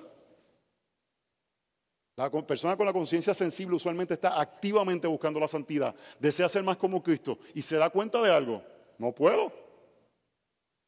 La 2.16 2.32
persona 2.32 2.76
con 2.76 2.88
la 2.88 2.94
conciencia 2.94 3.34
sensible 3.34 3.76
usualmente 3.76 4.16
está 4.16 4.42
activamente 4.42 5.06
buscando 5.06 5.40
la 5.40 5.48
santidad, 5.48 5.94
desea 6.18 6.50
ser 6.50 6.64
más 6.64 6.78
como 6.78 7.04
Cristo 7.04 7.38
y 7.54 7.62
se 7.62 7.76
da 7.76 7.92
cuenta 7.92 8.20
de 8.24 8.32
algo. 8.32 8.64
No 8.98 9.14
puedo. 9.14 9.54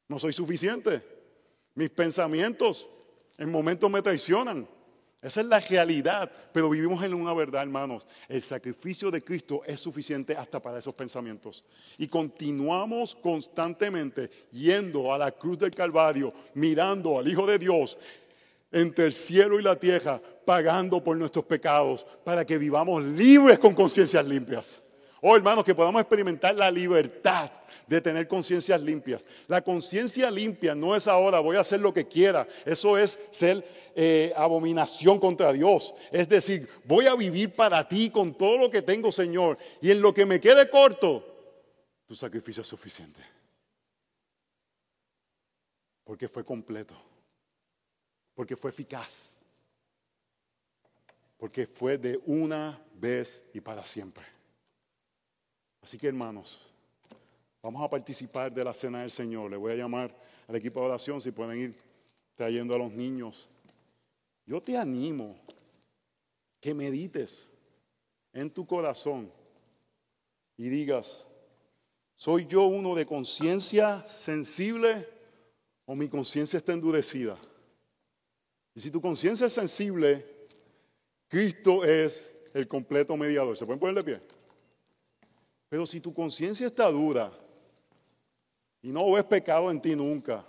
No 0.08 0.18
soy 0.18 0.34
suficiente. 0.34 1.04
Mis 1.76 1.92
pensamientos 1.92 2.90
en 3.38 3.52
momentos 3.52 3.92
me 3.92 4.02
traicionan. 4.02 4.68
Esa 5.22 5.42
es 5.42 5.48
la 5.48 5.60
realidad, 5.60 6.32
pero 6.54 6.70
vivimos 6.70 7.04
en 7.04 7.14
una 7.14 7.34
verdad, 7.34 7.64
hermanos. 7.64 8.08
El 8.30 8.42
sacrificio 8.42 9.12
de 9.12 9.22
Cristo 9.22 9.62
es 9.66 9.82
suficiente 9.82 10.36
hasta 10.36 10.62
para 10.62 10.80
esos 10.80 10.94
pensamientos. 10.94 11.66
Y 11.98 12.08
continuamos 12.08 13.16
constantemente 13.16 14.30
yendo 14.52 15.14
a 15.14 15.18
la 15.18 15.32
cruz 15.32 15.60
del 15.60 15.72
Calvario, 15.72 16.34
mirando 16.54 17.20
al 17.20 17.28
Hijo 17.28 17.46
de 17.46 17.60
Dios 17.60 17.98
entre 18.72 19.08
el 19.08 19.14
cielo 19.14 19.60
y 19.60 19.64
la 19.64 19.76
tierra, 19.76 20.22
pagando 20.46 21.04
por 21.04 21.18
nuestros 21.18 21.44
pecados, 21.46 22.06
para 22.24 22.46
que 22.46 22.58
vivamos 22.58 23.04
libres 23.04 23.60
con 23.60 23.74
conciencias 23.74 24.26
limpias. 24.26 24.84
Oh, 25.22 25.36
hermanos, 25.36 25.66
que 25.66 25.76
podamos 25.76 26.02
experimentar 26.02 26.56
la 26.56 26.72
libertad 26.72 27.52
de 27.88 28.00
tener 28.00 28.28
conciencias 28.28 28.80
limpias. 28.82 29.26
La 29.48 29.62
conciencia 29.62 30.32
limpia 30.32 30.74
no 30.76 30.96
es 30.96 31.08
ahora 31.08 31.40
voy 31.40 31.58
a 31.58 31.62
hacer 31.62 31.82
lo 31.82 31.94
que 31.94 32.08
quiera. 32.08 32.48
Eso 32.66 32.98
es 32.98 33.20
ser 33.32 33.92
eh, 33.96 34.32
abominación 34.36 35.20
contra 35.20 35.52
Dios. 35.52 35.94
Es 36.12 36.30
decir, 36.30 36.70
voy 36.86 37.08
a 37.08 37.16
vivir 37.16 37.54
para 37.54 37.86
ti 37.88 38.10
con 38.10 38.38
todo 38.38 38.58
lo 38.58 38.70
que 38.70 38.82
tengo, 38.82 39.12
Señor. 39.12 39.58
Y 39.82 39.92
en 39.92 40.02
lo 40.02 40.14
que 40.14 40.26
me 40.26 40.40
quede 40.40 40.70
corto, 40.70 41.26
tu 42.06 42.16
sacrificio 42.16 42.62
es 42.62 42.68
suficiente. 42.68 43.22
Porque 46.06 46.30
fue 46.30 46.46
completo. 46.46 46.96
Porque 48.36 48.56
fue 48.56 48.70
eficaz. 48.70 49.36
Porque 51.38 51.68
fue 51.68 51.98
de 51.98 52.20
una 52.26 52.82
vez 52.94 53.44
y 53.54 53.60
para 53.60 53.86
siempre. 53.86 54.39
Así 55.82 55.98
que 55.98 56.08
hermanos, 56.08 56.72
vamos 57.62 57.84
a 57.84 57.90
participar 57.90 58.52
de 58.52 58.64
la 58.64 58.74
cena 58.74 59.02
del 59.02 59.12
Señor. 59.12 59.50
Le 59.50 59.58
voy 59.58 59.74
a 59.74 59.76
llamar 59.76 60.16
al 60.48 60.56
equipo 60.56 60.80
de 60.80 60.88
oración 60.88 61.22
si 61.22 61.32
pueden 61.32 61.60
ir 61.60 61.76
trayendo 62.36 62.74
a 62.74 62.78
los 62.78 62.92
niños. 62.92 63.50
Yo 64.46 64.62
te 64.62 64.78
animo 64.78 65.40
que 66.60 66.74
medites 66.74 67.52
en 68.34 68.50
tu 68.50 68.66
corazón 68.66 69.32
y 70.58 70.70
digas, 70.70 71.28
¿soy 72.16 72.46
yo 72.48 72.64
uno 72.64 72.96
de 72.96 73.06
conciencia 73.06 74.04
sensible 74.06 75.08
o 75.86 75.96
mi 75.96 76.10
conciencia 76.10 76.58
está 76.58 76.74
endurecida? 76.74 77.38
Y 78.76 78.82
si 78.82 78.92
tu 78.92 79.02
conciencia 79.02 79.48
es 79.48 79.54
sensible, 79.54 80.26
Cristo 81.28 81.84
es 81.84 82.34
el 82.54 82.68
completo 82.68 83.16
mediador. 83.16 83.58
¿Se 83.58 83.66
pueden 83.66 83.80
poner 83.80 83.96
de 83.96 84.04
pie? 84.04 84.39
Pero 85.70 85.86
si 85.86 86.00
tu 86.00 86.14
conciencia 86.14 86.68
está 86.68 86.90
dura 86.90 87.32
y 88.82 88.92
no 88.92 89.12
ves 89.12 89.24
pecado 89.24 89.70
en 89.70 89.80
ti 89.80 89.96
nunca, 89.96 90.44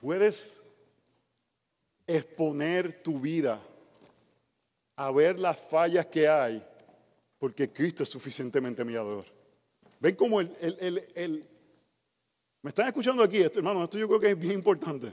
puedes 0.00 0.62
exponer 2.06 3.02
tu 3.02 3.18
vida 3.18 3.60
a 4.96 5.10
ver 5.10 5.38
las 5.38 5.58
fallas 5.58 6.06
que 6.06 6.28
hay, 6.28 6.64
porque 7.38 7.72
Cristo 7.72 8.04
es 8.04 8.08
suficientemente 8.08 8.84
mediador. 8.84 9.24
Ven 9.98 10.14
cómo 10.14 10.40
el, 10.40 10.54
el, 10.60 11.48
¿Me 12.62 12.68
están 12.68 12.86
escuchando 12.86 13.22
aquí, 13.22 13.40
hermano? 13.42 13.84
Esto 13.84 13.98
yo 13.98 14.06
creo 14.06 14.20
que 14.20 14.30
es 14.30 14.38
bien 14.38 14.54
importante. 14.54 15.12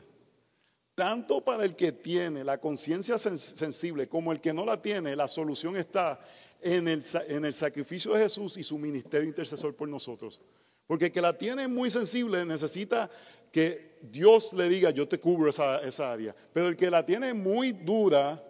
Tanto 0.93 1.41
para 1.41 1.63
el 1.63 1.75
que 1.75 1.91
tiene 1.91 2.43
la 2.43 2.59
conciencia 2.59 3.17
sensible 3.17 4.07
como 4.07 4.31
el 4.31 4.39
que 4.39 4.53
no 4.53 4.65
la 4.65 4.81
tiene, 4.81 5.15
la 5.15 5.27
solución 5.27 5.75
está 5.75 6.19
en 6.61 6.87
el, 6.87 7.53
sacrificio 7.53 8.13
de 8.13 8.23
Jesús 8.23 8.57
y 8.57 8.63
su 8.63 8.77
ministerio 8.77 9.27
intercesor 9.27 9.75
por 9.75 9.89
nosotros. 9.89 10.39
Porque 10.85 11.05
el 11.05 11.11
que 11.11 11.21
la 11.21 11.37
tiene 11.37 11.67
muy 11.67 11.89
sensible 11.89 12.45
necesita 12.45 13.09
que 13.51 13.97
Dios 14.01 14.53
le 14.53 14.69
diga, 14.69 14.91
yo 14.91 15.07
te 15.07 15.19
cubro 15.19 15.49
esa, 15.49 15.79
esa 15.81 16.11
área. 16.11 16.35
Pero 16.53 16.67
el 16.67 16.77
que 16.77 16.89
la 16.89 17.05
tiene 17.05 17.33
muy 17.33 17.71
dura 17.71 18.43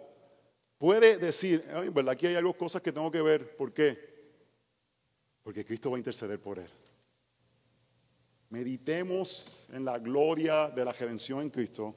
puede 0.78 1.16
decir, 1.16 1.64
¿verdad? 1.92 2.10
Aquí 2.10 2.26
hay 2.26 2.34
algo, 2.34 2.54
cosas 2.54 2.82
que 2.82 2.92
tengo 2.92 3.10
que 3.10 3.22
ver. 3.22 3.56
¿Por 3.56 3.72
qué? 3.72 3.98
Porque 5.42 5.64
Cristo 5.64 5.90
va 5.90 5.96
a 5.96 5.98
interceder 5.98 6.40
por 6.40 6.58
él. 6.58 6.70
Meditemos 8.50 9.66
en 9.72 9.84
la 9.84 9.98
gloria 9.98 10.68
de 10.68 10.84
la 10.84 10.92
redención 10.92 11.40
en 11.40 11.50
Cristo 11.50 11.94